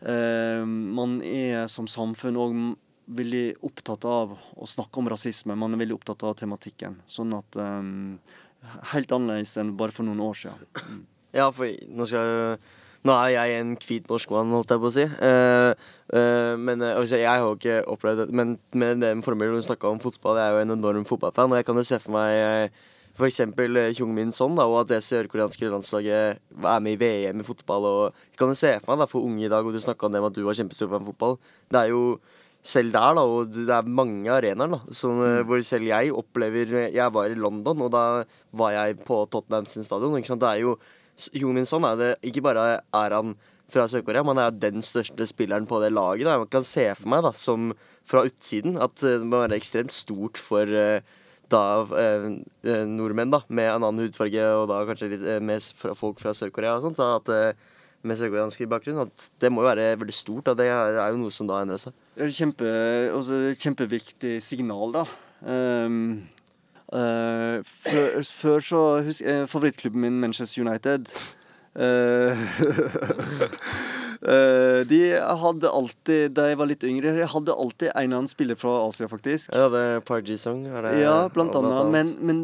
eh, 0.02 0.66
man 0.66 1.20
er 1.26 1.68
som 1.72 1.90
samfunn 1.90 2.40
òg 2.42 2.60
veldig 3.10 3.46
opptatt 3.66 4.06
av 4.06 4.34
å 4.34 4.68
snakke 4.70 5.02
om 5.02 5.10
rasisme. 5.10 5.58
Man 5.58 5.74
er 5.76 5.84
veldig 5.84 5.98
opptatt 6.00 6.26
av 6.26 6.38
tematikken. 6.42 7.00
Sånn 7.10 7.36
at 7.38 7.60
eh, 7.60 7.90
Helt 8.92 9.14
annerledes 9.16 9.54
enn 9.62 9.70
bare 9.80 9.94
for 9.96 10.04
noen 10.04 10.20
år 10.20 10.34
siden. 10.36 10.66
Mm. 10.84 11.04
Ja, 11.32 11.46
for 11.56 11.70
nå 11.96 12.08
skal 12.10 12.26
jeg 12.28 12.58
nå 13.08 13.16
er 13.16 13.32
jeg 13.32 13.60
en 13.62 13.76
hvit 13.80 14.10
norskmann, 14.12 14.52
holdt 14.52 14.74
jeg 14.74 14.82
på 14.84 14.90
å 14.90 14.96
si. 14.96 15.06
Uh, 15.24 15.72
uh, 16.12 16.54
men 16.60 16.84
uh, 16.84 16.98
altså, 16.98 17.16
jeg 17.22 17.30
har 17.30 17.46
jo 17.46 17.56
ikke 17.56 17.82
opplevd 17.94 18.26
det. 18.26 18.30
Men 18.36 18.58
med 18.76 19.00
den 19.06 19.24
formelen 19.24 19.56
du 19.56 19.64
snakka 19.64 19.88
om 19.88 20.02
fotball, 20.04 20.40
jeg 20.40 20.52
er 20.52 20.58
jo 20.58 20.66
en 20.66 20.76
enorm 20.76 21.06
fotballfan. 21.08 21.54
Og 21.54 21.62
jeg 21.62 21.68
kan 21.70 21.80
jo 21.80 21.86
se 21.88 22.02
for 22.04 22.18
meg 22.18 22.74
f.eks. 23.20 23.42
Jung-min 24.00 24.34
Son, 24.36 24.56
da, 24.56 24.68
og 24.68 24.84
at 24.84 24.92
det 24.94 25.00
sørkoreanske 25.08 25.72
landslaget 25.72 26.40
er 26.40 26.84
med 26.84 26.96
i 26.96 27.00
VM 27.00 27.40
i 27.40 27.48
fotball. 27.48 27.88
Og 27.88 28.04
jeg 28.32 28.42
kan 28.42 28.52
jo 28.52 28.60
se 28.60 28.74
for 28.82 28.94
meg 28.94 29.02
da, 29.04 29.10
for 29.12 29.28
unge 29.28 29.48
i 29.48 29.52
dag, 29.52 29.64
og 29.64 29.76
du 29.76 29.80
snakka 29.84 30.08
om 30.08 30.16
det 30.16 30.24
med 30.24 30.32
at 30.32 30.40
du 30.40 30.44
var 30.48 30.60
kjempestor 30.60 30.92
fan 30.92 31.08
fotball. 31.08 31.40
Det 31.72 31.82
er 31.82 31.94
jo 31.94 32.04
selv 32.60 32.92
der, 32.92 33.16
da, 33.16 33.24
og 33.24 33.52
det 33.56 33.72
er 33.72 33.92
mange 33.96 34.32
arenaer, 34.32 34.76
da, 34.76 34.80
som, 34.92 35.20
mm. 35.24 35.48
hvor 35.48 35.64
selv 35.64 35.88
jeg 35.88 36.12
opplever 36.12 36.90
Jeg 36.92 37.14
var 37.16 37.32
i 37.32 37.40
London, 37.40 37.88
og 37.88 37.92
da 37.96 38.06
var 38.52 38.76
jeg 38.76 39.00
på 39.08 39.24
Tottenham 39.32 39.68
sin 39.70 39.88
stadion. 39.88 40.18
Ikke 40.20 40.34
sant? 40.34 40.44
Det 40.44 40.52
er 40.52 40.66
jo 40.68 40.76
Min 41.54 41.68
Son 41.68 41.88
er 41.88 41.96
det 42.00 42.10
Ikke 42.24 42.44
bare 42.46 42.82
er 42.82 43.16
han 43.16 43.36
fra 43.70 43.86
Sør-Korea, 43.86 44.24
man 44.26 44.40
er 44.42 44.50
den 44.50 44.82
største 44.82 45.28
spilleren 45.30 45.68
på 45.70 45.78
det 45.84 45.92
laget. 45.94 46.26
Da. 46.26 46.40
Man 46.42 46.50
kan 46.50 46.64
se 46.66 46.88
for 46.98 47.12
meg, 47.14 47.22
da, 47.22 47.30
som 47.38 47.68
fra 48.10 48.24
utsiden, 48.26 48.80
at 48.82 48.96
det 48.98 49.20
må 49.22 49.44
være 49.44 49.60
ekstremt 49.60 49.94
stort 49.94 50.42
for 50.42 50.66
uh, 50.66 50.98
da 51.54 51.62
uh, 51.86 52.26
nordmenn 52.90 53.30
da, 53.30 53.44
med 53.46 53.70
en 53.70 53.86
annen 53.86 54.08
hudfarge, 54.08 54.48
og 54.58 54.72
da 54.72 54.80
kanskje 54.90 55.12
litt 55.12 55.28
med 55.46 55.62
folk 56.00 56.18
fra 56.18 56.34
Sør-Korea 56.34 56.80
og 56.80 56.88
sånt. 56.88 56.98
Da, 56.98 57.20
at 57.22 57.62
med 58.06 58.20
sørkoreansk 58.20 58.64
bakgrunn. 58.72 59.04
At 59.04 59.30
det 59.42 59.52
må 59.52 59.64
jo 59.64 59.70
være 59.70 59.94
veldig 60.00 60.16
stort. 60.16 60.50
Da. 60.50 60.56
Det 60.58 60.68
er 60.72 61.10
jo 61.12 61.22
noe 61.22 61.36
som 61.36 61.50
da 61.50 61.62
endrer 61.64 61.82
seg. 61.82 61.96
Det 62.16 62.26
er 62.26 62.32
et 62.32 62.40
kjempe, 62.40 62.74
kjempeviktig 63.60 64.36
signal, 64.44 64.96
da. 64.96 65.06
Um, 65.40 66.00
uh, 66.94 67.60
før, 67.66 68.20
før, 68.24 68.60
så 68.66 68.82
husker 69.06 69.30
jeg 69.30 69.50
favorittklubben 69.52 70.06
min, 70.08 70.20
Manchester 70.24 70.66
United. 70.66 71.12
Uh, 71.78 72.36
Uh, 74.20 74.84
de 74.92 75.00
hadde 75.16 75.70
alltid, 75.72 76.34
da 76.36 76.50
jeg 76.50 76.60
var 76.60 76.68
litt 76.68 76.84
yngre, 76.84 77.14
jeg 77.22 77.32
hadde 77.32 77.56
alltid 77.56 77.92
en 77.94 78.16
annen 78.18 78.28
spiller 78.28 78.58
fra 78.60 78.74
Asia, 78.84 79.08
faktisk. 79.12 79.54
Ja, 79.56 79.70
det 79.72 79.84
er 79.94 80.04
Parji-song? 80.04 80.66
Ja, 81.00 81.30
blant 81.32 81.56
annet. 81.56 81.92
Men, 81.94 82.16
men 82.20 82.42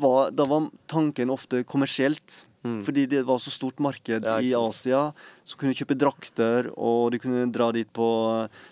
var, 0.00 0.30
da 0.32 0.48
var 0.48 0.70
tanken 0.90 1.34
ofte 1.34 1.64
kommersielt. 1.68 2.44
Mm. 2.66 2.80
Fordi 2.84 3.04
det 3.06 3.20
var 3.28 3.38
så 3.38 3.52
stort 3.54 3.78
marked 3.80 4.24
ja, 4.26 4.38
i 4.42 4.50
Asia. 4.56 5.08
Så 5.46 5.60
kunne 5.60 5.76
kjøpe 5.76 5.96
drakter, 5.98 6.72
og 6.74 7.12
de 7.14 7.20
kunne 7.22 7.46
dra 7.54 7.70
dit 7.76 7.88
på 7.94 8.08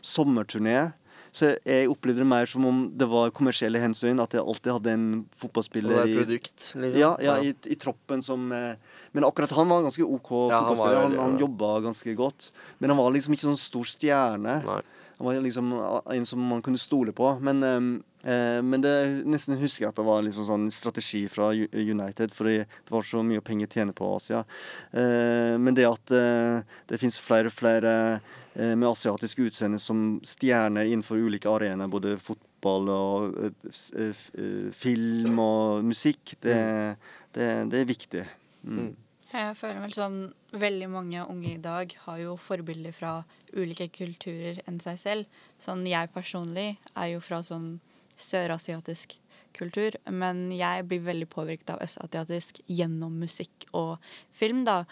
sommerturné. 0.05 0.91
Så 1.37 1.51
jeg 1.69 1.89
opplevde 1.93 2.23
det 2.23 2.29
mer 2.29 2.49
som 2.49 2.65
om 2.65 2.79
det 2.97 3.07
var 3.11 3.33
kommersielle 3.37 3.81
hensyn. 3.83 4.23
At 4.23 4.33
jeg 4.33 4.41
alltid 4.41 4.73
hadde 4.73 4.95
en 4.97 5.07
fotballspiller 5.37 6.09
i, 6.09 6.15
produkt, 6.17 6.71
liksom. 6.73 6.97
ja, 6.97 7.11
ja, 7.21 7.35
i, 7.45 7.53
i, 7.69 7.77
troppen 7.81 8.25
som 8.25 8.49
eh, 8.57 8.79
Men 9.13 9.27
akkurat 9.29 9.53
han 9.53 9.69
var 9.69 9.85
ganske 9.85 10.05
OK 10.05 10.31
ja, 10.33 10.63
fotballspiller. 10.63 11.03
Han, 11.03 11.19
han, 11.21 11.39
jobba 11.41 11.75
ganske 11.85 12.17
godt. 12.17 12.51
Men 12.79 12.95
han 12.95 13.03
var 13.03 13.13
liksom 13.13 13.37
ikke 13.37 13.51
sånn 13.51 13.61
stor 13.61 13.93
stjerne. 13.93 14.61
Nei. 14.65 14.81
Han 15.19 15.29
var 15.29 15.45
liksom 15.45 15.73
en 16.17 16.29
som 16.29 16.49
man 16.55 16.65
kunne 16.65 16.81
stole 16.81 17.13
på. 17.17 17.35
Men, 17.45 17.61
eh, 18.27 18.59
men 18.63 18.83
det 18.85 18.95
nesten 19.29 19.59
husker 19.61 19.85
jeg 19.85 19.93
at 19.93 20.01
det 20.01 20.07
var 20.07 20.25
liksom 20.27 20.49
sånn 20.49 20.67
strategi 20.75 21.23
fra 21.33 21.53
United, 21.55 22.35
for 22.35 22.51
det 22.51 22.67
var 22.93 23.07
så 23.07 23.23
mye 23.27 23.45
penger 23.45 23.71
å 23.71 23.75
tjene 23.79 23.95
på 23.97 24.11
Asia. 24.17 24.43
Eh, 24.91 25.55
men 25.63 25.79
det 25.79 25.87
at 25.89 26.15
eh, 26.15 26.61
det 26.91 27.01
fins 27.03 27.21
flere 27.23 27.53
og 27.53 27.57
flere 27.57 27.95
med 28.57 28.87
asiatisk 28.89 29.43
utseende 29.45 29.77
som 29.77 30.15
stjerner 30.25 30.89
innenfor 30.89 31.21
ulike 31.21 31.51
arenaer, 31.53 31.91
både 31.93 32.15
fotball 32.17 32.89
og 32.89 33.35
film 34.73 35.43
og 35.45 35.85
musikk, 35.85 36.39
det, 36.41 36.57
det, 37.37 37.51
det 37.69 37.83
er 37.83 37.91
viktig. 37.91 38.23
Mm. 38.65 38.79
mm. 38.79 38.95
Jeg 39.37 39.57
føler 39.59 39.83
vel 39.83 39.95
sånn 39.95 40.19
Veldig 40.57 40.87
mange 40.89 41.25
unge 41.29 41.51
i 41.51 41.61
dag 41.61 41.91
har 42.07 42.21
jo 42.23 42.37
forbilder 42.41 42.95
fra 42.97 43.11
ulike 43.53 43.91
kulturer 43.93 44.63
enn 44.65 44.79
seg 44.81 45.01
selv. 45.03 45.41
Sånn 45.61 45.83
jeg 45.85 46.09
personlig 46.15 46.79
er 46.95 47.11
jo 47.11 47.21
fra 47.21 47.43
sånn 47.45 47.75
sørasiatisk 48.21 49.17
kultur, 49.57 49.97
men 50.13 50.51
jeg 50.53 50.85
blir 50.89 51.05
veldig 51.07 51.29
påvirket 51.33 51.73
av 51.75 51.83
østasiatisk 51.85 52.61
gjennom 52.69 53.15
musikk 53.23 53.67
og 53.77 53.97
film, 54.37 54.65
da. 54.69 54.83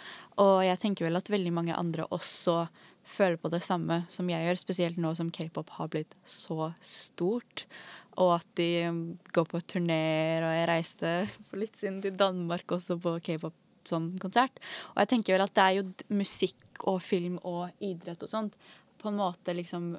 Og 0.40 0.64
jeg 0.64 0.80
tenker 0.82 1.08
vel 1.08 1.20
at 1.20 1.30
veldig 1.32 1.52
mange 1.54 1.76
andre 1.76 2.08
også 2.14 2.64
føler 3.04 3.36
på 3.40 3.50
det 3.52 3.60
samme 3.64 4.02
som 4.12 4.30
jeg 4.32 4.46
gjør, 4.46 4.60
spesielt 4.60 5.00
nå 5.00 5.12
som 5.18 5.32
k-pop 5.34 5.74
har 5.76 5.90
blitt 5.92 6.16
så 6.24 6.72
stort. 6.84 7.66
Og 8.20 8.36
at 8.38 8.46
de 8.56 8.70
går 9.34 9.50
på 9.50 9.60
turneer, 9.68 10.46
og 10.46 10.54
jeg 10.54 10.70
reiste 10.70 11.12
for 11.50 11.60
litt 11.60 11.76
siden 11.76 12.00
til 12.04 12.16
Danmark 12.16 12.72
også 12.72 12.96
på 13.02 13.18
k-pop 13.26 13.56
sånn 13.84 14.14
konsert. 14.22 14.56
Og 14.94 15.02
jeg 15.02 15.12
tenker 15.12 15.36
vel 15.36 15.44
at 15.44 15.54
det 15.56 15.64
er 15.64 15.76
jo 15.76 16.16
musikk 16.16 16.86
og 16.88 17.02
film 17.04 17.36
og 17.44 17.68
idrett 17.84 18.22
og 18.24 18.30
sånt 18.30 18.56
på 19.00 19.10
en 19.10 19.18
måte 19.20 19.52
liksom 19.52 19.92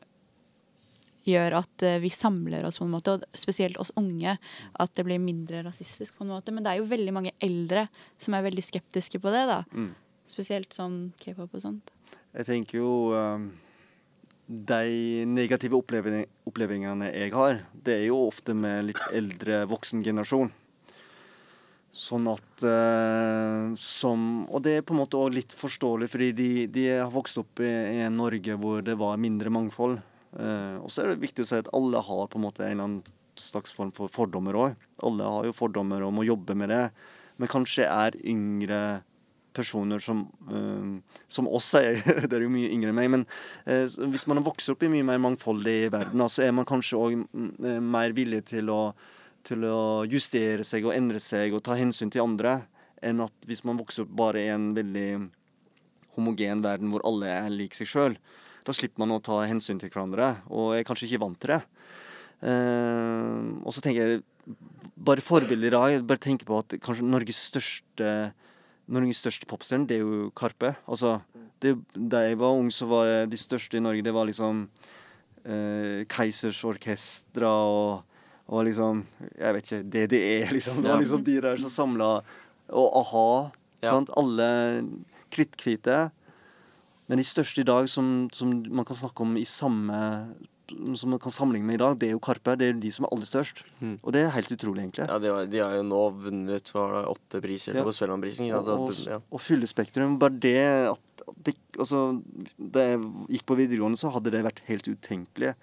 gjør 1.25 1.57
at 1.61 1.85
uh, 1.85 1.97
vi 2.03 2.11
samler 2.13 2.65
oss 2.67 2.79
på 2.81 2.87
en 2.87 2.93
måte, 2.93 3.17
og 3.17 3.37
spesielt 3.37 3.79
oss 3.81 3.93
unge. 3.99 4.37
At 4.79 4.95
det 4.97 5.05
blir 5.07 5.21
mindre 5.21 5.63
rasistisk 5.65 6.17
på 6.17 6.25
en 6.25 6.33
måte. 6.35 6.53
Men 6.55 6.65
det 6.65 6.73
er 6.73 6.81
jo 6.81 6.89
veldig 6.91 7.15
mange 7.15 7.35
eldre 7.43 7.87
som 8.21 8.37
er 8.37 8.45
veldig 8.47 8.65
skeptiske 8.65 9.21
på 9.21 9.33
det, 9.33 9.45
da. 9.51 9.61
Mm. 9.73 9.93
Spesielt 10.29 10.73
sånn 10.73 10.97
k-pop 11.21 11.53
og 11.53 11.61
sånt. 11.61 11.93
Jeg 12.35 12.47
tenker 12.49 12.81
jo 12.81 13.13
um, 13.13 13.45
De 14.45 15.23
negative 15.29 15.77
opplevelsene 15.79 17.11
jeg 17.13 17.31
har, 17.33 17.61
det 17.73 17.99
er 18.01 18.05
jo 18.09 18.25
ofte 18.27 18.55
med 18.57 18.89
litt 18.89 19.01
eldre 19.15 19.63
voksengenerasjon. 19.69 20.51
Sånn 21.95 22.25
at 22.27 22.65
uh, 22.67 23.71
som 23.79 24.43
Og 24.49 24.59
det 24.65 24.73
er 24.77 24.83
på 24.83 24.91
en 24.95 24.99
måte 24.99 25.15
også 25.15 25.37
litt 25.37 25.55
forståelig, 25.55 26.09
fordi 26.11 26.31
de, 26.35 26.49
de 26.67 26.89
har 26.97 27.13
vokst 27.13 27.39
opp 27.39 27.63
i, 27.63 27.71
i 28.01 28.09
Norge 28.11 28.57
hvor 28.59 28.83
det 28.83 28.97
var 28.99 29.21
mindre 29.21 29.53
mangfold. 29.53 30.01
Uh, 30.35 30.83
og 30.83 30.91
så 30.91 31.03
er 31.03 31.13
det 31.13 31.23
viktig 31.23 31.45
å 31.45 31.49
si 31.49 31.59
at 31.61 31.71
alle 31.75 32.01
har 32.03 32.27
på 32.27 32.39
en 32.39 32.45
måte 32.45 32.65
en 32.65 32.73
eller 32.73 32.87
annen 32.89 33.03
slags 33.39 33.73
form 33.75 33.91
for 33.95 34.11
fordommer 34.11 34.55
òg. 34.59 34.87
Alle 35.07 35.27
har 35.27 35.47
jo 35.47 35.55
fordommer 35.55 36.03
og 36.03 36.13
må 36.15 36.25
jobbe 36.27 36.55
med 36.57 36.71
det. 36.73 36.85
Men 37.39 37.51
kanskje 37.51 37.87
er 37.87 38.15
yngre 38.23 38.79
personer 39.55 39.99
som, 40.03 40.25
uh, 40.51 41.19
som 41.27 41.47
oss 41.47 41.73
er. 41.79 41.99
det 42.27 42.35
er 42.35 42.45
jo 42.45 42.51
mye 42.51 42.71
yngre 42.75 42.91
enn 42.91 42.99
meg. 42.99 43.11
Men 43.13 43.25
uh, 43.67 43.85
hvis 44.11 44.27
man 44.31 44.43
vokst 44.45 44.71
opp 44.73 44.83
i 44.83 44.91
mye 44.91 45.07
mer 45.07 45.21
mangfoldig 45.23 45.77
verden, 45.93 46.25
så 46.31 46.45
er 46.45 46.55
man 46.55 46.67
kanskje 46.67 46.99
òg 46.99 47.15
eh, 47.15 47.79
mer 47.79 48.15
villig 48.17 48.43
til 48.51 48.71
å, 48.73 48.81
til 49.45 49.63
å, 49.69 49.79
justere 50.11 50.67
seg 50.67 50.87
og 50.87 50.95
endre 50.95 51.21
seg 51.23 51.55
og 51.55 51.63
ta 51.65 51.77
hensyn 51.79 52.11
til 52.13 52.25
andre, 52.25 52.59
enn 53.05 53.23
at 53.23 53.47
hvis 53.47 53.63
man 53.67 53.79
vokser 53.79 54.05
opp 54.05 54.15
bare 54.17 54.43
i 54.43 54.51
en 54.51 54.71
veldig 54.75 55.09
homogen 56.15 56.63
verden 56.63 56.91
hvor 56.91 57.03
alle 57.07 57.31
er 57.31 57.53
lik 57.53 57.75
seg 57.77 57.89
sjøl. 57.91 58.19
Da 58.65 58.73
slipper 58.73 59.03
man 59.03 59.13
å 59.13 59.21
ta 59.23 59.43
hensyn 59.45 59.79
til 59.81 59.91
hverandre, 59.93 60.31
og 60.49 60.73
er 60.75 60.87
kanskje 60.87 61.09
ikke 61.09 61.21
vant 61.21 61.37
til 61.41 61.53
det. 61.53 61.61
og 62.45 63.71
så 63.73 63.81
tenker 63.81 64.01
jeg 64.01 64.23
bare 64.95 65.23
forbilder 65.23 65.69
i 65.69 65.75
dag. 65.75 66.07
Bare 66.07 66.21
tenker 66.21 66.47
på 66.47 66.59
at 66.63 66.75
kanskje 66.83 67.05
Norges 67.07 67.39
største 67.51 68.09
Norges 68.85 69.21
største 69.23 69.47
popstjerne, 69.49 69.87
det 69.89 69.97
er 69.97 70.03
jo 70.03 70.29
Karpe. 70.37 70.75
Altså, 70.85 71.17
det, 71.63 71.73
da 71.95 72.21
jeg 72.25 72.37
var 72.41 72.57
ung, 72.57 72.69
så 72.73 72.87
var 72.89 73.13
de 73.29 73.39
største 73.39 73.79
i 73.79 73.81
Norge 73.81 74.03
Det 74.05 74.13
var 74.13 74.27
liksom 74.29 74.65
uh, 74.67 76.01
Keisers 76.11 76.59
Orkestra 76.67 77.49
og, 77.49 78.19
og, 78.45 78.59
liksom 78.67 79.01
Jeg 79.31 79.57
vet 79.57 79.71
ikke 79.71 79.81
DDE, 79.95 80.35
liksom. 80.53 80.83
Det 80.83 80.91
var 80.91 81.01
liksom 81.01 81.25
de 81.25 81.39
der 81.47 81.63
som 81.63 81.73
samla 81.73 82.11
Og 82.69 82.99
a-ha. 83.01 83.29
Ja. 83.81 83.95
Sant? 83.95 84.13
Alle 84.17 84.49
kritthvite. 85.33 86.09
Men 87.07 87.21
de 87.21 87.25
største 87.27 87.61
i 87.61 87.67
dag 87.67 87.87
som, 87.91 88.27
som 88.33 88.51
man 88.69 88.87
kan 88.87 88.97
snakke 88.97 89.25
om 89.25 89.35
i 89.37 89.45
samme 89.45 89.99
som 90.95 91.09
man 91.09 91.19
kan 91.19 91.31
sammenligne 91.31 91.67
med 91.67 91.77
i 91.77 91.81
dag, 91.81 91.97
det 91.99 92.07
er 92.09 92.15
jo 92.15 92.21
Karpe. 92.23 92.55
Det 92.57 92.69
er 92.69 92.77
de 92.81 92.91
som 92.93 93.05
er 93.05 93.13
aller 93.13 93.29
størst. 93.29 93.61
Mm. 93.79 93.97
Og 94.01 94.13
det 94.15 94.23
er 94.23 94.33
helt 94.35 94.53
utrolig, 94.55 94.85
egentlig. 94.85 95.07
Ja, 95.07 95.19
De 95.21 95.31
har, 95.31 95.49
de 95.49 95.61
har 95.61 95.75
jo 95.77 95.83
nå 95.85 96.01
vunnet 96.25 96.71
var 96.75 96.95
det, 96.95 97.03
åtte 97.11 97.41
priser 97.43 97.77
ja. 97.77 97.83
på 97.85 97.93
Spellemannprisen. 97.95 98.47
Ja, 98.49 98.61
og, 98.61 98.93
ja. 99.05 99.19
og 99.29 99.43
fylle 99.43 99.69
Spektrum. 99.69 100.17
Bare 100.21 100.39
det 100.41 100.57
at 100.89 101.25
det, 101.45 101.55
altså, 101.77 102.21
Da 102.57 102.85
jeg 102.85 103.03
gikk 103.37 103.45
på 103.49 103.59
videregående, 103.59 103.99
så 103.99 104.11
hadde 104.13 104.33
det 104.33 104.45
vært 104.45 104.65
helt 104.69 104.89
utenkelig 104.89 105.55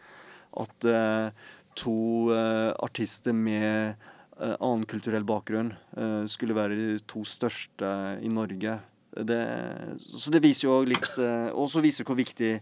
at 0.63 0.85
uh, 0.85 1.53
to 1.79 2.29
uh, 2.29 2.73
artister 2.85 3.33
med 3.33 3.95
uh, 4.37 4.57
annen 4.59 4.85
kulturell 4.91 5.25
bakgrunn 5.25 5.71
skulle 6.29 6.57
være 6.57 6.77
de 6.77 6.87
to 7.09 7.23
største 7.29 7.89
i 8.25 8.31
Norge. 8.33 8.75
Det, 9.13 9.43
så 10.09 10.33
det 10.33 10.41
viser 10.41 10.65
jo 10.71 10.79
litt 10.89 11.19
Og 11.53 11.67
så 11.69 11.83
viser 11.85 12.01
det 12.01 12.09
hvor 12.09 12.17
viktig 12.17 12.53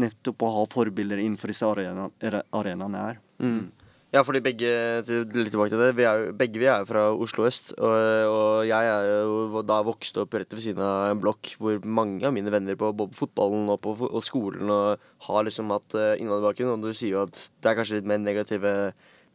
nettopp 0.00 0.46
å 0.46 0.52
ha 0.54 0.62
forbilder 0.72 1.20
innenfor 1.20 1.52
disse 1.52 1.68
arenaene 1.68 3.02
er. 3.04 3.20
Mm. 3.42 3.68
Ja, 4.10 4.24
fordi 4.26 4.40
begge 4.42 4.70
litt 5.06 5.52
tilbake 5.52 5.70
til 5.70 5.78
det, 5.78 5.92
vi 5.94 6.02
er 6.02 6.18
jo, 6.18 6.30
begge 6.34 6.58
vi 6.58 6.66
er 6.66 6.82
jo 6.82 6.88
fra 6.88 7.02
Oslo 7.14 7.44
øst. 7.46 7.70
Og, 7.78 7.92
og 8.26 8.64
jeg 8.66 8.88
er 8.90 9.04
jo 9.22 9.62
da 9.62 9.76
vokst 9.86 10.18
opp 10.18 10.34
rett 10.34 10.50
ved 10.56 10.64
siden 10.64 10.82
av 10.82 11.12
en 11.12 11.20
blokk 11.22 11.52
hvor 11.60 11.78
mange 11.86 12.26
av 12.26 12.34
mine 12.34 12.50
venner 12.50 12.78
på 12.78 12.90
både 12.90 13.14
fotballen 13.14 13.70
og 13.70 13.78
på 13.84 13.94
og 14.08 14.24
skolen 14.26 14.72
og 14.74 15.06
har 15.28 15.46
liksom 15.46 15.70
hatt 15.70 15.94
uh, 15.94 16.16
innvandrerbakgrunn. 16.18 16.74
Og 16.74 16.90
du 16.90 16.98
sier 16.98 17.14
jo 17.14 17.22
at 17.22 17.38
det 17.62 17.70
er 17.70 17.78
kanskje 17.78 18.00
litt 18.00 18.10
mer 18.10 18.18
negative 18.24 18.74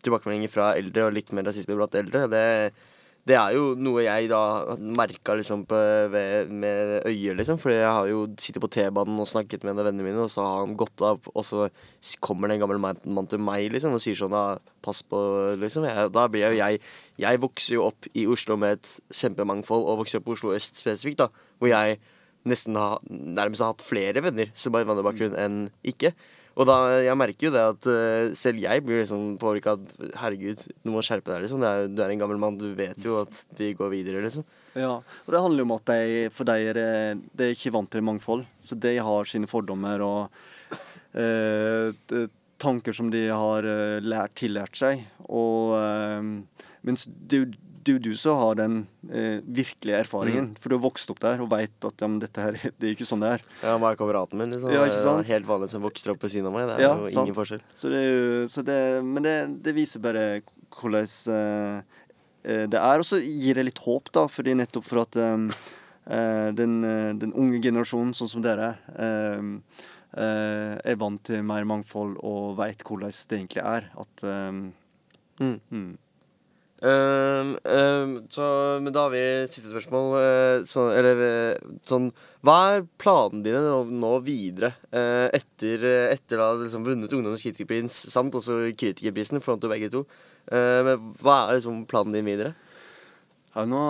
tilbakemeldinger 0.03 0.51
fra 0.51 0.74
eldre 0.76 1.07
og 1.07 1.16
litt 1.16 1.32
mer 1.32 1.47
rasisme 1.47 1.80
blant 1.80 1.95
eldre. 1.95 2.26
Det, 2.36 2.43
det 3.26 3.34
er 3.34 3.55
jo 3.55 3.71
noe 3.82 4.03
jeg 4.05 4.28
da 4.30 4.76
merka 4.78 5.34
liksom 5.34 5.63
på, 5.65 5.78
ved, 6.13 6.51
med 6.53 7.07
øyet, 7.09 7.34
liksom. 7.39 7.57
Fordi 7.61 7.80
jeg 7.80 7.89
har 7.97 8.09
jo 8.11 8.19
sittet 8.38 8.61
på 8.61 8.69
T-banen 8.76 9.17
og 9.21 9.30
snakket 9.30 9.65
med 9.65 9.73
en 9.73 9.82
av 9.82 9.88
vennene 9.89 10.05
mine, 10.05 10.28
og 10.28 10.30
så 10.30 10.45
har 10.45 10.59
han 10.61 10.76
gått 10.78 11.01
av, 11.05 11.26
og 11.34 11.47
så 11.47 11.65
kommer 12.21 12.51
det 12.51 12.59
en 12.59 12.65
gammel 12.67 12.82
mann, 12.84 13.30
til 13.32 13.41
meg 13.41 13.71
liksom 13.73 13.97
og 13.97 14.03
sier 14.03 14.19
sånn 14.19 14.36
da, 14.36 14.59
pass 14.86 15.01
på, 15.09 15.17
liksom. 15.57 15.88
Jeg, 15.89 16.13
da 16.13 16.28
blir 16.30 16.45
jo 16.51 16.59
jeg 16.59 16.84
Jeg 17.17 17.39
vokser 17.41 17.78
jo 17.78 17.88
opp 17.88 18.09
i 18.13 18.28
Oslo 18.30 18.59
med 18.61 18.78
et 18.78 18.93
kjempemangfold, 19.09 19.88
og 19.89 20.03
vokser 20.03 20.21
opp 20.21 20.30
i 20.30 20.36
Oslo 20.36 20.53
øst 20.53 20.78
spesifikt, 20.84 21.23
da, 21.23 21.32
hvor 21.57 21.71
jeg 21.71 21.97
nesten 22.45 22.78
har, 22.78 23.01
nærmest 23.09 23.65
har 23.65 23.73
hatt 23.73 23.82
flere 23.82 24.21
venner 24.21 24.53
som 24.53 24.76
har 24.76 24.86
innvandrerbakgrunn 24.86 25.38
enn 25.41 25.61
ikke. 25.82 26.13
Og 26.55 26.63
da, 26.69 26.75
jeg 27.03 27.17
merker 27.19 27.49
jo 27.49 27.51
det 27.51 27.63
at 27.67 27.87
uh, 27.91 28.33
selv 28.37 28.61
jeg 28.63 28.83
blir 28.85 29.01
liksom 29.01 29.33
påvirka 29.41 29.73
at 29.75 29.89
herregud, 30.21 30.61
du 30.85 30.91
må 30.93 31.01
skjerpe 31.03 31.33
deg, 31.33 31.43
liksom. 31.43 31.63
Er, 31.67 31.89
du 31.91 31.99
er 32.05 32.13
en 32.13 32.21
gammel 32.21 32.39
mann, 32.39 32.55
du 32.61 32.69
vet 32.77 32.95
jo 33.03 33.17
at 33.25 33.41
vi 33.59 33.73
går 33.75 33.91
videre, 33.91 34.21
liksom. 34.23 34.45
Ja, 34.75 34.93
og 35.03 35.29
det 35.35 35.41
handler 35.43 35.63
jo 35.63 35.67
om 35.67 35.75
at 35.75 35.91
de, 35.91 36.29
for 36.35 36.47
de 36.47 36.55
er, 36.69 36.79
det- 36.79 37.19
de 37.35 37.43
er 37.49 37.53
ikke 37.57 37.73
vant 37.75 37.91
til 37.91 38.03
mangfold. 38.07 38.45
Så 38.63 38.75
de 38.79 38.95
har 39.03 39.27
sine 39.27 39.47
fordommer 39.51 39.99
og 40.03 40.39
eh, 41.15 41.91
d- 42.11 42.25
tanker 42.61 42.95
som 42.95 43.11
de 43.11 43.25
har 43.29 43.67
eh, 43.67 43.99
lært, 44.03 44.35
tillært 44.39 44.79
seg. 44.79 45.03
Og 45.27 45.75
eh, 45.75 46.65
mens 46.87 47.07
det 47.11 47.39
er 47.39 47.45
jo 47.45 47.61
det 47.86 47.91
er 47.93 47.97
jo 47.99 48.03
du 48.07 48.15
som 48.17 48.39
har 48.41 48.55
den 48.57 48.75
eh, 49.13 49.39
virkelige 49.45 49.99
erfaringen. 50.01 50.47
For 50.57 50.73
du 50.73 50.75
har 50.79 50.83
vokst 50.88 51.11
opp 51.13 51.19
der 51.21 51.43
og 51.43 51.51
veit 51.51 51.86
at 51.86 52.01
ja, 52.01 52.07
men 52.09 52.17
dette 52.23 52.41
her, 52.41 52.57
det 52.81 52.88
er 52.89 52.95
ikke 52.95 53.05
sånn 53.05 53.21
det 53.21 53.29
er. 53.38 53.43
Ja, 53.61 53.75
Han 53.75 53.86
er 53.86 53.99
kameraten 53.99 54.41
min, 54.41 54.55
liksom. 54.55 54.71
Ja, 54.73 54.88
ikke 54.89 55.03
sant? 55.03 55.29
Helt 55.29 55.45
vanlig 55.49 55.69
som 55.69 55.83
vokser 55.86 56.15
opp 56.15 56.25
ved 56.25 56.33
siden 56.33 56.49
av 56.49 56.55
meg. 56.57 56.65
Det 56.71 56.79
er 56.79 56.86
Ja, 56.88 56.95
jo 56.97 57.11
sant. 57.13 57.27
ingen 57.29 57.38
forskjell. 57.38 57.61
Så 57.77 57.91
det 57.93 57.99
er 58.01 58.09
jo, 58.09 58.47
så 58.49 58.63
det, 58.65 58.79
men 59.05 59.27
det, 59.27 59.36
det 59.67 59.75
viser 59.77 60.01
bare 60.01 60.25
hvordan 60.75 61.05
eh, 61.38 62.01
eh, 62.43 62.65
det 62.73 62.81
er. 62.81 63.03
Og 63.03 63.05
så 63.07 63.21
gir 63.21 63.59
det 63.61 63.67
litt 63.69 63.83
håp, 63.86 64.09
da, 64.17 64.25
fordi 64.33 64.57
nettopp 64.57 64.89
for 64.89 65.03
at 65.05 65.19
eh, 65.21 65.45
eh, 66.09 66.49
den, 66.57 66.79
eh, 66.89 67.11
den 67.21 67.36
unge 67.38 67.61
generasjonen, 67.63 68.15
sånn 68.17 68.33
som 68.33 68.41
dere, 68.45 68.73
er 70.15 70.95
vant 71.01 71.21
til 71.27 71.41
mer 71.43 71.65
mangfold 71.67 72.17
og 72.23 72.53
veit 72.59 72.81
hvordan 72.88 73.11
det 73.13 73.39
egentlig 73.39 73.63
er. 73.67 73.89
At 73.99 74.25
Mm. 75.36 75.59
mm. 75.69 75.97
Ehm, 76.86 77.55
ehm, 77.63 78.11
så, 78.29 78.45
men 78.81 78.93
da 78.93 79.07
har 79.07 79.13
vi 79.13 79.21
siste 79.49 79.71
spørsmål. 79.71 80.11
Uh, 80.13 80.65
så, 80.69 80.89
eller 80.93 81.21
eh, 81.25 81.71
sånn 81.88 82.11
Hva 82.45 82.57
er 82.75 82.86
planene 83.01 83.41
dine 83.45 83.63
nå, 83.63 83.79
nå 84.03 84.11
videre? 84.25 84.73
Uh, 84.93 85.25
etter, 85.33 85.86
etter 86.11 86.43
ha 86.43 86.51
liksom 86.59 86.86
vunnet 86.86 87.13
Ungdommens 87.15 87.45
kritikerpris 87.45 88.03
samt 88.13 88.38
også 88.38 88.59
Kritikerprisen, 88.77 89.41
foran 89.41 89.63
til 89.63 89.73
begge 89.73 89.89
to. 89.93 90.03
Uh, 90.51 90.81
men 90.86 91.09
hva 91.23 91.39
er 91.47 91.57
liksom 91.57 91.83
planen 91.89 92.13
din 92.13 92.29
videre? 92.29 92.53
Ja, 93.55 93.63
nå, 93.63 93.81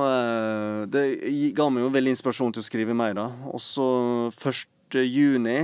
det 0.94 1.02
ga 1.58 1.66
meg 1.74 1.82
jo 1.82 1.88
veldig 1.90 2.12
inspirasjon 2.14 2.54
til 2.54 2.62
å 2.62 2.68
skrive 2.68 2.94
mer. 2.94 3.16
da. 3.18 3.32
Og 3.50 3.58
så 3.64 3.88
1. 4.30 5.00
juni 5.10 5.58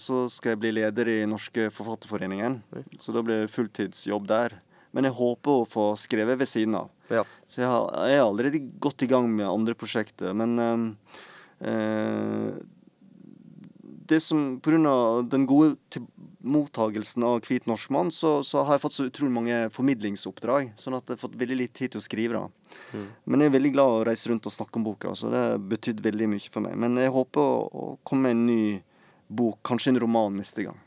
så 0.00 0.22
skal 0.32 0.54
jeg 0.54 0.60
bli 0.62 0.70
leder 0.78 1.10
i 1.12 1.18
Norske 1.28 1.66
Forfatterforeningen. 1.76 2.56
Så 2.96 3.12
da 3.12 3.20
blir 3.22 3.44
det 3.44 3.52
fulltidsjobb 3.52 4.24
der. 4.32 4.56
Men 4.96 5.08
jeg 5.08 5.18
håper 5.18 5.62
å 5.62 5.68
få 5.68 5.90
skrevet 6.00 6.40
ved 6.40 6.48
siden 6.48 6.78
av. 6.78 6.88
Ja. 7.12 7.24
Så 7.48 7.62
jeg, 7.62 7.68
har, 7.70 7.88
jeg 8.08 8.18
er 8.18 8.24
allerede 8.24 8.62
godt 8.80 9.04
i 9.04 9.10
gang 9.10 9.28
med 9.32 9.48
andre 9.48 9.76
prosjekter. 9.78 10.34
Men 10.36 10.58
eh, 10.64 11.20
eh, 11.68 12.50
det 14.08 14.20
som 14.24 14.60
av 14.88 15.28
den 15.28 15.44
gode 15.46 15.76
mottagelsen 16.38 17.24
av 17.28 17.42
Hvit 17.44 17.66
norskmann, 17.68 18.10
så, 18.14 18.38
så 18.46 18.62
har 18.64 18.76
jeg 18.76 18.84
fått 18.86 18.96
så 18.96 19.08
utrolig 19.10 19.34
mange 19.34 19.58
formidlingsoppdrag. 19.74 20.72
Sånn 20.80 20.96
at 20.96 21.04
jeg 21.04 21.18
har 21.18 21.24
fått 21.26 21.36
veldig 21.40 21.58
litt 21.60 21.74
tid 21.76 21.92
til 21.92 22.00
å 22.00 22.04
skrive. 22.04 22.40
da. 22.40 23.02
Men 23.28 23.44
jeg 23.44 23.50
er 23.50 23.56
veldig 23.58 23.74
glad 23.76 23.94
å 23.96 24.06
reise 24.08 24.30
rundt 24.32 24.48
og 24.48 24.54
snakke 24.54 24.80
om 24.80 24.86
boka, 24.86 25.12
så 25.18 25.32
det 25.32 25.44
har 25.44 25.62
betydd 25.74 26.00
veldig 26.04 26.30
mye 26.32 26.48
for 26.48 26.64
meg. 26.64 26.78
Men 26.80 26.96
jeg 27.00 27.12
håper 27.14 27.42
å, 27.44 27.62
å 27.68 27.86
komme 28.06 28.28
med 28.28 28.36
en 28.36 28.46
ny 28.48 28.62
bok, 29.28 29.60
kanskje 29.68 29.92
en 29.92 30.02
roman 30.06 30.40
neste 30.40 30.64
gang. 30.64 30.80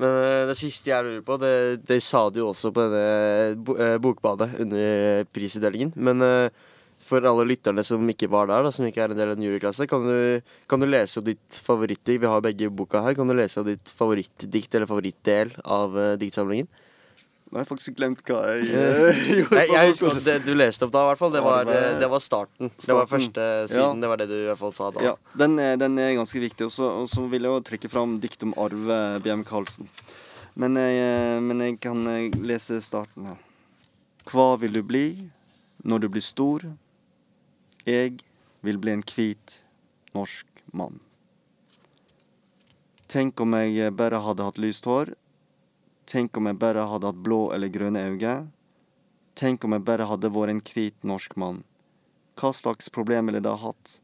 Men 0.00 0.14
eh, 0.20 0.44
det 0.50 0.56
siste 0.58 0.92
jeg 0.92 1.04
lurer 1.06 1.24
på, 1.24 1.36
det, 1.40 1.52
det 1.88 2.00
sa 2.04 2.26
de 2.30 2.42
jo 2.42 2.50
også 2.52 2.72
på 2.74 2.84
denne 2.84 3.76
eh, 3.80 3.98
Bokbadet 4.02 4.50
under 4.64 5.28
prisutdelingen. 5.32 5.94
Men 5.96 6.24
eh, 6.24 6.64
for 7.06 7.24
alle 7.28 7.46
lytterne 7.48 7.84
som 7.86 8.04
ikke 8.12 8.28
var 8.32 8.50
der, 8.50 8.66
da, 8.66 8.72
som 8.74 8.86
ikke 8.88 9.04
er 9.04 9.14
en 9.14 9.20
del 9.20 9.32
av 9.32 9.36
en 9.36 9.46
juryklasse, 9.46 9.88
kan 9.88 10.04
du, 10.04 10.42
kan 10.68 10.82
du 10.82 10.88
lese 10.88 11.20
opp 11.20 11.28
ditt 11.28 11.60
favorittdikt? 11.68 12.22
Vi 12.24 12.32
har 12.32 12.44
begge 12.44 12.72
boka 12.72 13.04
her. 13.04 13.16
Kan 13.16 13.30
du 13.30 13.36
lese 13.36 13.62
opp 13.62 13.70
ditt 13.70 13.92
favorittdikt 13.96 14.76
eller 14.76 14.90
favorittdel 14.90 15.56
av 15.64 15.96
diktsamlingen? 16.20 16.68
Nå 17.46 17.60
har 17.60 17.62
jeg 17.62 17.68
faktisk 17.68 17.94
glemt 17.94 18.20
hva 18.26 18.38
jeg 18.50 18.64
eh, 18.74 19.18
gjorde. 19.38 19.60
Jeg, 19.60 19.70
jeg 19.70 19.90
husker 19.92 20.20
det 20.26 20.36
du 20.44 20.52
leste 20.58 20.82
opp 20.86 20.92
da, 20.96 21.04
i 21.04 21.10
hvert 21.12 21.20
fall. 21.20 21.32
Det 21.36 21.42
var, 21.46 21.68
det 21.68 22.08
var- 22.10 22.22
starten. 22.24 22.70
starten. 22.74 22.86
Det 22.88 22.96
var 22.98 23.06
første 23.12 23.46
siden. 23.70 24.00
Det 24.02 24.10
var 24.10 24.20
det 24.22 24.26
du 24.32 24.34
i 24.40 24.46
hvert 24.48 24.58
fall 24.64 24.74
sa 24.74 24.90
da. 24.90 25.04
Ja, 25.04 25.14
den 25.38 25.54
er, 25.62 25.76
den 25.78 25.98
er 26.02 26.14
ganske 26.18 26.42
viktig. 26.42 26.66
Og 26.66 27.06
så 27.12 27.26
vil 27.30 27.46
jeg 27.46 27.52
jo 27.54 27.62
trekke 27.70 27.90
fram 27.92 28.16
dikt 28.22 28.42
om 28.48 28.54
Arve 28.58 28.98
BM 29.22 29.44
Karlsen. 29.46 29.86
Men 30.58 30.74
jeg, 30.80 30.98
eh, 31.04 31.38
men 31.44 31.60
jeg 31.62 31.78
kan 31.84 32.02
eh, 32.10 32.30
lese 32.42 32.80
starten 32.82 33.30
her. 33.30 33.38
Hva 34.26 34.48
vil 34.58 34.72
du 34.74 34.82
bli 34.82 35.06
når 35.86 36.02
du 36.02 36.08
blir 36.16 36.24
stor? 36.24 36.64
Jeg 37.86 38.16
vil 38.66 38.78
bli 38.82 38.96
en 38.96 39.04
hvit 39.06 39.60
norsk 40.16 40.48
mann. 40.74 40.98
Tenk 43.06 43.38
om 43.44 43.54
jeg 43.54 43.92
bare 43.94 44.18
hadde 44.24 44.42
hatt 44.48 44.58
lyst 44.58 44.88
hår. 44.90 45.12
Tenk 46.06 46.36
om 46.38 46.46
jeg 46.46 46.58
bare 46.62 46.84
hadde 46.86 47.08
hatt 47.10 47.18
blå 47.18 47.48
eller 47.50 47.70
grønne 47.74 48.04
øyne. 48.06 48.34
Tenk 49.34 49.64
om 49.66 49.72
jeg 49.74 49.82
bare 49.88 50.06
hadde 50.06 50.30
vært 50.30 50.52
en 50.52 50.60
hvit 50.62 51.02
norsk 51.02 51.34
mann. 51.34 51.64
Hva 52.38 52.52
slags 52.54 52.92
problem 52.94 53.26
ville 53.26 53.40
jeg 53.40 53.46
da 53.48 53.56
hatt? 53.58 53.96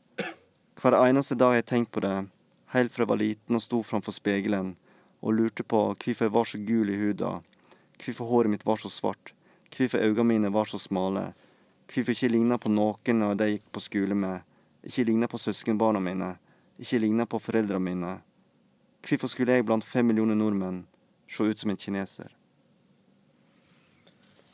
Hver 0.82 0.96
eneste 0.98 1.36
dag 1.38 1.54
har 1.54 1.60
jeg 1.60 1.68
tenkt 1.70 1.92
på 1.94 2.02
det, 2.02 2.26
helt 2.74 2.90
fra 2.90 3.04
jeg 3.04 3.12
var 3.12 3.20
liten 3.20 3.58
og 3.58 3.62
sto 3.62 3.78
framfor 3.86 4.16
spegelen 4.16 4.74
og 5.22 5.36
lurte 5.38 5.62
på 5.62 5.84
hvorfor 5.92 6.26
jeg 6.26 6.34
var 6.34 6.48
så 6.50 6.58
gul 6.66 6.90
i 6.90 6.98
huda, 6.98 7.36
hvorfor 8.02 8.30
håret 8.32 8.50
mitt 8.50 8.66
var 8.66 8.82
så 8.82 8.90
svart, 8.90 9.30
hvorfor 9.70 10.02
øynene 10.02 10.26
mine 10.26 10.52
var 10.52 10.66
så 10.66 10.82
smale, 10.82 11.28
hvorfor 11.86 12.16
ikke 12.16 12.32
ligna 12.34 12.58
på 12.58 12.72
noen 12.72 13.22
av 13.22 13.36
de 13.38 13.46
jeg 13.46 13.60
gikk 13.60 13.68
på 13.70 13.84
skole 13.86 14.18
med, 14.18 14.42
ikke 14.82 15.06
ligna 15.06 15.30
på 15.30 15.38
søskenbarna 15.38 16.02
mine, 16.02 16.34
ikke 16.82 16.98
ligna 17.04 17.30
på 17.30 17.38
foreldrene 17.38 17.86
mine. 17.86 18.16
Hvorfor 19.06 19.30
skulle 19.30 19.54
jeg 19.54 19.68
blant 19.70 19.86
fem 19.86 20.10
millioner 20.10 20.34
nordmenn 20.34 20.82
se 21.32 21.48
ut 21.48 21.62
som 21.62 21.72
en 21.72 21.80
kineser? 21.80 22.30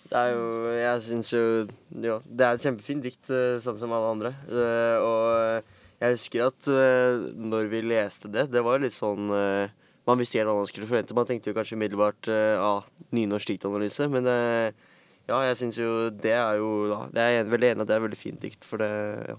Det 0.09 0.17
er 0.21 0.31
jo 0.33 0.45
Jeg 0.73 1.03
syns 1.05 1.33
jo 1.35 1.43
ja, 2.01 2.19
Det 2.25 2.45
er 2.47 2.57
et 2.57 2.65
kjempefint 2.65 3.05
dikt, 3.05 3.29
eh, 3.33 3.59
sånn 3.63 3.79
som 3.81 3.93
alle 3.93 4.13
andre. 4.15 4.33
Eh, 4.49 4.97
og 5.05 5.99
jeg 5.99 6.15
husker 6.15 6.47
at 6.47 6.69
eh, 6.73 7.27
når 7.37 7.69
vi 7.73 7.83
leste 7.85 8.31
det, 8.33 8.49
det 8.53 8.63
var 8.65 8.81
litt 8.83 8.97
sånn 8.97 9.29
Man 9.29 10.21
visste 10.21 10.41
helt 10.41 10.49
hva 10.49 10.57
man 10.57 10.69
skulle 10.71 10.89
forvente. 10.89 11.17
Man 11.17 11.29
tenkte 11.29 11.51
jo 11.51 11.59
kanskje 11.59 11.77
umiddelbart 11.77 12.31
ja, 12.31 12.79
ah, 12.79 12.87
nynorsk 13.13 13.51
diktanalyse, 13.51 14.07
men 14.09 14.25
ja, 14.25 15.43
jeg 15.51 15.59
syns 15.61 15.77
jo 15.77 16.09
det 16.09 16.33
er 16.33 16.57
jo 16.63 16.71
da, 16.89 17.03
Det 17.13 17.27
er 17.27 17.51
veldig 17.53 17.75
enig 17.75 17.85
at 17.85 17.91
det 17.91 17.97
er 17.97 18.01
et 18.01 18.07
veldig 18.07 18.21
fint 18.21 18.41
dikt, 18.41 18.65
for 18.65 18.81
det 18.81 18.89
ja. 19.29 19.37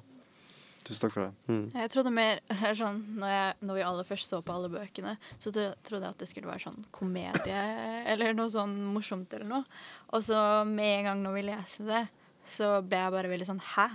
Tusen 0.90 1.06
takk 1.06 1.14
for 1.14 1.28
det. 1.28 1.54
Mm. 1.54 1.66
Jeg 1.78 1.92
trodde 1.94 2.12
mer 2.14 2.40
er 2.66 2.78
sånn, 2.78 3.04
når, 3.22 3.32
jeg, 3.36 3.56
når 3.70 3.78
vi 3.78 3.86
aller 3.86 4.08
først 4.10 4.32
så 4.32 4.42
på 4.46 4.56
alle 4.56 4.72
bøkene, 4.74 5.16
så 5.38 5.54
trodde 5.54 6.02
jeg 6.02 6.10
at 6.10 6.22
det 6.24 6.30
skulle 6.32 6.50
være 6.50 6.66
sånn 6.66 6.80
komedie 6.96 7.64
eller 8.12 8.34
noe 8.38 8.50
sånn 8.54 8.74
morsomt 8.96 9.34
eller 9.38 9.52
noe. 9.52 9.82
Og 10.18 10.26
så 10.26 10.40
med 10.66 10.96
en 10.96 11.12
gang 11.12 11.26
når 11.28 11.38
vi 11.38 11.48
leser 11.52 11.92
det, 11.92 12.04
så 12.50 12.80
ble 12.82 13.04
jeg 13.04 13.14
bare 13.14 13.30
veldig 13.30 13.50
sånn 13.52 13.66
Hæ? 13.76 13.90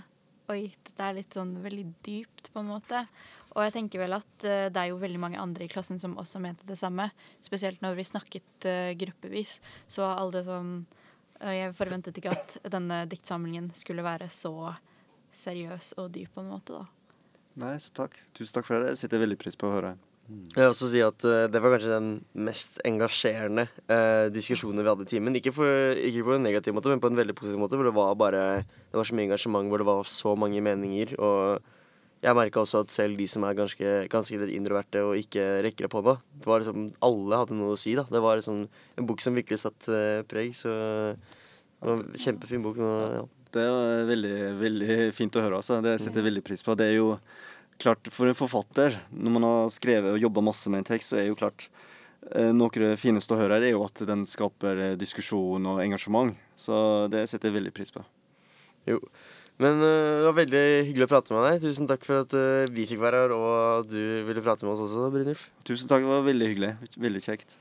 Oi, 0.52 0.68
dette 0.86 1.00
er 1.02 1.16
litt 1.16 1.34
sånn 1.34 1.54
veldig 1.64 1.86
dypt, 2.04 2.50
på 2.52 2.60
en 2.60 2.68
måte. 2.68 3.00
Og 3.54 3.62
jeg 3.64 3.74
tenker 3.78 4.02
vel 4.02 4.14
at 4.18 4.44
uh, 4.44 4.66
det 4.68 4.80
er 4.80 4.90
jo 4.90 5.00
veldig 5.00 5.20
mange 5.22 5.40
andre 5.40 5.64
i 5.66 5.70
klassen 5.72 5.98
som 6.02 6.18
også 6.20 6.42
mente 6.44 6.66
det 6.68 6.76
samme. 6.78 7.08
Spesielt 7.42 7.80
når 7.82 7.96
vi 7.98 8.06
snakket 8.06 8.66
uh, 8.68 8.92
gruppevis. 9.00 9.56
Så 9.88 10.04
alle 10.04 10.44
sånn 10.46 10.74
uh, 11.40 11.54
Jeg 11.54 11.72
forventet 11.78 12.20
ikke 12.20 12.34
at 12.36 12.58
denne 12.76 13.04
diktsamlingen 13.08 13.72
skulle 13.78 14.04
være 14.04 14.28
så 14.28 14.74
seriøs 15.38 15.94
og 16.00 16.10
dyp, 16.14 16.32
på 16.34 16.44
en 16.44 16.52
måte, 16.54 16.80
da. 16.80 16.86
Nei, 17.62 17.76
så 17.78 17.92
takk. 17.94 18.16
Tusen 18.34 18.56
takk 18.56 18.66
for 18.66 18.82
det. 18.82 18.94
Det 18.94 18.98
setter 18.98 19.20
jeg 19.20 19.28
veldig 19.28 19.38
pris 19.38 19.58
på 19.58 19.68
å 19.68 19.76
høre. 19.76 19.94
Jeg 20.24 20.56
vil 20.56 20.70
også 20.70 20.86
si 20.88 21.00
at 21.04 21.24
uh, 21.28 21.44
det 21.52 21.60
var 21.60 21.74
kanskje 21.74 21.92
den 21.92 22.08
mest 22.46 22.78
engasjerende 22.88 23.66
uh, 23.92 24.32
diskusjonen 24.32 24.80
vi 24.80 24.88
hadde 24.88 25.04
i 25.04 25.10
timen. 25.10 25.36
Ikke, 25.36 25.52
for, 25.52 25.68
ikke 26.00 26.24
på 26.24 26.36
en 26.38 26.46
negativ 26.46 26.74
måte, 26.76 26.88
men 26.88 27.02
på 27.02 27.10
en 27.12 27.20
veldig 27.20 27.36
positiv 27.36 27.60
måte. 27.60 27.76
For 27.76 27.86
det 27.86 27.92
var 27.96 28.16
bare 28.16 28.42
Det 28.64 28.96
var 28.96 29.04
så 29.04 29.18
mye 29.18 29.28
engasjement, 29.28 29.68
hvor 29.68 29.82
det 29.82 29.88
var 29.90 30.02
så 30.08 30.32
mange 30.40 30.64
meninger. 30.64 31.14
Og 31.20 31.60
jeg 32.24 32.38
merka 32.38 32.62
også 32.62 32.86
at 32.86 32.94
selv 32.94 33.20
de 33.20 33.28
som 33.28 33.44
er 33.44 33.58
ganske, 33.58 33.92
ganske 34.08 34.40
litt 34.40 34.54
introverte 34.56 35.04
og 35.04 35.20
ikke 35.20 35.44
rekker 35.66 35.90
opp 35.90 35.98
hånda, 35.98 36.16
det 36.40 36.48
var 36.48 36.64
liksom, 36.64 36.86
alle 37.04 37.40
hadde 37.42 37.58
noe 37.60 37.76
å 37.76 37.80
si. 37.84 37.92
da. 37.98 38.06
Det 38.08 38.24
var 38.24 38.40
liksom 38.40 38.64
en 38.64 39.08
bok 39.10 39.20
som 39.20 39.36
virkelig 39.36 39.60
satt 39.66 39.90
uh, 39.92 40.24
preg. 40.30 40.56
Så 40.56 40.72
det 40.72 41.84
var 41.84 41.98
en 42.00 42.22
kjempefin 42.24 42.64
bok. 42.64 42.80
Og, 42.80 43.18
ja. 43.20 43.24
Det 43.54 43.64
er 43.64 44.06
veldig, 44.08 44.36
veldig 44.60 44.96
fint 45.16 45.36
å 45.38 45.42
høre. 45.44 45.60
Altså. 45.60 45.80
Det 45.84 45.96
setter 46.02 46.22
jeg 46.22 46.28
veldig 46.30 46.44
pris 46.46 46.64
på. 46.66 46.76
Det 46.78 46.88
er 46.90 46.96
jo 46.98 47.14
klart, 47.82 48.10
For 48.14 48.30
en 48.30 48.38
forfatter, 48.38 48.98
når 49.10 49.34
man 49.36 49.46
har 49.48 49.72
skrevet 49.74 50.14
og 50.14 50.22
jobba 50.22 50.44
masse 50.46 50.70
med 50.70 50.82
en 50.82 50.90
tekst, 50.92 51.12
så 51.12 51.20
er 51.20 51.28
jo 51.28 51.38
klart 51.38 51.68
eh, 52.32 52.52
noe 52.54 52.70
av 52.70 52.82
det 52.84 52.98
fineste 53.02 53.34
å 53.34 53.40
høre 53.40 53.58
er 53.60 53.74
jo 53.74 53.84
at 53.86 54.04
den 54.06 54.26
skaper 54.30 54.82
eh, 54.90 54.98
diskusjon 55.00 55.70
og 55.70 55.82
engasjement. 55.82 56.34
Så 56.58 56.76
det 57.10 57.26
setter 57.30 57.50
jeg 57.50 57.58
veldig 57.60 57.74
pris 57.74 57.94
på. 57.94 58.04
Jo. 58.90 59.00
Men 59.62 59.78
uh, 59.78 60.18
det 60.18 60.26
var 60.26 60.38
veldig 60.40 60.62
hyggelig 60.88 61.06
å 61.06 61.12
prate 61.12 61.34
med 61.34 61.44
deg. 61.46 61.60
Tusen 61.62 61.90
takk 61.90 62.06
for 62.06 62.24
at 62.24 62.34
vi 62.74 62.88
fikk 62.90 63.02
være 63.02 63.24
her, 63.24 63.36
og 63.38 63.86
du 63.90 64.00
ville 64.26 64.42
prate 64.42 64.66
med 64.66 64.74
oss 64.74 64.86
også, 64.88 65.10
Brynjulf. 65.14 65.46
Tusen 65.66 65.90
takk, 65.90 66.02
det 66.02 66.10
var 66.10 66.26
veldig 66.26 66.50
hyggelig. 66.50 66.74
Veldig 66.98 67.26
kjekt. 67.26 67.58